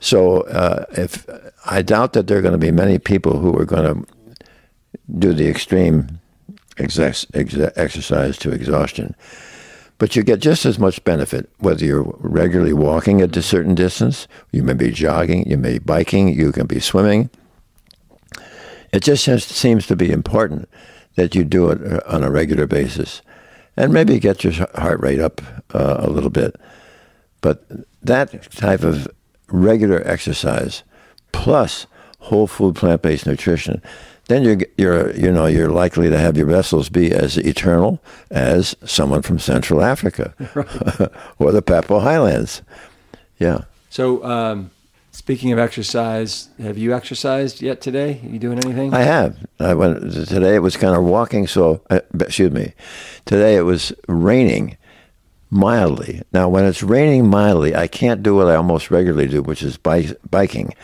So, 0.00 0.42
uh, 0.42 0.86
if 0.92 1.26
I 1.66 1.82
doubt 1.82 2.14
that 2.14 2.26
there 2.26 2.38
are 2.38 2.42
going 2.42 2.52
to 2.52 2.58
be 2.58 2.70
many 2.70 2.98
people 2.98 3.38
who 3.38 3.56
are 3.58 3.66
going 3.66 4.04
to 4.04 4.06
do 5.18 5.32
the 5.34 5.48
extreme 5.48 6.20
exex- 6.78 7.26
ex- 7.34 7.72
exercise 7.76 8.38
to 8.38 8.50
exhaustion. 8.50 9.14
But 10.00 10.16
you 10.16 10.22
get 10.22 10.40
just 10.40 10.64
as 10.64 10.78
much 10.78 11.04
benefit 11.04 11.50
whether 11.58 11.84
you're 11.84 12.16
regularly 12.20 12.72
walking 12.72 13.20
at 13.20 13.36
a 13.36 13.42
certain 13.42 13.74
distance, 13.74 14.26
you 14.50 14.62
may 14.62 14.72
be 14.72 14.90
jogging, 14.90 15.46
you 15.46 15.58
may 15.58 15.74
be 15.74 15.78
biking, 15.78 16.30
you 16.30 16.52
can 16.52 16.66
be 16.66 16.80
swimming. 16.80 17.28
It 18.94 19.02
just 19.02 19.26
has, 19.26 19.44
seems 19.44 19.86
to 19.88 19.96
be 19.96 20.10
important 20.10 20.70
that 21.16 21.34
you 21.34 21.44
do 21.44 21.68
it 21.68 21.86
uh, 21.86 22.00
on 22.06 22.24
a 22.24 22.30
regular 22.30 22.66
basis 22.66 23.20
and 23.76 23.92
maybe 23.92 24.18
get 24.18 24.42
your 24.42 24.54
heart 24.74 25.00
rate 25.00 25.20
up 25.20 25.42
uh, 25.74 25.96
a 25.98 26.08
little 26.08 26.30
bit. 26.30 26.56
But 27.42 27.62
that 28.02 28.50
type 28.52 28.82
of 28.82 29.06
regular 29.48 30.00
exercise 30.08 30.82
plus 31.32 31.86
whole 32.20 32.46
food 32.46 32.74
plant 32.74 33.02
based 33.02 33.26
nutrition, 33.26 33.82
then 34.30 34.44
you're 34.44 34.58
you're 34.76 35.16
you 35.16 35.30
know 35.30 35.46
you're 35.46 35.70
likely 35.70 36.08
to 36.08 36.16
have 36.16 36.36
your 36.36 36.46
vessels 36.46 36.88
be 36.88 37.12
as 37.12 37.36
eternal 37.36 38.00
as 38.30 38.76
someone 38.84 39.22
from 39.22 39.38
Central 39.38 39.82
Africa 39.82 40.34
or 41.38 41.52
the 41.52 41.62
Papua 41.62 42.00
Highlands. 42.00 42.62
Yeah. 43.38 43.64
So, 43.88 44.22
um, 44.24 44.70
speaking 45.10 45.50
of 45.52 45.58
exercise, 45.58 46.48
have 46.60 46.78
you 46.78 46.94
exercised 46.94 47.60
yet 47.60 47.80
today? 47.80 48.20
Are 48.22 48.28
you 48.28 48.38
doing 48.38 48.58
anything? 48.64 48.94
I 48.94 49.02
have. 49.02 49.36
I 49.58 49.74
went 49.74 50.12
today. 50.12 50.54
It 50.54 50.60
was 50.62 50.76
kind 50.76 50.94
of 50.94 51.02
walking. 51.02 51.48
So, 51.48 51.82
uh, 51.90 52.00
excuse 52.20 52.52
me. 52.52 52.74
Today 53.24 53.56
it 53.56 53.62
was 53.62 53.92
raining 54.06 54.76
mildly. 55.50 56.22
Now, 56.32 56.48
when 56.48 56.64
it's 56.64 56.82
raining 56.82 57.28
mildly, 57.28 57.74
I 57.74 57.86
can't 57.86 58.22
do 58.22 58.36
what 58.36 58.48
I 58.48 58.54
almost 58.54 58.90
regularly 58.90 59.28
do, 59.28 59.42
which 59.42 59.62
is 59.62 59.76
bike, 59.76 60.16
biking, 60.30 60.74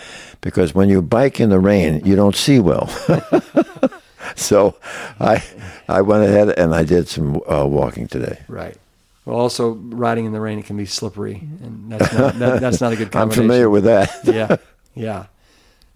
because 0.40 0.74
when 0.74 0.88
you 0.88 1.02
bike 1.02 1.40
in 1.40 1.50
the 1.50 1.60
rain, 1.60 2.02
you 2.04 2.16
don't 2.16 2.36
see 2.36 2.58
well. 2.58 2.88
so, 4.36 4.76
I 5.20 5.42
I 5.88 6.02
went 6.02 6.24
ahead 6.24 6.50
and 6.58 6.74
I 6.74 6.82
did 6.84 7.08
some 7.08 7.40
uh, 7.48 7.64
walking 7.66 8.08
today. 8.08 8.40
Right. 8.48 8.76
Well, 9.24 9.36
also 9.36 9.72
riding 9.72 10.24
in 10.24 10.32
the 10.32 10.40
rain 10.40 10.58
it 10.58 10.66
can 10.66 10.76
be 10.76 10.86
slippery, 10.86 11.42
and 11.62 11.90
that's 11.90 12.12
not 12.12 12.38
that, 12.38 12.60
that's 12.60 12.80
not 12.80 12.92
a 12.92 12.96
good 12.96 13.10
conversation. 13.10 13.44
I'm 13.44 13.48
familiar 13.48 13.70
with 13.70 13.84
that. 13.84 14.10
yeah, 14.24 14.56
yeah, 14.94 15.26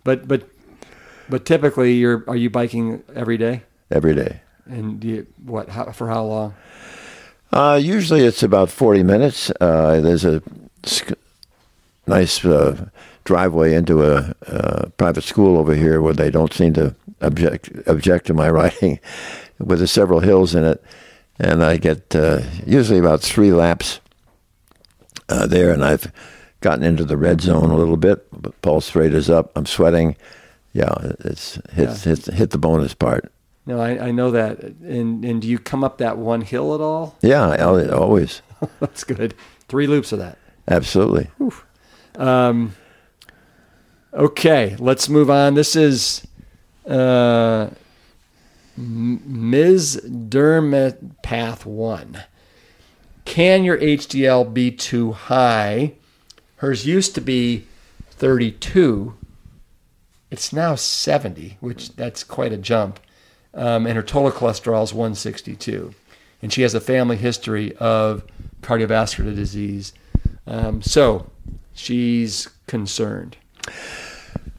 but 0.02 0.26
but 0.26 0.48
but 1.28 1.44
typically 1.44 1.94
you're 1.94 2.24
are 2.26 2.36
you 2.36 2.50
biking 2.50 3.04
every 3.14 3.38
day? 3.38 3.62
Every 3.90 4.14
day. 4.14 4.40
And 4.66 5.00
do 5.00 5.08
you, 5.08 5.26
what 5.44 5.68
how, 5.68 5.92
for 5.92 6.08
how 6.08 6.24
long? 6.24 6.54
Uh, 7.52 7.78
usually 7.82 8.24
it's 8.24 8.42
about 8.42 8.70
40 8.70 9.02
minutes. 9.02 9.50
Uh, 9.60 10.00
there's 10.00 10.24
a 10.24 10.42
sc- 10.84 11.12
nice 12.06 12.44
uh, 12.44 12.88
driveway 13.24 13.74
into 13.74 14.02
a, 14.04 14.34
uh 14.46 14.86
private 14.96 15.22
school 15.24 15.58
over 15.58 15.74
here 15.74 16.00
where 16.00 16.14
they 16.14 16.30
don't 16.30 16.52
seem 16.52 16.72
to 16.74 16.94
object 17.20 17.70
object 17.86 18.26
to 18.26 18.34
my 18.34 18.48
riding, 18.60 18.98
with 19.58 19.78
the 19.80 19.86
several 19.86 20.20
hills 20.20 20.54
in 20.54 20.64
it, 20.64 20.82
and 21.38 21.62
I 21.62 21.76
get 21.76 22.14
uh, 22.16 22.40
usually 22.66 22.98
about 22.98 23.20
three 23.20 23.52
laps 23.52 24.00
uh, 25.28 25.46
there, 25.46 25.72
and 25.72 25.84
I've 25.84 26.10
gotten 26.60 26.84
into 26.84 27.04
the 27.04 27.16
red 27.16 27.40
zone 27.40 27.70
a 27.70 27.76
little 27.76 27.96
bit. 27.96 28.26
But 28.32 28.60
pulse 28.62 28.94
rate 28.94 29.14
is 29.14 29.28
up. 29.28 29.52
I'm 29.56 29.66
sweating. 29.66 30.16
Yeah, 30.72 30.94
it's 31.20 31.56
hit 31.72 31.88
Yeah. 31.88 31.94
hit 31.96 32.26
hit 32.26 32.50
the 32.50 32.58
bonus 32.58 32.94
part. 32.94 33.30
No, 33.70 33.80
I, 33.80 34.08
I 34.08 34.10
know 34.10 34.32
that. 34.32 34.58
And 34.82 35.24
and 35.24 35.40
do 35.40 35.46
you 35.46 35.56
come 35.58 35.84
up 35.84 35.98
that 35.98 36.18
one 36.18 36.40
hill 36.40 36.74
at 36.74 36.80
all? 36.80 37.16
Yeah, 37.22 37.48
I- 37.50 37.58
always, 37.88 38.42
That's 38.80 39.04
good. 39.04 39.32
Three 39.68 39.86
loops 39.86 40.10
of 40.10 40.18
that. 40.18 40.38
absolutely. 40.66 41.28
Um, 42.16 42.74
okay, 44.12 44.74
let's 44.80 45.08
move 45.08 45.30
on. 45.30 45.54
This 45.54 45.76
is 45.76 46.26
uh, 46.84 47.70
Ms. 48.76 50.02
Dermapath 50.04 51.64
1. 51.64 52.24
Can 53.24 53.62
your 53.62 53.78
HDL 53.78 54.52
be 54.52 54.72
too 54.72 55.12
high? 55.12 55.92
Hers 56.56 56.84
used 56.86 57.14
to 57.14 57.20
be 57.20 57.66
32. 58.10 59.14
It's 60.32 60.52
now 60.52 60.74
70, 60.74 61.56
which 61.60 61.94
that's 61.94 62.24
quite 62.24 62.52
a 62.52 62.56
jump. 62.56 62.98
Um, 63.54 63.86
and 63.86 63.96
her 63.96 64.02
total 64.02 64.30
cholesterol 64.30 64.82
is 64.84 64.92
162. 64.94 65.92
And 66.42 66.52
she 66.52 66.62
has 66.62 66.74
a 66.74 66.80
family 66.80 67.16
history 67.16 67.76
of 67.76 68.22
cardiovascular 68.62 69.34
disease. 69.34 69.92
Um, 70.46 70.82
so 70.82 71.30
she's 71.74 72.48
concerned. 72.66 73.36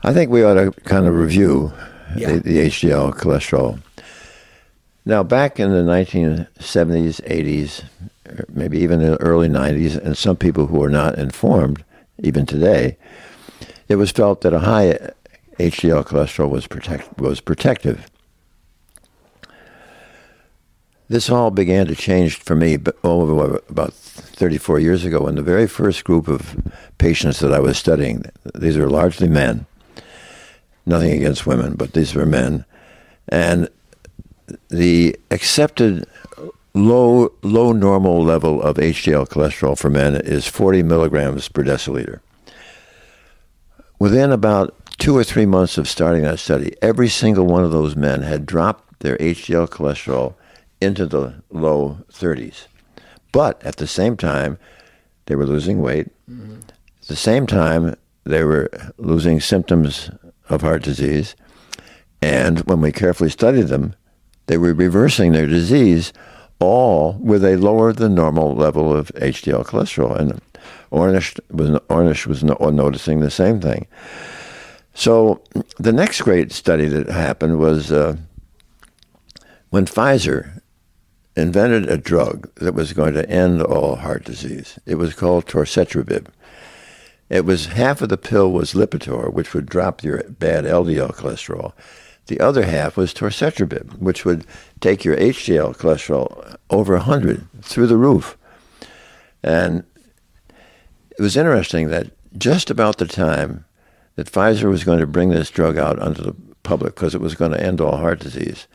I 0.04 0.14
think 0.14 0.30
we 0.30 0.44
ought 0.44 0.56
to 0.56 0.72
kind 0.84 1.08
of 1.08 1.16
review 1.16 1.72
Yeah. 2.16 2.34
the, 2.34 2.40
the 2.40 2.58
HDL 2.68 3.14
cholesterol. 3.16 3.80
Now, 5.06 5.24
back 5.24 5.60
in 5.60 5.72
the 5.72 5.82
1970s, 5.82 7.22
80s, 7.22 7.84
maybe 8.54 8.78
even 8.80 9.00
the 9.00 9.20
early 9.22 9.50
90s, 9.50 9.98
and 9.98 10.16
some 10.18 10.36
people 10.36 10.68
who 10.68 10.84
are 10.84 10.90
not 10.90 11.18
informed, 11.18 11.84
even 12.20 12.46
today, 12.46 12.98
it 13.88 13.96
was 13.96 14.12
felt 14.12 14.42
that 14.42 14.54
a 14.54 14.60
high 14.60 14.98
HDL 15.60 16.06
cholesterol 16.06 16.50
was 16.50 16.68
protect 16.68 17.18
was 17.18 17.42
protective. 17.42 18.11
This 21.12 21.30
all 21.30 21.52
began 21.52 21.88
to 21.88 21.96
change 21.96 22.38
for 22.38 22.56
me 22.56 22.78
over 23.04 23.62
about 23.68 23.94
34 23.94 24.80
years 24.80 25.04
ago 25.04 25.24
when 25.24 25.36
the 25.36 25.42
very 25.42 25.68
first 25.68 26.06
group 26.06 26.30
of 26.30 26.56
patients 27.00 27.40
that 27.40 27.54
I 27.54 27.60
was 27.60 27.78
studying, 27.78 28.24
these 28.56 28.78
were 28.78 28.90
largely 28.90 29.28
men, 29.28 29.66
nothing 30.86 31.12
against 31.12 31.46
women, 31.46 31.76
but 31.76 31.92
these 31.92 32.16
were 32.16 32.26
men, 32.26 32.64
and 33.28 33.68
the 34.70 35.18
accepted 35.30 36.06
low 36.74 37.34
low 37.42 37.74
normal 37.74 38.24
level 38.24 38.62
of 38.62 38.78
HDL 38.78 39.28
cholesterol 39.28 39.78
for 39.78 39.90
men 39.90 40.16
is 40.16 40.48
40 40.48 40.82
milligrams 40.84 41.50
per 41.50 41.64
deciliter. 41.64 42.22
Within 44.00 44.32
about 44.32 44.74
two 44.98 45.16
or 45.16 45.26
three 45.26 45.46
months 45.46 45.78
of 45.78 45.90
starting 45.90 46.24
that 46.24 46.40
study, 46.40 46.74
every 46.82 47.10
single 47.10 47.46
one 47.46 47.66
of 47.66 47.72
those 47.72 47.98
men 47.98 48.22
had 48.22 48.46
dropped 48.46 49.02
their 49.02 49.18
HDL 49.18 49.68
cholesterol 49.68 50.36
into 50.82 51.06
the 51.06 51.36
low 51.50 52.00
30s. 52.12 52.68
But 53.32 53.64
at 53.64 53.78
the 53.78 53.88
same 53.88 54.18
time, 54.18 54.58
they 55.28 55.36
were 55.36 55.46
losing 55.46 55.82
weight. 55.82 56.08
Mm-hmm. 56.30 56.60
At 57.02 57.08
the 57.08 57.16
same 57.16 57.48
time, 57.48 57.96
they 58.24 58.44
were 58.44 58.70
losing 58.98 59.40
symptoms 59.40 60.12
of 60.50 60.62
heart 60.62 60.84
disease. 60.84 61.36
And 62.22 62.60
when 62.62 62.82
we 62.82 62.92
carefully 62.92 63.30
studied 63.30 63.68
them, 63.68 63.96
they 64.48 64.58
were 64.58 64.74
reversing 64.74 65.32
their 65.32 65.48
disease 65.48 66.12
all 66.60 67.14
with 67.14 67.44
a 67.44 67.58
lower 67.58 67.94
than 67.94 68.14
normal 68.14 68.54
level 68.54 68.96
of 68.96 69.10
HDL 69.16 69.66
cholesterol. 69.66 70.16
And 70.16 70.42
Ornish 70.92 71.40
was, 71.50 71.70
Ornish 71.70 72.28
was 72.28 72.44
no, 72.44 72.56
noticing 72.56 73.20
the 73.20 73.32
same 73.32 73.60
thing. 73.60 73.88
So 74.94 75.42
the 75.78 75.94
next 75.94 76.22
great 76.22 76.52
study 76.52 76.88
that 76.88 77.08
happened 77.08 77.60
was 77.60 77.92
uh, 77.92 78.18
when 79.70 79.86
Pfizer 79.86 80.61
invented 81.36 81.90
a 81.90 81.98
drug 81.98 82.54
that 82.56 82.74
was 82.74 82.94
going 82.94 83.14
to 83.14 83.30
end 83.30 83.62
all 83.62 83.96
heart 83.98 84.26
disease. 84.26 84.78
It 84.86 84.96
was 84.96 85.14
called 85.14 85.46
torcetrapib. 85.46 86.28
It 87.30 87.46
was 87.46 87.68
half 87.68 88.02
of 88.02 88.10
the 88.10 88.18
pill 88.18 88.52
was 88.52 88.74
Lipitor, 88.74 89.32
which 89.32 89.54
would 89.54 89.68
drop 89.68 90.04
your 90.04 90.24
bad 90.24 90.66
LDL 90.66 91.16
cholesterol. 91.16 91.74
The 92.28 92.42
other 92.42 92.66
half 92.66 92.98
was 92.98 93.14
torcetrapib, 93.14 94.00
which 94.00 94.26
would 94.26 94.46
take 94.82 95.06
your 95.06 95.16
HDL 95.16 95.76
cholesterol 95.78 96.58
over 96.70 96.94
100 96.94 97.48
through 97.62 97.88
the 97.88 97.98
roof. 97.98 98.38
And 99.42 99.84
it 101.18 101.22
was 101.22 101.38
interesting 101.38 101.88
that 101.90 102.12
just 102.38 102.70
about 102.70 102.98
the 102.98 103.08
time 103.08 103.66
that 104.16 104.32
Pfizer 104.32 104.70
was 104.70 104.84
going 104.84 105.00
to 105.00 105.08
bring 105.08 105.30
this 105.30 105.50
drug 105.50 105.78
out 105.78 106.00
onto 106.00 106.22
the 106.22 106.36
public 106.64 106.96
because 106.96 107.16
it 107.16 107.22
was 107.22 107.36
going 107.36 107.52
to 107.52 107.64
end 107.64 107.80
all 107.80 107.98
heart 107.98 108.20
disease, 108.20 108.68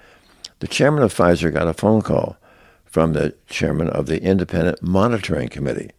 the 0.60 0.68
chairman 0.68 1.02
of 1.02 1.14
Pfizer 1.14 1.52
got 1.52 1.68
a 1.68 1.74
phone 1.74 2.02
call 2.02 2.36
from 2.96 3.12
the 3.12 3.34
chairman 3.46 3.90
of 3.90 4.06
the 4.06 4.22
Independent 4.22 4.82
Monitoring 4.82 5.50
Committee. 5.50 5.90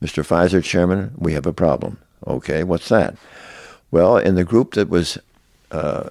Mr. 0.00 0.22
Pfizer, 0.22 0.62
chairman, 0.62 1.12
we 1.16 1.32
have 1.32 1.46
a 1.46 1.52
problem. 1.52 1.98
Okay, 2.28 2.62
what's 2.62 2.88
that? 2.90 3.16
Well, 3.90 4.18
in 4.18 4.36
the 4.36 4.44
group 4.44 4.74
that 4.74 4.88
was 4.88 5.18
uh, 5.72 6.10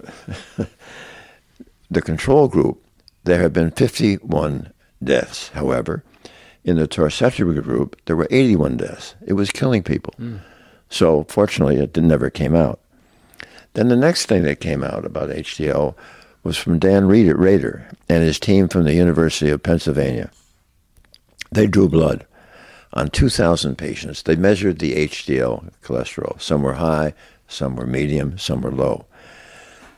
the 1.89 2.02
control 2.02 2.50
group, 2.50 2.84
there 3.24 3.39
have 3.39 3.54
been 3.54 3.72
51 3.72 4.74
deaths. 5.02 5.48
However, 5.54 6.04
in 6.66 6.76
the 6.76 6.89
torcetrapib 6.89 7.64
group, 7.64 7.96
there 8.04 8.18
were 8.18 8.28
81 8.30 8.76
deaths. 8.76 9.16
It 9.26 9.34
was 9.36 9.50
killing 9.50 9.82
people. 9.82 10.14
Mm. 10.20 10.41
So, 10.89 11.24
fortunately, 11.30 11.78
it 11.78 11.96
never 11.96 12.30
came 12.30 12.54
out. 12.54 12.82
Then 13.76 13.88
the 13.88 13.96
next 13.96 14.26
thing 14.26 14.44
that 14.44 14.60
came 14.60 14.84
out 14.84 15.06
about 15.06 15.30
HDL 15.30 15.96
was 16.44 16.58
from 16.58 16.80
Dan 16.80 17.08
Rader 17.08 17.89
and 18.10 18.24
his 18.24 18.39
team 18.39 18.68
from 18.68 18.84
the 18.84 18.94
University 18.94 19.50
of 19.50 19.64
Pennsylvania. 19.64 20.30
They 21.52 21.68
drew 21.68 21.88
blood 21.88 22.26
on 22.94 23.10
2,000 23.10 23.78
patients. 23.78 24.24
They 24.24 24.36
measured 24.36 24.80
the 24.80 25.08
HDL 25.08 25.72
cholesterol. 25.84 26.39
Some 26.41 26.62
were 26.62 26.74
high, 26.74 27.14
some 27.48 27.76
were 27.76 27.88
medium, 27.88 28.38
some 28.38 28.62
were 28.62 28.72
low. 28.72 29.06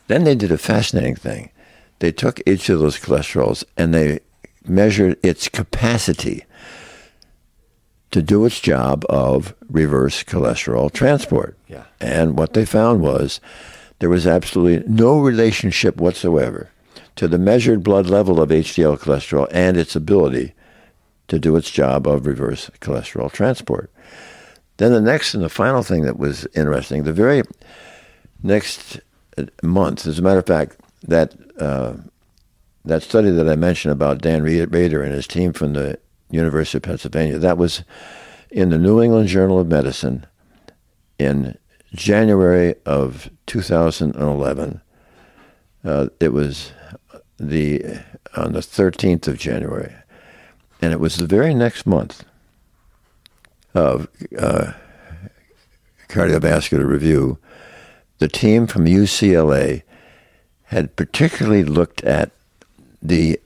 Then 0.07 0.23
they 0.23 0.35
did 0.35 0.51
a 0.51 0.57
fascinating 0.57 1.15
thing. 1.15 1.49
They 1.99 2.11
took 2.11 2.39
each 2.45 2.69
of 2.69 2.79
those 2.79 2.99
cholesterols 2.99 3.63
and 3.77 3.93
they 3.93 4.19
measured 4.67 5.17
its 5.23 5.47
capacity 5.47 6.45
to 8.11 8.21
do 8.21 8.45
its 8.45 8.59
job 8.59 9.03
of 9.09 9.55
reverse 9.69 10.23
cholesterol 10.23 10.91
transport. 10.91 11.57
Yeah. 11.67 11.85
And 11.99 12.37
what 12.37 12.53
they 12.53 12.65
found 12.65 13.01
was 13.01 13.39
there 13.99 14.09
was 14.09 14.27
absolutely 14.27 14.87
no 14.87 15.19
relationship 15.19 15.97
whatsoever 15.97 16.69
to 17.15 17.27
the 17.27 17.37
measured 17.37 17.83
blood 17.83 18.07
level 18.07 18.41
of 18.41 18.49
HDL 18.49 18.99
cholesterol 18.99 19.47
and 19.51 19.77
its 19.77 19.95
ability 19.95 20.53
to 21.27 21.39
do 21.39 21.55
its 21.55 21.71
job 21.71 22.07
of 22.07 22.25
reverse 22.25 22.69
cholesterol 22.81 23.31
transport. 23.31 23.91
Then 24.77 24.91
the 24.91 25.01
next 25.01 25.33
and 25.33 25.43
the 25.43 25.49
final 25.49 25.83
thing 25.83 26.03
that 26.03 26.19
was 26.19 26.45
interesting, 26.53 27.03
the 27.03 27.13
very 27.13 27.43
next 28.43 28.99
month, 29.63 30.05
as 30.05 30.19
a 30.19 30.21
matter 30.21 30.39
of 30.39 30.45
fact, 30.45 30.77
that 31.07 31.33
uh, 31.59 31.93
that 32.83 33.01
study 33.01 33.31
that 33.31 33.49
I 33.49 33.55
mentioned 33.55 33.93
about 33.93 34.21
Dan 34.21 34.43
Rader 34.43 35.01
and 35.01 35.13
his 35.13 35.27
team 35.27 35.53
from 35.53 35.73
the 35.73 35.97
University 36.29 36.77
of 36.77 36.83
Pennsylvania, 36.83 37.37
that 37.39 37.57
was 37.57 37.83
in 38.51 38.69
the 38.69 38.77
New 38.77 39.01
England 39.01 39.29
Journal 39.29 39.59
of 39.59 39.67
Medicine 39.67 40.25
in 41.17 41.57
January 41.95 42.75
of 42.85 43.29
2011. 43.47 44.81
Uh, 45.83 46.07
it 46.19 46.33
was 46.33 46.71
the 47.37 47.99
on 48.35 48.53
the 48.53 48.59
13th 48.59 49.27
of 49.27 49.37
January, 49.37 49.93
and 50.81 50.91
it 50.91 50.99
was 50.99 51.17
the 51.17 51.27
very 51.27 51.53
next 51.53 51.85
month 51.85 52.25
of 53.73 54.07
uh, 54.37 54.73
cardiovascular 56.09 56.85
review. 56.85 57.37
The 58.19 58.27
team 58.27 58.67
from 58.67 58.85
UCLA 58.85 59.83
had 60.65 60.95
particularly 60.95 61.63
looked 61.63 62.03
at 62.03 62.31
the 63.01 63.39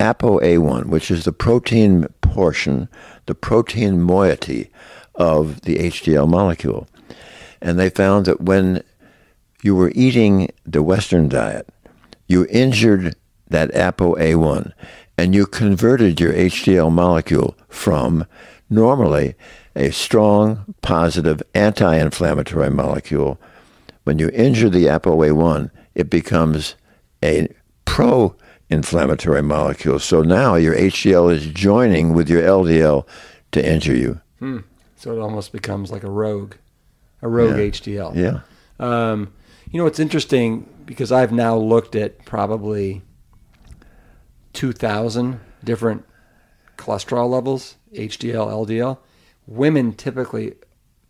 ApoA1, 0.00 0.86
which 0.86 1.10
is 1.10 1.24
the 1.24 1.32
protein 1.32 2.06
portion, 2.20 2.88
the 3.26 3.34
protein 3.34 4.00
moiety 4.00 4.70
of 5.14 5.62
the 5.62 5.76
HDL 5.76 6.28
molecule. 6.28 6.88
And 7.60 7.78
they 7.78 7.90
found 7.90 8.26
that 8.26 8.40
when 8.40 8.82
you 9.62 9.74
were 9.74 9.92
eating 9.94 10.50
the 10.64 10.82
Western 10.82 11.28
diet, 11.28 11.68
you 12.26 12.46
injured 12.50 13.16
that 13.48 13.72
ApoA1 13.72 14.72
and 15.16 15.34
you 15.34 15.46
converted 15.46 16.20
your 16.20 16.32
HDL 16.32 16.92
molecule 16.92 17.56
from 17.68 18.24
normally 18.70 19.34
a 19.74 19.90
strong, 19.90 20.74
positive, 20.82 21.42
anti 21.54 21.96
inflammatory 21.96 22.70
molecule. 22.70 23.40
When 24.04 24.18
you 24.18 24.28
injure 24.30 24.68
the 24.68 24.86
ApoA1, 24.86 25.70
it 25.94 26.08
becomes 26.08 26.76
a 27.22 27.48
pro 27.84 28.34
inflammatory 28.70 29.42
molecule. 29.42 29.98
So 29.98 30.22
now 30.22 30.54
your 30.54 30.74
HDL 30.74 31.32
is 31.32 31.46
joining 31.46 32.14
with 32.14 32.28
your 32.28 32.42
LDL 32.42 33.06
to 33.52 33.66
injure 33.66 33.96
you. 33.96 34.20
Hmm. 34.38 34.58
So 34.96 35.16
it 35.16 35.20
almost 35.20 35.52
becomes 35.52 35.90
like 35.90 36.02
a 36.02 36.10
rogue 36.10 36.54
a 37.22 37.28
rogue 37.28 37.56
yeah. 37.56 37.64
HDL. 37.64 38.14
Yeah. 38.16 38.40
Um, 38.78 39.32
you 39.70 39.80
know, 39.80 39.86
it's 39.86 39.98
interesting 39.98 40.68
because 40.86 41.12
I've 41.12 41.32
now 41.32 41.56
looked 41.56 41.94
at 41.94 42.24
probably 42.24 43.02
2,000 44.54 45.40
different 45.62 46.04
cholesterol 46.76 47.28
levels, 47.28 47.76
HDL, 47.92 48.66
LDL. 48.66 48.98
Women 49.46 49.92
typically 49.92 50.54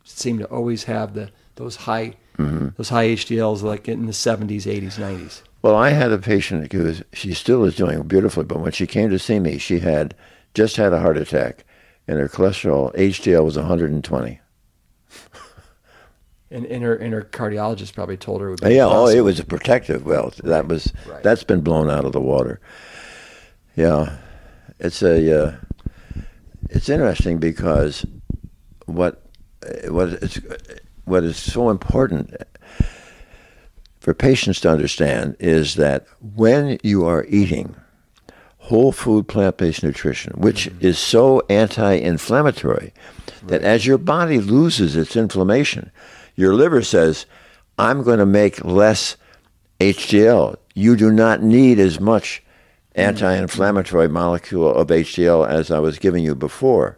seem 0.04 0.38
to 0.38 0.46
always 0.46 0.84
have 0.84 1.14
the 1.14 1.30
those 1.56 1.76
high 1.76 2.14
mm-hmm. 2.38 2.68
those 2.76 2.88
high 2.88 3.08
HDLs 3.08 3.62
like 3.62 3.88
in 3.88 4.06
the 4.06 4.12
70s, 4.12 4.62
80s, 4.62 4.94
90s. 4.94 5.42
Well, 5.60 5.74
I 5.74 5.90
had 5.90 6.12
a 6.12 6.18
patient 6.18 6.72
who 6.72 6.84
was, 6.84 7.02
she 7.12 7.34
still 7.34 7.64
is 7.64 7.74
doing 7.74 8.00
beautifully, 8.02 8.44
but 8.44 8.60
when 8.60 8.72
she 8.72 8.86
came 8.86 9.10
to 9.10 9.18
see 9.18 9.40
me, 9.40 9.58
she 9.58 9.80
had 9.80 10.14
just 10.54 10.76
had 10.76 10.92
a 10.92 11.00
heart 11.00 11.18
attack, 11.18 11.64
and 12.06 12.18
her 12.18 12.28
cholesterol 12.28 12.94
HDL 12.94 13.44
was 13.44 13.56
120. 13.56 14.40
And, 16.50 16.64
and 16.64 16.82
her 16.82 16.96
and 16.96 17.12
her 17.12 17.22
cardiologist 17.22 17.94
probably 17.94 18.16
told 18.16 18.40
her. 18.40 18.54
It 18.54 18.60
yeah, 18.62 18.86
oh, 18.86 19.06
it 19.06 19.20
was 19.20 19.38
a 19.38 19.44
protective. 19.44 20.06
Well, 20.06 20.32
that 20.44 20.66
was 20.66 20.92
right. 21.06 21.22
that's 21.22 21.44
been 21.44 21.60
blown 21.60 21.90
out 21.90 22.06
of 22.06 22.12
the 22.12 22.22
water. 22.22 22.58
Yeah, 23.76 24.16
it's 24.78 25.02
a 25.02 25.44
uh, 25.44 25.56
it's 26.70 26.88
interesting 26.88 27.38
because 27.38 28.06
what 28.86 29.22
what 29.88 30.08
is 30.08 30.40
what 31.04 31.24
is 31.24 31.36
so 31.36 31.68
important 31.68 32.34
for 34.00 34.14
patients 34.14 34.60
to 34.60 34.70
understand 34.70 35.36
is 35.38 35.74
that 35.74 36.06
when 36.34 36.78
you 36.82 37.04
are 37.04 37.26
eating 37.28 37.74
whole 38.58 38.92
food 38.92 39.26
plant-based 39.26 39.82
nutrition, 39.82 40.32
which 40.36 40.68
mm-hmm. 40.68 40.86
is 40.86 40.98
so 40.98 41.42
anti-inflammatory, 41.48 42.92
right. 43.42 43.48
that 43.48 43.62
as 43.62 43.86
your 43.86 43.98
body 43.98 44.40
loses 44.40 44.96
its 44.96 45.16
inflammation 45.16 45.90
your 46.38 46.54
liver 46.54 46.82
says, 46.82 47.26
I'm 47.78 48.04
going 48.04 48.20
to 48.20 48.26
make 48.26 48.64
less 48.64 49.16
HDL. 49.80 50.56
You 50.72 50.94
do 50.94 51.10
not 51.10 51.42
need 51.42 51.80
as 51.80 51.98
much 51.98 52.44
anti-inflammatory 52.94 54.08
molecule 54.08 54.72
of 54.72 54.86
HDL 54.86 55.48
as 55.48 55.72
I 55.72 55.80
was 55.80 55.98
giving 55.98 56.22
you 56.22 56.36
before. 56.36 56.96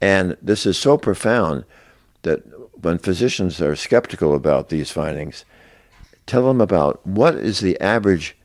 And 0.00 0.36
this 0.42 0.66
is 0.66 0.76
so 0.76 0.98
profound 0.98 1.66
that 2.22 2.42
when 2.82 2.98
physicians 2.98 3.60
are 3.60 3.76
skeptical 3.76 4.34
about 4.34 4.70
these 4.70 4.90
findings, 4.90 5.44
tell 6.26 6.44
them 6.48 6.60
about 6.60 7.06
what 7.06 7.36
is 7.36 7.60
the 7.60 7.80
average 7.80 8.36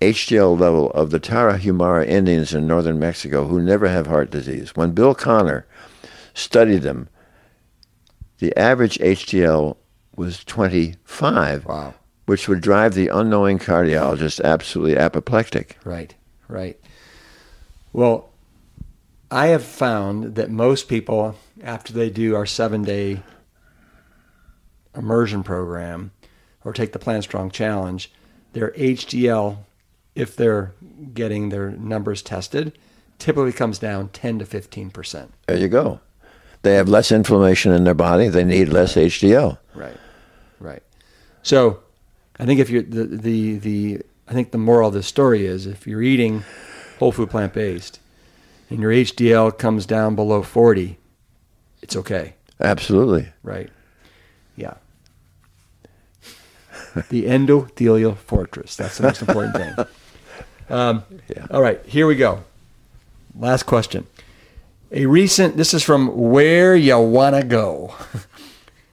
HDL 0.00 0.56
level 0.56 0.92
of 0.92 1.10
the 1.10 1.18
Tarahumara 1.18 2.06
Indians 2.06 2.54
in 2.54 2.68
northern 2.68 3.00
Mexico 3.00 3.48
who 3.48 3.60
never 3.60 3.88
have 3.88 4.06
heart 4.06 4.30
disease. 4.30 4.76
When 4.76 4.92
Bill 4.92 5.16
Connor 5.16 5.66
studied 6.32 6.82
them, 6.82 7.08
the 8.42 8.58
average 8.58 8.98
HDL 8.98 9.76
was 10.16 10.42
25. 10.44 11.64
Wow. 11.64 11.94
Which 12.26 12.48
would 12.48 12.60
drive 12.60 12.94
the 12.94 13.06
unknowing 13.06 13.60
cardiologist 13.60 14.42
absolutely 14.42 14.96
apoplectic. 14.96 15.78
Right, 15.84 16.12
right. 16.48 16.76
Well, 17.92 18.30
I 19.30 19.46
have 19.46 19.62
found 19.62 20.34
that 20.34 20.50
most 20.50 20.88
people, 20.88 21.36
after 21.62 21.92
they 21.92 22.10
do 22.10 22.34
our 22.34 22.44
seven 22.44 22.82
day 22.82 23.22
immersion 24.92 25.44
program 25.44 26.10
or 26.64 26.72
take 26.72 26.90
the 26.90 26.98
Plant 26.98 27.22
Strong 27.22 27.52
Challenge, 27.52 28.10
their 28.54 28.72
HDL, 28.72 29.58
if 30.16 30.34
they're 30.34 30.74
getting 31.14 31.50
their 31.50 31.70
numbers 31.70 32.22
tested, 32.22 32.76
typically 33.20 33.52
comes 33.52 33.78
down 33.78 34.08
10 34.08 34.40
to 34.40 34.44
15%. 34.44 35.28
There 35.46 35.56
you 35.56 35.68
go. 35.68 36.00
They 36.62 36.74
have 36.74 36.88
less 36.88 37.10
inflammation 37.10 37.72
in 37.72 37.84
their 37.84 37.94
body. 37.94 38.28
They 38.28 38.44
need 38.44 38.68
less 38.68 38.94
HDL. 38.94 39.58
Right, 39.74 39.96
right. 40.60 40.82
So 41.42 41.80
I 42.38 42.46
think 42.46 42.60
if 42.60 42.70
you're 42.70 42.82
the, 42.82 43.04
the, 43.04 43.58
the 43.58 44.00
I 44.28 44.32
think 44.32 44.52
the 44.52 44.58
moral 44.58 44.88
of 44.88 44.94
the 44.94 45.02
story 45.02 45.46
is 45.46 45.66
if 45.66 45.86
you're 45.86 46.02
eating 46.02 46.44
whole 46.98 47.12
food 47.12 47.30
plant 47.30 47.52
based 47.52 48.00
and 48.70 48.80
your 48.80 48.92
HDL 48.92 49.58
comes 49.58 49.86
down 49.86 50.14
below 50.14 50.42
40, 50.42 50.98
it's 51.82 51.96
okay. 51.96 52.34
Absolutely. 52.60 53.28
Right. 53.42 53.70
Yeah. 54.56 54.74
the 57.10 57.24
endothelial 57.24 58.16
fortress. 58.16 58.76
That's 58.76 58.98
the 58.98 59.02
most 59.04 59.22
important 59.22 59.56
thing. 59.56 59.86
Um, 60.68 61.02
Yeah. 61.28 61.46
All 61.50 61.60
right, 61.60 61.84
here 61.84 62.06
we 62.06 62.14
go. 62.14 62.44
Last 63.38 63.64
question. 63.64 64.06
A 64.94 65.06
recent, 65.06 65.56
this 65.56 65.72
is 65.72 65.82
from 65.82 66.08
Where 66.08 66.76
You 66.76 66.98
Wanna 66.98 67.42
Go. 67.42 67.94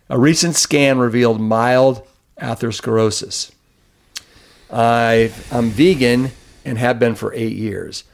A 0.09 0.17
recent 0.17 0.55
scan 0.55 0.97
revealed 0.97 1.41
mild 1.41 2.07
atherosclerosis. 2.41 3.51
I, 4.71 5.33
I'm 5.51 5.69
vegan 5.69 6.31
and 6.63 6.77
have 6.77 6.99
been 6.99 7.15
for 7.15 7.33
eight 7.33 7.57
years, 7.57 8.05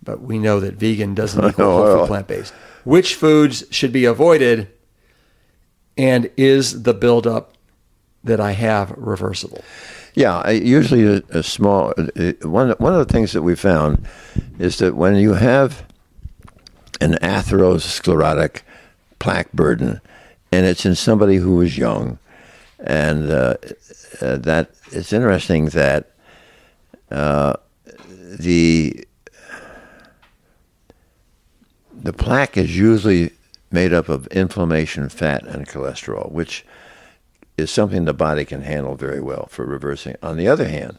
but 0.00 0.20
we 0.20 0.38
know 0.38 0.60
that 0.60 0.74
vegan 0.74 1.14
doesn't 1.14 1.44
equal 1.48 1.82
food 1.82 2.06
plant 2.06 2.28
based. 2.28 2.54
Which 2.84 3.16
foods 3.16 3.64
should 3.70 3.92
be 3.92 4.04
avoided, 4.04 4.68
and 5.98 6.30
is 6.36 6.84
the 6.84 6.94
buildup 6.94 7.54
that 8.22 8.40
I 8.40 8.52
have 8.52 8.92
reversible? 8.96 9.64
Yeah, 10.14 10.48
usually 10.50 11.16
a, 11.16 11.38
a 11.38 11.42
small 11.42 11.92
uh, 11.98 12.32
one. 12.42 12.70
One 12.78 12.94
of 12.94 13.06
the 13.06 13.12
things 13.12 13.32
that 13.32 13.42
we 13.42 13.56
found 13.56 14.06
is 14.58 14.78
that 14.78 14.94
when 14.94 15.16
you 15.16 15.34
have 15.34 15.85
an 17.00 17.14
atherosclerotic 17.14 18.62
plaque 19.18 19.52
burden, 19.52 20.00
and 20.52 20.66
it's 20.66 20.86
in 20.86 20.94
somebody 20.94 21.36
who 21.36 21.60
is 21.60 21.78
young, 21.78 22.18
and 22.78 23.30
uh, 23.30 23.54
uh, 24.20 24.36
that 24.36 24.70
it's 24.92 25.12
interesting 25.12 25.66
that 25.66 26.10
uh, 27.10 27.54
the 28.38 29.06
the 31.94 32.12
plaque 32.12 32.56
is 32.56 32.76
usually 32.76 33.32
made 33.70 33.92
up 33.92 34.08
of 34.08 34.26
inflammation, 34.28 35.08
fat, 35.08 35.44
and 35.44 35.68
cholesterol, 35.68 36.30
which 36.30 36.64
is 37.58 37.70
something 37.70 38.04
the 38.04 38.14
body 38.14 38.44
can 38.44 38.62
handle 38.62 38.94
very 38.94 39.20
well 39.20 39.46
for 39.50 39.64
reversing. 39.64 40.14
On 40.22 40.36
the 40.36 40.46
other 40.46 40.68
hand, 40.68 40.98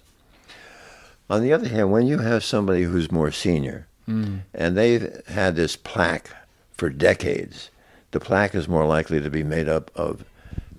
on 1.30 1.42
the 1.42 1.54
other 1.54 1.68
hand, 1.68 1.92
when 1.92 2.08
you 2.08 2.20
have 2.20 2.44
somebody 2.44 2.84
who's 2.84 3.12
more 3.12 3.32
senior 3.32 3.88
and 4.08 4.78
they've 4.78 5.22
had 5.28 5.56
this 5.56 5.76
plaque 5.76 6.30
for 6.72 6.90
decades, 6.90 7.70
the 8.12 8.20
plaque 8.20 8.56
is 8.56 8.68
more 8.68 8.86
likely 8.86 9.20
to 9.20 9.30
be 9.30 9.44
made 9.44 9.68
up 9.68 9.92
of 9.96 10.24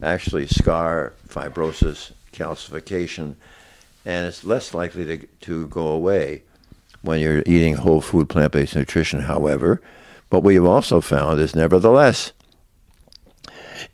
actually 0.02 0.46
scar, 0.46 1.12
fibrosis, 1.28 2.12
calcification, 2.32 3.34
and 4.04 4.26
it's 4.26 4.44
less 4.44 4.72
likely 4.72 5.04
to, 5.04 5.26
to 5.40 5.66
go 5.68 5.88
away 5.88 6.42
when 7.02 7.20
you're 7.20 7.42
eating 7.46 7.74
whole 7.74 8.00
food 8.00 8.28
plant 8.28 8.52
based 8.52 8.74
nutrition. 8.74 9.20
However, 9.20 9.82
what 10.30 10.42
we 10.42 10.54
have 10.54 10.64
also 10.64 11.00
found 11.00 11.40
is 11.40 11.54
nevertheless, 11.54 12.32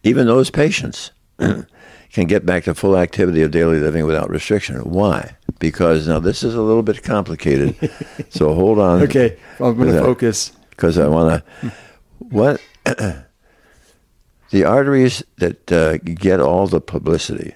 even 0.03 0.27
those 0.27 0.51
patients 0.51 1.11
can 1.39 2.27
get 2.27 2.47
back 2.47 2.65
to 2.65 2.75
full 2.75 2.97
activity 2.97 3.43
of 3.43 3.51
daily 3.51 3.79
living 3.79 4.05
without 4.07 4.31
restriction. 4.31 4.77
Why? 4.79 5.37
Because 5.59 6.09
now 6.09 6.19
this 6.19 6.43
is 6.43 6.55
a 6.55 6.63
little 6.63 6.83
bit 6.83 7.03
complicated. 7.03 7.77
so 8.29 8.55
hold 8.55 8.79
on. 8.79 9.03
Okay, 9.03 9.39
I'm 9.61 9.77
going 9.77 9.93
to 9.93 10.01
focus. 10.01 10.53
Because 10.71 10.99
I 10.99 11.09
want 11.09 11.45
to. 11.45 11.73
What? 12.19 12.61
the 12.85 14.65
arteries 14.65 15.23
that 15.37 15.73
uh, 15.73 15.99
get 15.99 16.41
all 16.41 16.67
the 16.67 16.81
publicity 16.81 17.55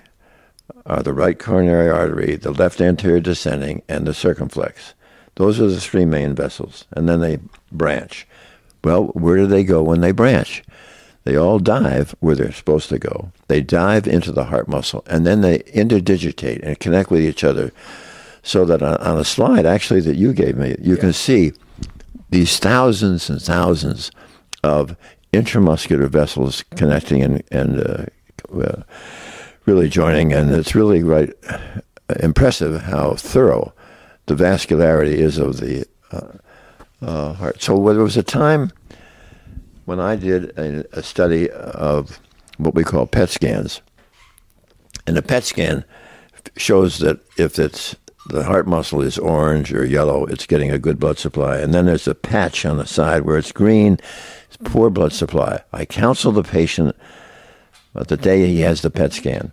are 0.86 1.02
the 1.02 1.12
right 1.12 1.38
coronary 1.38 1.90
artery, 1.90 2.36
the 2.36 2.50
left 2.50 2.80
anterior 2.80 3.20
descending, 3.20 3.82
and 3.88 4.06
the 4.06 4.14
circumflex. 4.14 4.94
Those 5.34 5.60
are 5.60 5.68
the 5.68 5.80
three 5.80 6.04
main 6.04 6.34
vessels, 6.34 6.86
and 6.92 7.08
then 7.08 7.20
they 7.20 7.38
branch. 7.70 8.26
Well, 8.82 9.06
where 9.08 9.36
do 9.36 9.46
they 9.46 9.64
go 9.64 9.82
when 9.82 10.00
they 10.00 10.12
branch? 10.12 10.62
They 11.28 11.36
all 11.36 11.58
dive 11.58 12.14
where 12.20 12.34
they're 12.34 12.52
supposed 12.52 12.88
to 12.88 12.98
go. 12.98 13.30
They 13.48 13.60
dive 13.60 14.08
into 14.08 14.32
the 14.32 14.44
heart 14.44 14.66
muscle, 14.66 15.04
and 15.06 15.26
then 15.26 15.42
they 15.42 15.58
interdigitate 15.74 16.62
and 16.62 16.80
connect 16.80 17.10
with 17.10 17.20
each 17.20 17.44
other, 17.44 17.70
so 18.42 18.64
that 18.64 18.82
on, 18.82 18.96
on 18.96 19.18
a 19.18 19.26
slide, 19.26 19.66
actually, 19.66 20.00
that 20.00 20.16
you 20.16 20.32
gave 20.32 20.56
me, 20.56 20.74
you 20.80 20.96
can 20.96 21.12
see 21.12 21.52
these 22.30 22.58
thousands 22.58 23.28
and 23.28 23.42
thousands 23.42 24.10
of 24.64 24.96
intramuscular 25.34 26.08
vessels 26.08 26.64
connecting 26.76 27.22
and, 27.22 27.42
and 27.52 27.78
uh, 27.78 28.06
uh, 28.58 28.82
really 29.66 29.90
joining, 29.90 30.32
and 30.32 30.50
it's 30.50 30.74
really 30.74 31.02
right 31.02 31.28
impressive 32.20 32.80
how 32.84 33.12
thorough 33.16 33.74
the 34.24 34.34
vascularity 34.34 35.16
is 35.18 35.36
of 35.36 35.60
the 35.60 35.84
uh, 36.10 36.38
uh, 37.02 37.34
heart. 37.34 37.60
So 37.60 37.92
there 37.92 38.02
was 38.02 38.16
a 38.16 38.22
time 38.22 38.72
when 39.88 40.00
I 40.00 40.16
did 40.16 40.50
a, 40.58 40.84
a 40.98 41.02
study 41.02 41.48
of 41.50 42.20
what 42.58 42.74
we 42.74 42.84
call 42.84 43.06
PET 43.06 43.30
scans, 43.30 43.80
and 45.06 45.16
a 45.16 45.22
PET 45.22 45.44
scan 45.44 45.82
shows 46.58 46.98
that 46.98 47.20
if 47.38 47.58
it's 47.58 47.96
the 48.28 48.44
heart 48.44 48.66
muscle 48.66 49.00
is 49.00 49.16
orange 49.16 49.72
or 49.72 49.86
yellow, 49.86 50.26
it's 50.26 50.44
getting 50.44 50.70
a 50.70 50.78
good 50.78 51.00
blood 51.00 51.18
supply, 51.18 51.56
and 51.56 51.72
then 51.72 51.86
there's 51.86 52.06
a 52.06 52.14
patch 52.14 52.66
on 52.66 52.76
the 52.76 52.86
side 52.86 53.22
where 53.22 53.38
it's 53.38 53.50
green, 53.50 53.98
it's 54.44 54.58
poor 54.62 54.90
blood 54.90 55.14
supply. 55.14 55.62
I 55.72 55.86
counsel 55.86 56.32
the 56.32 56.42
patient 56.42 56.94
uh, 57.96 58.04
the 58.04 58.18
day 58.18 58.46
he 58.46 58.60
has 58.60 58.82
the 58.82 58.90
PET 58.90 59.14
scan. 59.14 59.52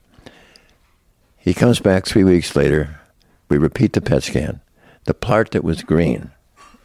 He 1.38 1.54
comes 1.54 1.80
back 1.80 2.06
three 2.06 2.26
weeks 2.26 2.58
later. 2.58 3.00
We 3.48 3.58
repeat 3.58 3.94
the 3.94 4.02
PET 4.02 4.24
scan. 4.24 4.60
The 5.06 5.14
part 5.14 5.52
that 5.52 5.64
was 5.64 5.82
green 5.82 6.32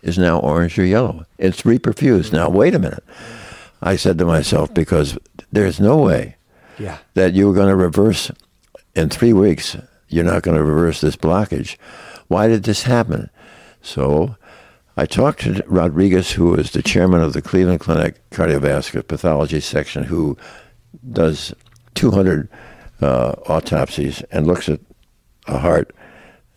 is 0.03 0.19
now 0.19 0.39
orange 0.39 0.79
or 0.79 0.85
yellow. 0.85 1.27
It's 1.37 1.63
reperfused. 1.63 2.33
Now, 2.33 2.49
wait 2.49 2.77
a 2.77 2.79
minute. 2.79 3.03
I 3.83 3.97
said 3.97 4.19
to 4.19 4.25
myself, 4.27 4.73
because 4.75 5.19
there's 5.53 5.81
no 5.81 5.97
way 5.99 6.37
Yeah. 6.79 6.99
that 7.15 7.35
you're 7.35 7.55
going 7.55 7.69
to 7.69 7.77
reverse 7.77 8.31
in 8.95 9.09
three 9.09 9.33
weeks. 9.33 9.77
You're 10.09 10.25
not 10.25 10.43
going 10.43 10.57
to 10.57 10.65
reverse 10.65 11.01
this 11.01 11.17
blockage. 11.17 11.77
Why 12.29 12.49
did 12.49 12.65
this 12.65 12.83
happen? 12.83 13.31
So 13.83 14.37
I 14.97 15.07
talked 15.07 15.41
to 15.43 15.65
Rodriguez, 15.67 16.33
who 16.33 16.55
is 16.55 16.73
the 16.73 16.83
chairman 16.83 17.23
of 17.23 17.33
the 17.33 17.41
Cleveland 17.43 17.81
Clinic 17.81 18.21
Cardiovascular 18.31 19.07
Pathology 19.07 19.61
Section, 19.61 20.05
who 20.05 20.37
does 21.13 21.55
200 21.95 22.49
uh, 23.01 23.33
autopsies 23.47 24.23
and 24.31 24.47
looks 24.47 24.69
at 24.69 24.81
a 25.47 25.59
heart 25.59 25.95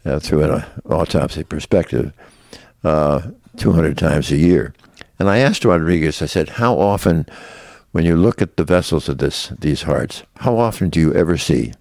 uh, 0.06 0.20
through 0.20 0.44
an 0.44 0.64
autopsy 0.90 1.44
perspective 1.44 2.12
uh, 2.84 3.22
200 3.58 3.98
times 3.98 4.32
a 4.32 4.36
year. 4.38 4.74
And 5.24 5.30
I 5.30 5.38
asked 5.38 5.64
Rodriguez, 5.64 6.22
I 6.22 6.26
said, 6.26 6.50
how 6.50 6.78
often, 6.78 7.26
when 7.94 8.04
you 8.04 8.18
look 8.18 8.42
at 8.42 8.58
the 8.58 8.66
vessels 8.66 9.08
of 9.08 9.20
this 9.20 9.54
these 9.58 9.84
hearts, 9.84 10.24
how 10.40 10.58
often 10.58 10.90
do 10.90 11.00
you 11.00 11.14
ever 11.14 11.38
see 11.38 11.72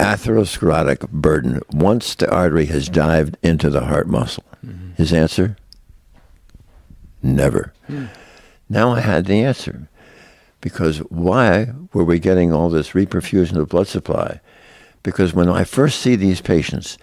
atherosclerotic 0.00 1.08
burden 1.10 1.60
once 1.70 2.16
the 2.16 2.28
artery 2.28 2.66
has 2.66 2.88
dived 2.88 3.36
into 3.44 3.70
the 3.70 3.84
heart 3.84 4.08
muscle? 4.08 4.42
Mm-hmm. 4.66 4.94
His 4.94 5.12
answer, 5.12 5.56
never. 7.22 7.72
Hmm. 7.86 8.06
Now 8.68 8.90
I 8.90 8.98
had 8.98 9.26
the 9.26 9.40
answer. 9.40 9.88
Because 10.60 10.98
why 10.98 11.68
were 11.92 12.02
we 12.02 12.18
getting 12.18 12.52
all 12.52 12.70
this 12.70 12.90
reperfusion 12.90 13.56
of 13.56 13.68
blood 13.68 13.86
supply? 13.86 14.40
Because 15.04 15.32
when 15.32 15.48
I 15.48 15.62
first 15.62 16.00
see 16.00 16.16
these 16.16 16.40
patients, 16.40 16.98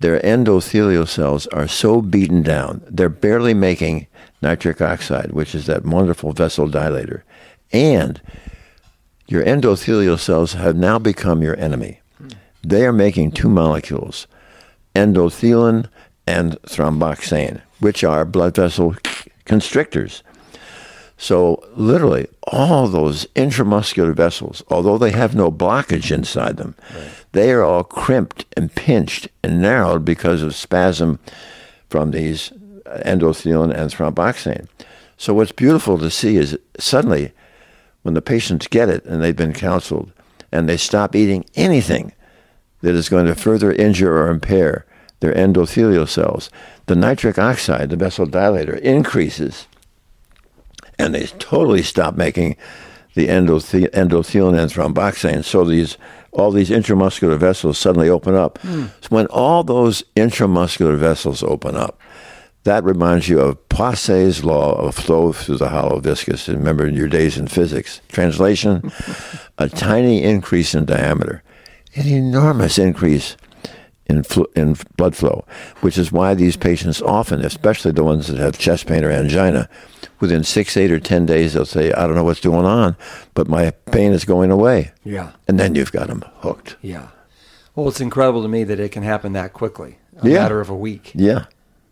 their 0.00 0.20
endothelial 0.20 1.08
cells 1.08 1.46
are 1.48 1.66
so 1.66 2.00
beaten 2.00 2.42
down, 2.42 2.82
they're 2.88 3.08
barely 3.08 3.54
making 3.54 4.06
nitric 4.40 4.80
oxide, 4.80 5.32
which 5.32 5.54
is 5.54 5.66
that 5.66 5.84
wonderful 5.84 6.32
vessel 6.32 6.68
dilator. 6.68 7.22
And 7.72 8.20
your 9.26 9.44
endothelial 9.44 10.18
cells 10.18 10.52
have 10.54 10.76
now 10.76 10.98
become 10.98 11.42
your 11.42 11.58
enemy. 11.58 12.00
They 12.62 12.86
are 12.86 12.92
making 12.92 13.32
two 13.32 13.48
molecules, 13.48 14.26
endothelin 14.94 15.88
and 16.26 16.52
thromboxane, 16.62 17.60
which 17.80 18.04
are 18.04 18.24
blood 18.24 18.56
vessel 18.56 18.96
constrictors. 19.44 20.22
So, 21.20 21.64
literally, 21.74 22.28
all 22.44 22.86
those 22.86 23.26
intramuscular 23.34 24.14
vessels, 24.14 24.62
although 24.68 24.98
they 24.98 25.10
have 25.10 25.34
no 25.34 25.50
blockage 25.50 26.12
inside 26.12 26.58
them, 26.58 26.76
right. 26.94 27.10
They 27.32 27.52
are 27.52 27.62
all 27.62 27.84
crimped 27.84 28.46
and 28.56 28.74
pinched 28.74 29.28
and 29.42 29.60
narrowed 29.60 30.04
because 30.04 30.42
of 30.42 30.54
spasm 30.54 31.18
from 31.88 32.10
these 32.10 32.50
endothelin 33.04 33.74
and 33.74 33.90
thromboxane. 33.90 34.66
So, 35.16 35.34
what's 35.34 35.52
beautiful 35.52 35.98
to 35.98 36.10
see 36.10 36.36
is 36.36 36.58
suddenly, 36.78 37.32
when 38.02 38.14
the 38.14 38.22
patients 38.22 38.66
get 38.66 38.88
it 38.88 39.04
and 39.04 39.22
they've 39.22 39.34
been 39.36 39.52
counseled 39.52 40.12
and 40.52 40.68
they 40.68 40.76
stop 40.76 41.14
eating 41.14 41.44
anything 41.54 42.12
that 42.82 42.94
is 42.94 43.08
going 43.08 43.26
to 43.26 43.34
further 43.34 43.72
injure 43.72 44.16
or 44.16 44.30
impair 44.30 44.86
their 45.20 45.34
endothelial 45.34 46.08
cells, 46.08 46.48
the 46.86 46.94
nitric 46.94 47.38
oxide, 47.38 47.90
the 47.90 47.96
vasodilator, 47.96 48.78
increases 48.80 49.66
and 50.98 51.14
they 51.14 51.26
totally 51.38 51.82
stop 51.82 52.16
making 52.16 52.56
the 53.18 53.26
endothe- 53.26 53.90
endothelin 53.90 54.56
and 54.56 54.70
thromboxane. 54.70 55.44
So 55.44 55.64
these 55.64 55.98
all 56.30 56.52
these 56.52 56.70
intramuscular 56.70 57.36
vessels 57.36 57.76
suddenly 57.76 58.08
open 58.08 58.36
up. 58.36 58.60
Mm. 58.60 58.90
So 59.00 59.08
when 59.08 59.26
all 59.26 59.64
those 59.64 60.04
intramuscular 60.14 60.96
vessels 60.96 61.42
open 61.42 61.74
up, 61.74 61.98
that 62.62 62.84
reminds 62.84 63.28
you 63.28 63.40
of 63.40 63.68
Poiseuille's 63.68 64.44
law 64.44 64.72
of 64.74 64.94
flow 64.94 65.32
through 65.32 65.56
the 65.56 65.70
hollow 65.70 65.98
viscus. 65.98 66.46
Remember 66.46 66.86
your 66.86 67.08
days 67.08 67.36
in 67.36 67.48
physics. 67.48 68.00
Translation: 68.08 68.92
a 69.58 69.68
tiny 69.68 70.22
increase 70.22 70.72
in 70.76 70.84
diameter, 70.84 71.42
an 71.96 72.06
enormous 72.06 72.78
increase 72.78 73.36
in, 74.08 74.22
fl- 74.22 74.44
in 74.56 74.76
blood 74.96 75.14
flow, 75.14 75.44
which 75.80 75.98
is 75.98 76.10
why 76.10 76.34
these 76.34 76.56
patients 76.56 77.02
often, 77.02 77.44
especially 77.44 77.92
the 77.92 78.04
ones 78.04 78.28
that 78.28 78.38
have 78.38 78.58
chest 78.58 78.86
pain 78.86 79.04
or 79.04 79.10
angina, 79.10 79.68
within 80.20 80.44
six, 80.44 80.76
eight, 80.76 80.90
or 80.90 80.98
ten 80.98 81.26
days, 81.26 81.52
they'll 81.52 81.64
say, 81.64 81.92
"I 81.92 82.06
don't 82.06 82.14
know 82.14 82.24
what's 82.24 82.40
going 82.40 82.66
on, 82.66 82.96
but 83.34 83.48
my 83.48 83.70
pain 83.92 84.12
is 84.12 84.24
going 84.24 84.50
away." 84.50 84.92
Yeah, 85.04 85.32
and 85.46 85.58
then 85.58 85.74
you've 85.74 85.92
got 85.92 86.08
them 86.08 86.24
hooked. 86.38 86.76
Yeah. 86.82 87.08
Well, 87.74 87.88
it's 87.88 88.00
incredible 88.00 88.42
to 88.42 88.48
me 88.48 88.64
that 88.64 88.80
it 88.80 88.90
can 88.90 89.04
happen 89.04 89.34
that 89.34 89.52
quickly, 89.52 89.98
a 90.20 90.28
yeah. 90.28 90.42
matter 90.42 90.60
of 90.60 90.68
a 90.68 90.76
week. 90.76 91.12
Yeah. 91.14 91.44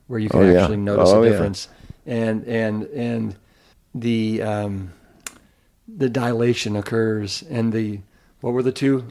Where 0.08 0.18
you 0.18 0.28
can 0.28 0.40
oh, 0.40 0.56
actually 0.56 0.78
yeah. 0.78 0.82
notice 0.82 1.10
oh, 1.10 1.22
a 1.22 1.28
difference, 1.28 1.68
yeah. 2.04 2.14
and 2.14 2.44
and 2.44 2.82
and 2.84 3.36
the 3.94 4.42
um, 4.42 4.92
the 5.88 6.08
dilation 6.08 6.76
occurs, 6.76 7.42
and 7.50 7.72
the 7.72 8.00
what 8.40 8.52
were 8.52 8.62
the 8.62 8.72
two? 8.72 9.04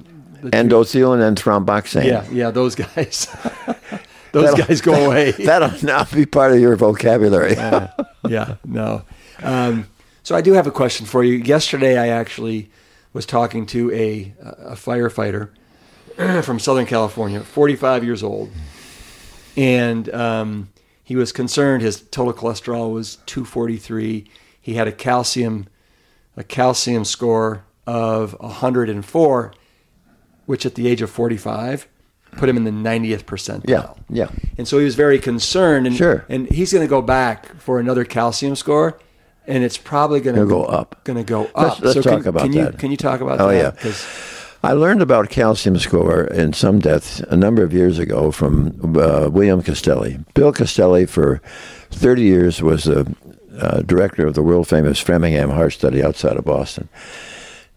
The 0.46 0.58
Endothelin 0.58 1.26
and 1.26 1.38
thromboxane. 1.38 2.06
Yeah, 2.06 2.26
yeah, 2.32 2.52
those 2.52 2.76
guys. 2.76 3.28
those 4.32 4.52
that'll, 4.52 4.66
guys 4.66 4.82
go 4.82 4.94
away. 4.94 5.32
That'll 5.46 5.84
not 5.86 6.12
be 6.12 6.26
part 6.26 6.52
of 6.52 6.60
your 6.60 6.76
vocabulary. 6.76 7.56
uh, 7.56 7.88
yeah, 8.28 8.56
no. 8.66 9.04
Um, 9.42 9.88
so 10.24 10.36
I 10.36 10.42
do 10.42 10.54
have 10.54 10.68
a 10.68 10.72
question 10.72 11.06
for 11.06 11.24
you. 11.24 11.36
Yesterday, 11.36 11.98
I 11.98 12.08
actually 12.08 12.70
was 13.14 13.26
talking 13.26 13.66
to 13.68 13.92
a, 13.92 14.34
a 14.42 14.76
firefighter 14.76 15.50
from 16.44 16.60
Southern 16.60 16.86
California, 16.86 17.42
45 17.42 18.04
years 18.04 18.24
old, 18.24 18.52
and 19.56 20.14
um, 20.14 20.70
he 21.04 21.16
was 21.16 21.32
concerned. 21.32 21.82
His 21.82 22.02
total 22.02 22.34
cholesterol 22.34 22.92
was 22.92 23.18
243. 23.26 24.30
He 24.60 24.74
had 24.74 24.88
a 24.88 24.92
calcium 24.92 25.68
a 26.38 26.44
calcium 26.44 27.06
score 27.06 27.64
of 27.88 28.34
104, 28.40 29.54
which 30.46 30.66
at 30.66 30.76
the 30.76 30.88
age 30.88 31.02
of 31.02 31.10
45 31.10 31.88
put 32.38 32.50
him 32.50 32.58
in 32.58 32.64
the 32.64 32.72
90th 32.72 33.24
percentile. 33.24 33.68
Yeah, 33.68 33.94
yeah. 34.10 34.30
And 34.58 34.68
so 34.68 34.78
he 34.78 34.86
was 34.86 34.96
very 34.96 35.20
concerned. 35.20 35.88
And, 35.88 35.96
sure. 35.96 36.26
And 36.30 36.50
he's 36.50 36.74
going 36.74 36.86
to 36.86 36.90
go 36.90 37.02
back 37.02 37.56
for 37.60 37.80
another 37.80 38.04
calcium 38.04 38.56
score, 38.56 39.00
and 39.48 39.64
it's 39.64 39.78
probably 39.78 40.20
going 40.20 40.36
to 40.36 40.46
go 40.46 40.64
up. 40.64 41.04
Going 41.04 41.18
to 41.18 41.24
go 41.24 41.46
up. 41.56 41.80
Let's, 41.80 41.82
let's 41.82 41.94
so 41.94 42.02
talk 42.02 42.22
can, 42.22 42.28
about 42.28 42.42
can 42.44 42.52
that. 42.52 42.74
You, 42.74 42.78
can 42.78 42.92
you 42.92 42.98
talk 42.98 43.22
about 43.22 43.40
oh, 43.40 43.50
that? 43.50 43.84
yeah. 43.84 43.94
I 44.64 44.74
learned 44.74 45.04
about 45.04 45.30
calcium 45.30 45.78
score 45.78 46.24
in 46.24 46.54
some 46.54 46.80
deaths 46.80 47.20
a 47.20 47.38
number 47.38 47.64
of 47.64 47.72
years 47.72 48.00
ago 48.00 48.32
from 48.32 48.98
uh, 48.98 49.30
William 49.30 49.62
Castelli. 49.62 50.20
Bill 50.34 50.52
Castelli, 50.52 51.06
for 51.06 51.40
30 51.92 52.24
years, 52.24 52.64
was 52.64 52.86
the 52.86 53.16
uh, 53.60 53.82
director 53.82 54.26
of 54.26 54.34
the 54.34 54.42
world 54.42 54.68
famous 54.68 55.00
Framingham 55.00 55.52
Heart 55.52 55.74
Study 55.74 56.04
outside 56.04 56.36
of 56.36 56.46
Boston. 56.46 56.90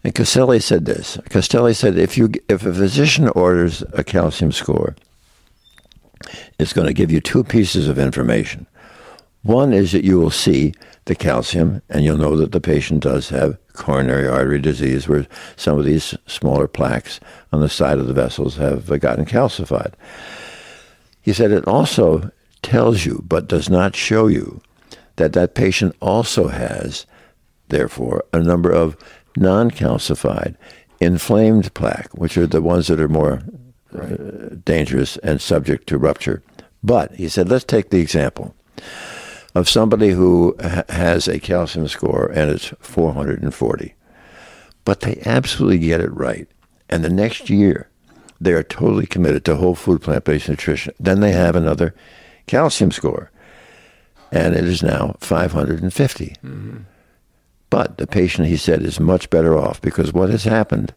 And 0.03 0.15
Castelli 0.15 0.59
said 0.59 0.85
this. 0.85 1.17
Castelli 1.29 1.73
said, 1.73 1.97
if 1.97 2.17
you 2.17 2.31
if 2.47 2.65
a 2.65 2.73
physician 2.73 3.29
orders 3.29 3.83
a 3.93 4.03
calcium 4.03 4.51
score, 4.51 4.95
it's 6.57 6.73
going 6.73 6.87
to 6.87 6.93
give 6.93 7.11
you 7.11 7.19
two 7.19 7.43
pieces 7.43 7.87
of 7.87 7.99
information. 7.99 8.65
One 9.43 9.73
is 9.73 9.91
that 9.93 10.03
you 10.03 10.19
will 10.19 10.31
see 10.31 10.73
the 11.05 11.15
calcium, 11.15 11.81
and 11.89 12.03
you'll 12.03 12.17
know 12.17 12.35
that 12.35 12.51
the 12.51 12.61
patient 12.61 13.03
does 13.03 13.29
have 13.29 13.57
coronary 13.73 14.27
artery 14.27 14.59
disease, 14.59 15.07
where 15.07 15.25
some 15.55 15.79
of 15.79 15.85
these 15.85 16.15
smaller 16.27 16.67
plaques 16.67 17.19
on 17.51 17.61
the 17.61 17.69
side 17.69 17.99
of 17.99 18.07
the 18.07 18.13
vessels 18.13 18.57
have 18.57 18.87
gotten 18.99 19.25
calcified. 19.25 19.93
He 21.21 21.33
said 21.33 21.51
it 21.51 21.67
also 21.67 22.29
tells 22.61 23.05
you, 23.05 23.23
but 23.27 23.47
does 23.47 23.69
not 23.69 23.95
show 23.95 24.27
you, 24.27 24.61
that 25.15 25.33
that 25.33 25.55
patient 25.55 25.95
also 26.01 26.49
has, 26.49 27.05
therefore, 27.69 28.25
a 28.33 28.39
number 28.39 28.71
of 28.71 28.97
non-calcified, 29.37 30.55
inflamed 30.99 31.73
plaque, 31.73 32.09
which 32.13 32.37
are 32.37 32.47
the 32.47 32.61
ones 32.61 32.87
that 32.87 32.99
are 32.99 33.07
more 33.07 33.41
right. 33.91 34.19
uh, 34.19 34.55
dangerous 34.65 35.17
and 35.17 35.41
subject 35.41 35.87
to 35.87 35.97
rupture. 35.97 36.41
But 36.83 37.15
he 37.15 37.27
said, 37.29 37.49
let's 37.49 37.65
take 37.65 37.89
the 37.89 37.99
example 37.99 38.55
of 39.55 39.69
somebody 39.69 40.11
who 40.11 40.55
ha- 40.61 40.83
has 40.89 41.27
a 41.27 41.39
calcium 41.39 41.87
score 41.87 42.31
and 42.33 42.49
it's 42.51 42.73
440, 42.79 43.95
but 44.85 45.01
they 45.01 45.21
absolutely 45.25 45.79
get 45.79 46.01
it 46.01 46.13
right. 46.13 46.47
And 46.89 47.03
the 47.03 47.09
next 47.09 47.49
year, 47.49 47.89
they 48.41 48.53
are 48.53 48.63
totally 48.63 49.05
committed 49.05 49.43
to 49.45 49.55
whole 49.55 49.75
food 49.75 50.01
plant 50.01 50.23
based 50.23 50.49
nutrition. 50.49 50.93
Then 50.99 51.19
they 51.19 51.33
have 51.33 51.55
another 51.55 51.93
calcium 52.47 52.91
score, 52.91 53.31
and 54.31 54.55
it 54.55 54.63
is 54.65 54.81
now 54.81 55.15
550. 55.19 56.35
Mm-hmm. 56.43 56.77
But 57.69 57.97
the 57.97 58.07
patient, 58.07 58.47
he 58.47 58.57
said, 58.57 58.81
is 58.81 58.99
much 58.99 59.29
better 59.29 59.57
off 59.57 59.81
because 59.81 60.11
what 60.11 60.29
has 60.29 60.43
happened 60.43 60.93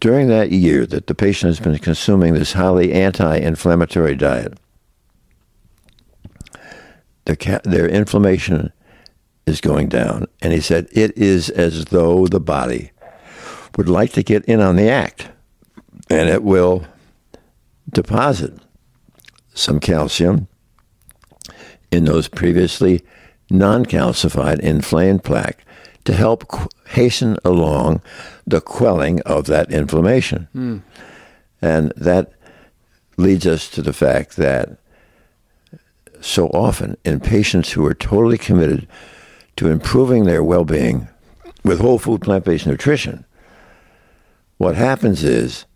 during 0.00 0.28
that 0.28 0.52
year 0.52 0.86
that 0.86 1.06
the 1.08 1.14
patient 1.14 1.48
has 1.48 1.60
been 1.60 1.78
consuming 1.78 2.34
this 2.34 2.52
highly 2.52 2.92
anti 2.92 3.36
inflammatory 3.36 4.14
diet, 4.14 4.58
their, 7.24 7.60
their 7.64 7.88
inflammation 7.88 8.72
is 9.46 9.60
going 9.60 9.88
down. 9.88 10.26
And 10.40 10.52
he 10.52 10.60
said, 10.60 10.88
it 10.92 11.16
is 11.16 11.50
as 11.50 11.86
though 11.86 12.26
the 12.26 12.40
body 12.40 12.92
would 13.76 13.88
like 13.88 14.12
to 14.12 14.22
get 14.22 14.44
in 14.44 14.60
on 14.60 14.76
the 14.76 14.88
act 14.88 15.28
and 16.10 16.28
it 16.28 16.42
will 16.42 16.86
deposit 17.90 18.54
some 19.54 19.80
calcium 19.80 20.48
in 21.90 22.04
those 22.04 22.28
previously 22.28 23.02
non 23.50 23.84
calcified 23.84 24.60
inflamed 24.60 25.24
plaque 25.24 25.64
to 26.04 26.12
help 26.12 26.48
qu- 26.48 26.68
hasten 26.88 27.36
along 27.44 28.00
the 28.46 28.60
quelling 28.60 29.20
of 29.22 29.46
that 29.46 29.70
inflammation. 29.70 30.48
Mm. 30.54 30.82
And 31.60 31.92
that 31.96 32.32
leads 33.16 33.46
us 33.46 33.68
to 33.70 33.82
the 33.82 33.92
fact 33.92 34.36
that 34.36 34.78
so 36.20 36.48
often 36.48 36.96
in 37.04 37.20
patients 37.20 37.72
who 37.72 37.84
are 37.86 37.94
totally 37.94 38.38
committed 38.38 38.88
to 39.56 39.68
improving 39.68 40.24
their 40.24 40.42
well 40.42 40.64
being 40.64 41.08
with 41.64 41.80
whole 41.80 41.98
food 41.98 42.22
plant 42.22 42.44
based 42.44 42.66
nutrition, 42.66 43.24
what 44.56 44.74
happens 44.74 45.24
is 45.24 45.66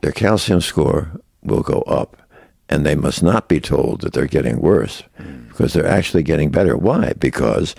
their 0.00 0.12
calcium 0.12 0.60
score 0.60 1.20
will 1.42 1.62
go 1.62 1.80
up 1.82 2.27
and 2.68 2.84
they 2.84 2.94
must 2.94 3.22
not 3.22 3.48
be 3.48 3.60
told 3.60 4.00
that 4.02 4.12
they're 4.12 4.26
getting 4.26 4.60
worse 4.60 5.02
because 5.48 5.72
they're 5.72 5.86
actually 5.86 6.22
getting 6.22 6.50
better. 6.50 6.76
Why? 6.76 7.14
Because 7.18 7.74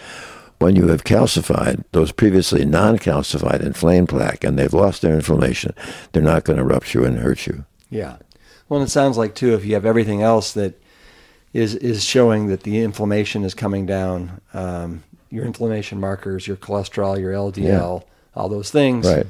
when 0.60 0.76
you 0.76 0.88
have 0.88 1.04
calcified 1.04 1.84
those 1.92 2.12
previously 2.12 2.66
non 2.66 2.98
calcified 2.98 3.62
inflamed 3.62 4.10
plaque 4.10 4.44
and 4.44 4.58
they've 4.58 4.74
lost 4.74 5.02
their 5.02 5.16
inflammation, 5.16 5.74
they're 6.12 6.24
not 6.24 6.44
going 6.44 6.58
to 6.58 6.66
rupture 6.66 7.06
and 7.06 7.20
hurt 7.20 7.48
you. 7.48 7.66
Yeah. 7.90 8.18
Well, 8.68 8.82
it 8.82 8.90
sounds 8.90 9.18
like, 9.18 9.36
too, 9.36 9.54
if 9.54 9.66
you 9.66 9.74
have 9.74 9.86
everything 9.86 10.22
else 10.22 10.54
that 10.54 10.80
is, 11.54 11.76
is 11.76 12.04
showing 12.04 12.48
that 12.48 12.64
the 12.64 12.80
inflammation 12.80 13.44
is 13.44 13.54
coming 13.54 13.86
down, 13.86 14.42
um, 14.54 15.04
your 15.32 15.46
inflammation 15.46 16.00
markers, 16.00 16.48
your 16.48 16.58
cholesterol, 16.58 17.20
your 17.20 17.34
LDL, 17.34 18.02
yeah. 18.02 18.08
all 18.36 18.50
those 18.50 18.70
things, 18.70 19.08
right. 19.08 19.26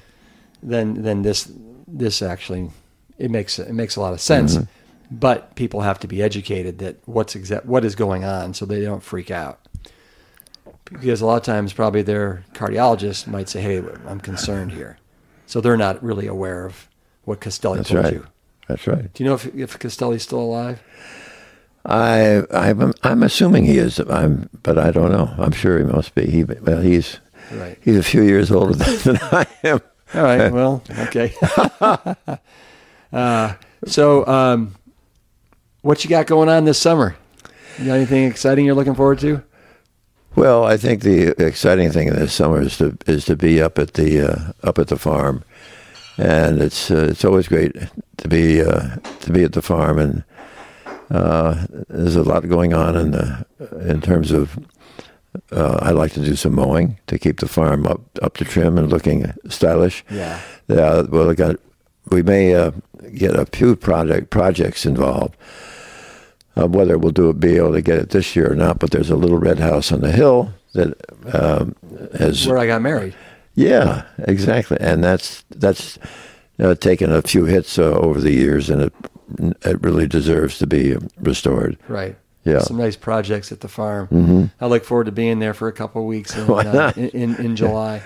then, 0.62 1.04
then 1.04 1.22
this, 1.22 1.50
this 1.88 2.22
actually 2.22 2.70
it 3.20 3.30
makes 3.30 3.60
it 3.60 3.74
makes 3.74 3.98
a 3.98 4.02
lot 4.02 4.14
of 4.14 4.22
sense. 4.22 4.58
But 5.12 5.56
people 5.56 5.82
have 5.82 6.00
to 6.02 6.08
be 6.08 6.22
educated 6.22 6.78
that 6.80 6.98
what's 7.06 7.36
exact 7.36 7.66
what 7.66 7.84
is 7.84 7.96
going 7.96 8.24
on, 8.24 8.54
so 8.54 8.66
they 8.66 8.82
don't 8.82 9.02
freak 9.02 9.32
out. 9.32 9.60
Because 10.86 11.22
a 11.22 11.26
lot 11.26 11.38
of 11.38 11.44
times, 11.44 11.74
probably 11.74 12.02
their 12.04 12.44
cardiologist 12.54 13.26
might 13.28 13.50
say, 13.50 13.62
"Hey, 13.62 13.82
I'm 14.08 14.20
concerned 14.20 14.72
here," 14.72 14.98
so 15.48 15.62
they're 15.62 15.78
not 15.78 16.04
really 16.04 16.28
aware 16.28 16.66
of 16.66 16.88
what 17.26 17.40
Castelli 17.42 17.78
That's 17.78 17.90
told 17.90 18.04
right. 18.06 18.14
you. 18.14 18.28
That's 18.68 18.86
right. 18.86 19.12
Do 19.14 19.24
you 19.24 19.30
know 19.30 19.36
if 19.36 19.54
if 19.56 19.80
Castelli's 19.80 20.24
still 20.24 20.40
alive? 20.42 20.82
I 21.86 22.44
I'm 22.52 22.94
I'm 23.04 23.24
assuming 23.24 23.66
he 23.66 23.78
is. 23.78 24.00
I'm, 24.00 24.50
but 24.64 24.78
I 24.78 24.92
don't 24.92 25.12
know. 25.12 25.34
I'm 25.38 25.52
sure 25.54 25.78
he 25.80 25.86
must 25.86 26.14
be. 26.14 26.30
He 26.30 26.44
well, 26.44 26.82
he's 26.82 27.20
Right. 27.52 27.80
he's 27.82 27.98
a 27.98 28.04
few 28.04 28.22
years 28.22 28.52
older 28.52 28.74
than, 28.76 28.98
than 29.00 29.18
I 29.32 29.48
am. 29.64 29.82
All 30.14 30.24
right. 30.24 30.52
Well, 30.52 30.84
okay. 31.08 31.34
uh, 33.14 33.54
so, 33.86 34.26
um, 34.28 34.76
what 35.82 36.04
you 36.04 36.10
got 36.10 36.28
going 36.28 36.50
on 36.50 36.66
this 36.66 36.80
summer? 36.80 37.16
You 37.78 37.86
got 37.86 37.96
anything 37.96 38.26
exciting 38.26 38.66
you're 38.66 38.76
looking 38.76 38.96
forward 38.96 39.20
to? 39.20 39.44
Well, 40.36 40.66
I 40.66 40.78
think 40.78 41.02
the 41.02 41.30
exciting 41.44 41.92
thing 41.92 42.10
this 42.10 42.34
summer 42.34 42.62
is 42.62 42.78
to 42.78 42.98
is 43.08 43.26
to 43.26 43.36
be 43.36 43.62
up 43.62 43.80
at 43.80 43.94
the 43.94 44.22
uh, 44.22 44.52
up 44.64 44.78
at 44.78 44.88
the 44.88 44.98
farm, 44.98 45.44
and 46.18 46.62
it's 46.62 46.92
uh, 46.92 47.08
it's 47.10 47.26
always 47.26 47.48
great 47.48 47.76
to 48.18 48.28
be 48.28 48.62
uh, 48.62 48.98
to 49.22 49.32
be 49.32 49.44
at 49.44 49.54
the 49.54 49.62
farm, 49.62 49.98
and 49.98 50.24
uh, 51.10 51.66
there's 51.90 52.16
a 52.16 52.24
lot 52.24 52.48
going 52.48 52.74
on 52.74 52.96
in 52.96 53.12
the 53.12 53.46
in 53.82 54.02
terms 54.02 54.32
of. 54.32 54.58
Uh, 55.52 55.78
I 55.84 55.92
like 55.92 56.12
to 56.14 56.26
do 56.26 56.36
some 56.36 56.56
mowing 56.56 56.98
to 57.06 57.20
keep 57.20 57.40
the 57.40 57.48
farm 57.48 57.86
up 57.86 58.02
up 58.24 58.38
to 58.38 58.46
trim 58.46 58.80
and 58.80 58.90
looking 58.90 59.32
stylish. 59.48 60.04
Yeah. 60.10 60.42
Yeah, 60.68 61.02
well, 61.02 61.30
I 61.30 61.36
got 61.36 61.58
we 62.10 62.24
may 62.24 62.56
uh, 62.56 62.72
get 63.14 63.36
a 63.36 63.46
few 63.46 63.76
project 63.76 64.30
projects 64.32 64.86
involved. 64.86 65.36
Uh, 66.60 66.68
whether 66.68 66.98
we'll 66.98 67.12
do 67.12 67.30
it, 67.30 67.40
be 67.40 67.58
able 67.58 67.72
to 67.72 67.82
get 67.82 68.00
it 68.00 68.10
this 68.10 68.36
year 68.36 68.52
or 68.52 68.56
not, 68.56 68.80
but 68.80 68.92
there's 68.92 69.10
a 69.10 69.16
little 69.16 69.38
red 69.38 69.60
house 69.60 69.92
on 69.92 70.02
the 70.02 70.12
hill 70.12 70.54
that 70.74 70.94
um, 71.34 71.76
has. 72.18 72.48
Where 72.48 72.58
I 72.58 72.68
got 72.68 72.82
married. 72.82 73.16
Yeah, 73.56 74.06
exactly, 74.20 74.78
and 74.80 75.04
that's 75.04 75.44
that's 75.50 76.00
uh, 76.60 76.76
taken 76.76 77.12
a 77.12 77.22
few 77.22 77.46
hits 77.46 77.78
uh, 77.78 77.92
over 77.92 78.20
the 78.20 78.32
years, 78.32 78.70
and 78.70 78.82
it 78.82 78.94
it 79.62 79.82
really 79.82 80.08
deserves 80.08 80.58
to 80.60 80.68
be 80.68 80.98
restored. 81.20 81.78
Right. 81.88 82.18
Yeah. 82.46 82.60
Some 82.60 82.78
nice 82.78 82.96
projects 82.96 83.52
at 83.52 83.60
the 83.62 83.68
farm. 83.68 84.08
Mm-hmm. 84.08 84.46
I 84.60 84.68
look 84.68 84.84
forward 84.84 85.06
to 85.06 85.12
being 85.12 85.40
there 85.40 85.54
for 85.54 85.68
a 85.68 85.74
couple 85.74 86.02
of 86.02 86.08
weeks 86.08 86.36
in, 86.36 86.48
Why 86.48 86.66
uh, 86.66 86.94
in, 86.96 87.10
in, 87.10 87.36
in 87.36 87.56
July. 87.56 88.02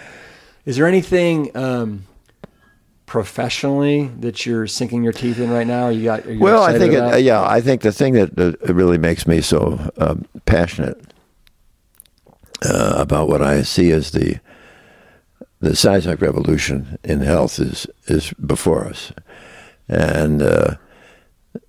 Is 0.65 0.75
there 0.75 0.87
anything 0.87 1.55
um, 1.55 2.05
professionally 3.05 4.07
that 4.19 4.45
you're 4.45 4.67
sinking 4.67 5.03
your 5.03 5.13
teeth 5.13 5.39
in 5.39 5.49
right 5.49 5.67
now? 5.67 5.89
You 5.89 6.03
got? 6.03 6.25
You 6.25 6.39
Well, 6.39 6.63
I 6.63 6.77
think, 6.77 6.93
it, 6.93 7.23
yeah, 7.23 7.43
I 7.43 7.61
think 7.61 7.81
the 7.81 7.91
thing 7.91 8.13
that 8.13 8.37
uh, 8.37 8.73
really 8.73 8.97
makes 8.97 9.27
me 9.27 9.41
so 9.41 9.91
um, 9.97 10.25
passionate 10.45 10.99
uh, 12.65 12.95
about 12.97 13.27
what 13.27 13.41
I 13.41 13.63
see 13.63 13.91
as 13.91 14.11
the 14.11 14.39
the 15.59 15.75
seismic 15.75 16.21
revolution 16.21 16.97
in 17.03 17.21
health 17.21 17.59
is 17.59 17.87
is 18.07 18.33
before 18.33 18.85
us, 18.85 19.11
and 19.87 20.41
uh, 20.41 20.75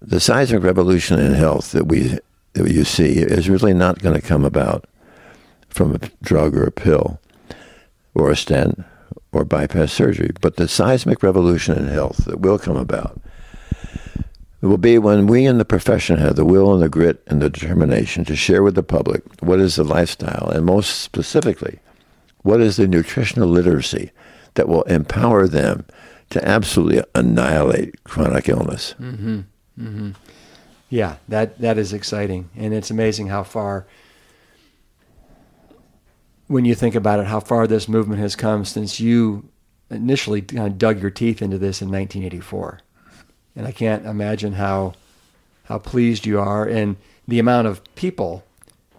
the 0.01 0.21
seismic 0.21 0.63
revolution 0.63 1.19
in 1.19 1.35
health 1.35 1.73
that 1.73 1.87
we 1.87 2.19
that 2.55 2.71
you 2.71 2.85
see 2.85 3.19
is 3.19 3.49
really 3.49 3.75
not 3.75 4.01
going 4.01 4.15
to 4.15 4.27
come 4.27 4.45
about 4.45 4.85
from 5.69 5.95
a 5.95 5.99
drug 6.23 6.57
or 6.57 6.65
a 6.65 6.73
pill 6.73 7.21
or 8.15 8.31
a 8.31 8.37
stent 8.37 8.85
or 9.35 9.45
bypass 9.45 9.93
surgery, 9.93 10.31
but 10.41 10.57
the 10.57 10.69
seismic 10.69 11.23
revolution 11.23 11.77
in 11.77 11.89
health 11.89 12.25
that 12.25 12.41
will 12.41 12.59
come 12.59 12.77
about 12.77 13.21
will 14.61 14.79
be 14.79 14.97
when 14.97 15.27
we 15.27 15.45
in 15.45 15.59
the 15.59 15.65
profession 15.65 16.17
have 16.19 16.37
the 16.37 16.45
will 16.45 16.73
and 16.73 16.83
the 16.83 16.89
grit 16.89 17.23
and 17.27 17.43
the 17.43 17.51
determination 17.51 18.25
to 18.25 18.35
share 18.35 18.63
with 18.63 18.75
the 18.75 18.83
public 18.83 19.23
what 19.43 19.61
is 19.61 19.77
the 19.77 19.85
lifestyle, 19.85 20.49
and 20.49 20.65
most 20.65 21.01
specifically, 21.01 21.79
what 22.43 22.61
is 22.61 22.77
the 22.77 22.89
nutritional 22.89 23.49
literacy 23.49 24.11
that 24.55 24.69
will 24.69 24.83
empower 24.85 25.47
them 25.47 25.85
to 26.31 26.47
absolutely 26.49 27.03
annihilate 27.15 28.03
chronic 28.05 28.49
illness. 28.49 28.95
Mm-hmm. 29.01 29.41
Mm-hmm. 29.79 30.11
Yeah, 30.89 31.17
that 31.29 31.59
that 31.59 31.77
is 31.77 31.93
exciting, 31.93 32.51
and 32.57 32.73
it's 32.73 32.91
amazing 32.91 33.29
how 33.29 33.43
far. 33.43 33.87
When 36.47 36.65
you 36.65 36.75
think 36.75 36.95
about 36.95 37.21
it, 37.21 37.27
how 37.27 37.41
far 37.41 37.67
this 37.67 37.89
movement 37.89 38.21
has 38.21 38.37
come 38.37 38.65
since 38.65 39.01
you 39.01 39.49
initially 39.91 40.43
kind 40.43 40.67
of 40.67 40.79
dug 40.79 41.01
your 41.01 41.11
teeth 41.11 41.41
into 41.41 41.59
this 41.59 41.81
in 41.81 41.89
1984, 41.89 42.81
and 43.57 43.67
I 43.67 43.73
can't 43.73 44.05
imagine 44.07 44.55
how 44.55 44.95
how 45.65 45.79
pleased 45.79 46.27
you 46.27 46.39
are, 46.39 46.67
and 46.67 46.97
the 47.27 47.39
amount 47.39 47.67
of 47.67 47.83
people 47.95 48.45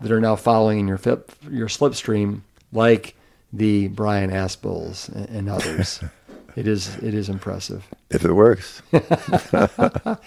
that 0.01 0.11
are 0.11 0.19
now 0.21 0.35
following 0.35 0.79
in 0.79 0.87
your 0.87 0.97
flip, 0.97 1.31
your 1.49 1.67
slipstream, 1.67 2.41
like 2.73 3.15
the 3.53 3.87
Brian 3.89 4.31
Aspels 4.31 5.09
and, 5.09 5.29
and 5.29 5.49
others. 5.49 5.99
it 6.55 6.67
is 6.67 6.95
it 6.97 7.13
is 7.13 7.29
impressive. 7.29 7.85
If 8.09 8.25
it 8.25 8.33
works. 8.33 8.81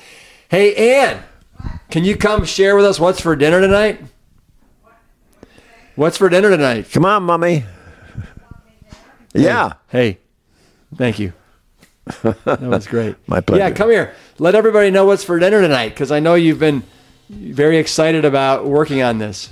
Hey, 0.50 1.02
Ann, 1.02 1.24
can 1.90 2.04
you 2.04 2.16
come 2.16 2.46
share 2.46 2.74
with 2.74 2.86
us 2.86 2.98
what's 2.98 3.20
for 3.20 3.36
dinner 3.36 3.60
tonight? 3.60 4.00
What's 5.99 6.16
for 6.16 6.28
dinner 6.28 6.49
tonight? 6.49 6.92
Come 6.92 7.05
on, 7.05 7.24
mummy. 7.24 7.64
Yeah. 9.34 9.72
Hey, 9.88 10.18
thank 10.94 11.18
you. 11.18 11.32
That 12.22 12.61
was 12.61 12.86
great. 12.86 13.16
My 13.26 13.40
pleasure. 13.40 13.64
Yeah, 13.64 13.72
come 13.72 13.90
here. 13.90 14.14
Let 14.38 14.55
everybody 14.55 14.92
know 14.92 15.07
what's 15.07 15.24
for 15.24 15.40
dinner 15.40 15.61
tonight 15.61 15.88
because 15.88 16.12
I 16.12 16.20
know 16.20 16.36
you've 16.36 16.61
been 16.61 16.84
very 17.28 17.78
excited 17.78 18.24
about 18.24 18.64
working 18.64 19.03
on 19.03 19.18
this. 19.18 19.51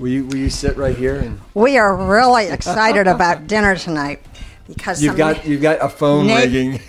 Will 0.00 0.08
you, 0.08 0.26
will 0.26 0.34
you 0.34 0.50
sit 0.50 0.76
right 0.76 0.96
here 0.96 1.20
and 1.20 1.40
We 1.54 1.78
are 1.78 1.94
really 1.94 2.48
excited 2.48 3.06
about 3.06 3.46
dinner 3.46 3.76
tonight 3.76 4.20
because 4.66 5.00
you've 5.00 5.12
some 5.12 5.16
got 5.18 5.46
you've 5.46 5.62
got 5.62 5.78
a 5.80 5.88
phone 5.88 6.26
Na- 6.26 6.38
ringing. 6.38 6.80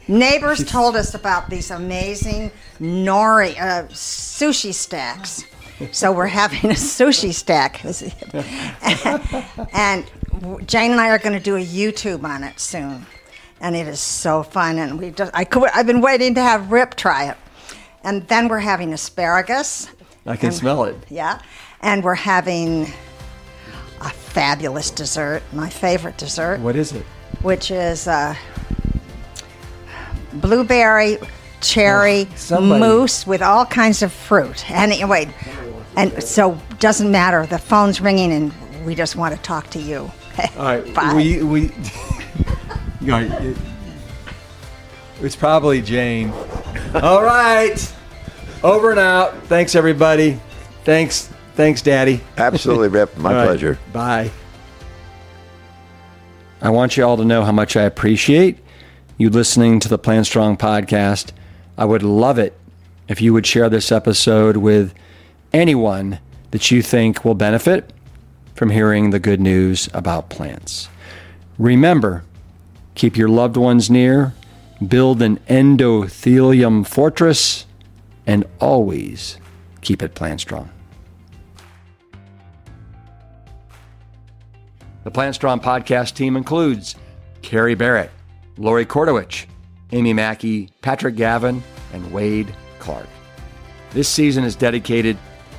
neighbors 0.08 0.64
told 0.64 0.96
us 0.96 1.12
about 1.12 1.50
these 1.50 1.70
amazing 1.70 2.50
nori 2.80 3.60
uh, 3.60 3.88
sushi 3.88 4.72
stacks. 4.72 5.44
So 5.92 6.12
we're 6.12 6.26
having 6.28 6.70
a 6.70 6.74
sushi 6.74 7.32
stack, 7.34 7.84
and 9.74 10.04
Jane 10.66 10.92
and 10.92 11.00
I 11.00 11.08
are 11.10 11.18
going 11.18 11.36
to 11.36 11.42
do 11.42 11.56
a 11.56 11.64
YouTube 11.64 12.24
on 12.24 12.44
it 12.44 12.60
soon, 12.60 13.06
and 13.60 13.74
it 13.76 13.88
is 13.88 14.00
so 14.00 14.42
fun. 14.42 14.78
And 14.78 14.98
we 14.98 15.10
just 15.10 15.32
I 15.34 15.44
could, 15.44 15.68
I've 15.74 15.86
been 15.86 16.00
waiting 16.00 16.34
to 16.36 16.42
have 16.42 16.70
Rip 16.70 16.94
try 16.94 17.28
it, 17.30 17.36
and 18.02 18.26
then 18.28 18.48
we're 18.48 18.60
having 18.60 18.92
asparagus. 18.92 19.88
I 20.26 20.36
can 20.36 20.46
And- 20.48 20.54
smell 20.56 20.84
it. 20.84 20.96
Yeah, 21.10 21.40
and 21.80 22.02
we're 22.04 22.14
having 22.14 22.84
a 24.00 24.10
fabulous 24.10 24.90
dessert, 24.90 25.42
my 25.52 25.68
favorite 25.70 26.18
dessert 26.18 26.60
What 26.60 26.76
is 26.76 26.92
it? 26.92 27.04
which 27.42 27.70
is 27.70 28.06
uh, 28.06 28.34
blueberry 30.34 31.18
cherry 31.60 32.28
Oh, 32.50 32.60
mousse 32.60 33.26
with 33.26 33.40
all 33.42 33.64
kinds 33.64 34.02
of 34.02 34.12
fruit. 34.12 34.70
Anyway, 34.70 35.28
and 35.96 36.22
so 36.22 36.58
doesn't 36.80 37.10
matter. 37.10 37.46
The 37.46 37.58
phone's 37.58 38.00
ringing, 38.00 38.32
and 38.32 38.52
we 38.86 38.94
just 38.94 39.16
want 39.16 39.34
to 39.34 39.40
talk 39.42 39.70
to 39.70 39.78
you. 39.78 40.10
All 40.58 40.64
right, 40.64 40.94
Bye. 40.94 41.14
we 41.14 41.42
we. 41.42 41.60
you 43.00 43.06
know, 43.08 43.18
it- 43.20 43.56
it's 45.22 45.36
probably 45.36 45.80
Jane. 45.80 46.30
All 46.94 47.22
right, 47.22 47.94
over 48.62 48.90
and 48.90 49.00
out. 49.00 49.34
Thanks 49.44 49.74
everybody. 49.74 50.38
Thanks, 50.84 51.30
thanks, 51.54 51.80
Daddy. 51.82 52.20
Absolutely, 52.36 52.88
Rip. 52.88 53.16
My 53.16 53.30
All 53.30 53.36
right, 53.36 53.46
pleasure. 53.46 53.78
Bye. 53.92 54.30
I 56.60 56.70
want 56.70 56.96
you 56.96 57.04
all 57.04 57.16
to 57.16 57.24
know 57.24 57.44
how 57.44 57.52
much 57.52 57.76
I 57.76 57.82
appreciate 57.82 58.58
you 59.18 59.28
listening 59.30 59.80
to 59.80 59.88
the 59.88 59.98
Plant 59.98 60.26
Strong 60.26 60.56
podcast. 60.56 61.32
I 61.76 61.84
would 61.84 62.02
love 62.02 62.38
it 62.38 62.58
if 63.08 63.20
you 63.20 63.32
would 63.34 63.46
share 63.46 63.68
this 63.68 63.92
episode 63.92 64.56
with 64.56 64.94
anyone 65.54 66.18
that 66.50 66.70
you 66.70 66.82
think 66.82 67.24
will 67.24 67.34
benefit 67.34 67.92
from 68.54 68.70
hearing 68.70 69.10
the 69.10 69.20
good 69.20 69.40
news 69.40 69.88
about 69.94 70.28
plants. 70.28 70.88
Remember, 71.58 72.24
keep 72.94 73.16
your 73.16 73.28
loved 73.28 73.56
ones 73.56 73.88
near, 73.88 74.34
build 74.86 75.22
an 75.22 75.38
endothelium 75.48 76.86
fortress, 76.86 77.66
and 78.26 78.44
always 78.60 79.38
keep 79.80 80.02
it 80.02 80.14
plant 80.14 80.40
strong. 80.40 80.68
The 85.04 85.10
Plant 85.10 85.34
Strong 85.34 85.60
podcast 85.60 86.14
team 86.14 86.34
includes 86.34 86.94
Carrie 87.42 87.74
Barrett, 87.74 88.10
Lori 88.56 88.86
Kordowich, 88.86 89.44
Amy 89.92 90.14
Mackey, 90.14 90.70
Patrick 90.80 91.14
Gavin, 91.14 91.62
and 91.92 92.10
Wade 92.10 92.52
Clark. 92.78 93.06
This 93.90 94.08
season 94.08 94.44
is 94.44 94.56
dedicated 94.56 95.18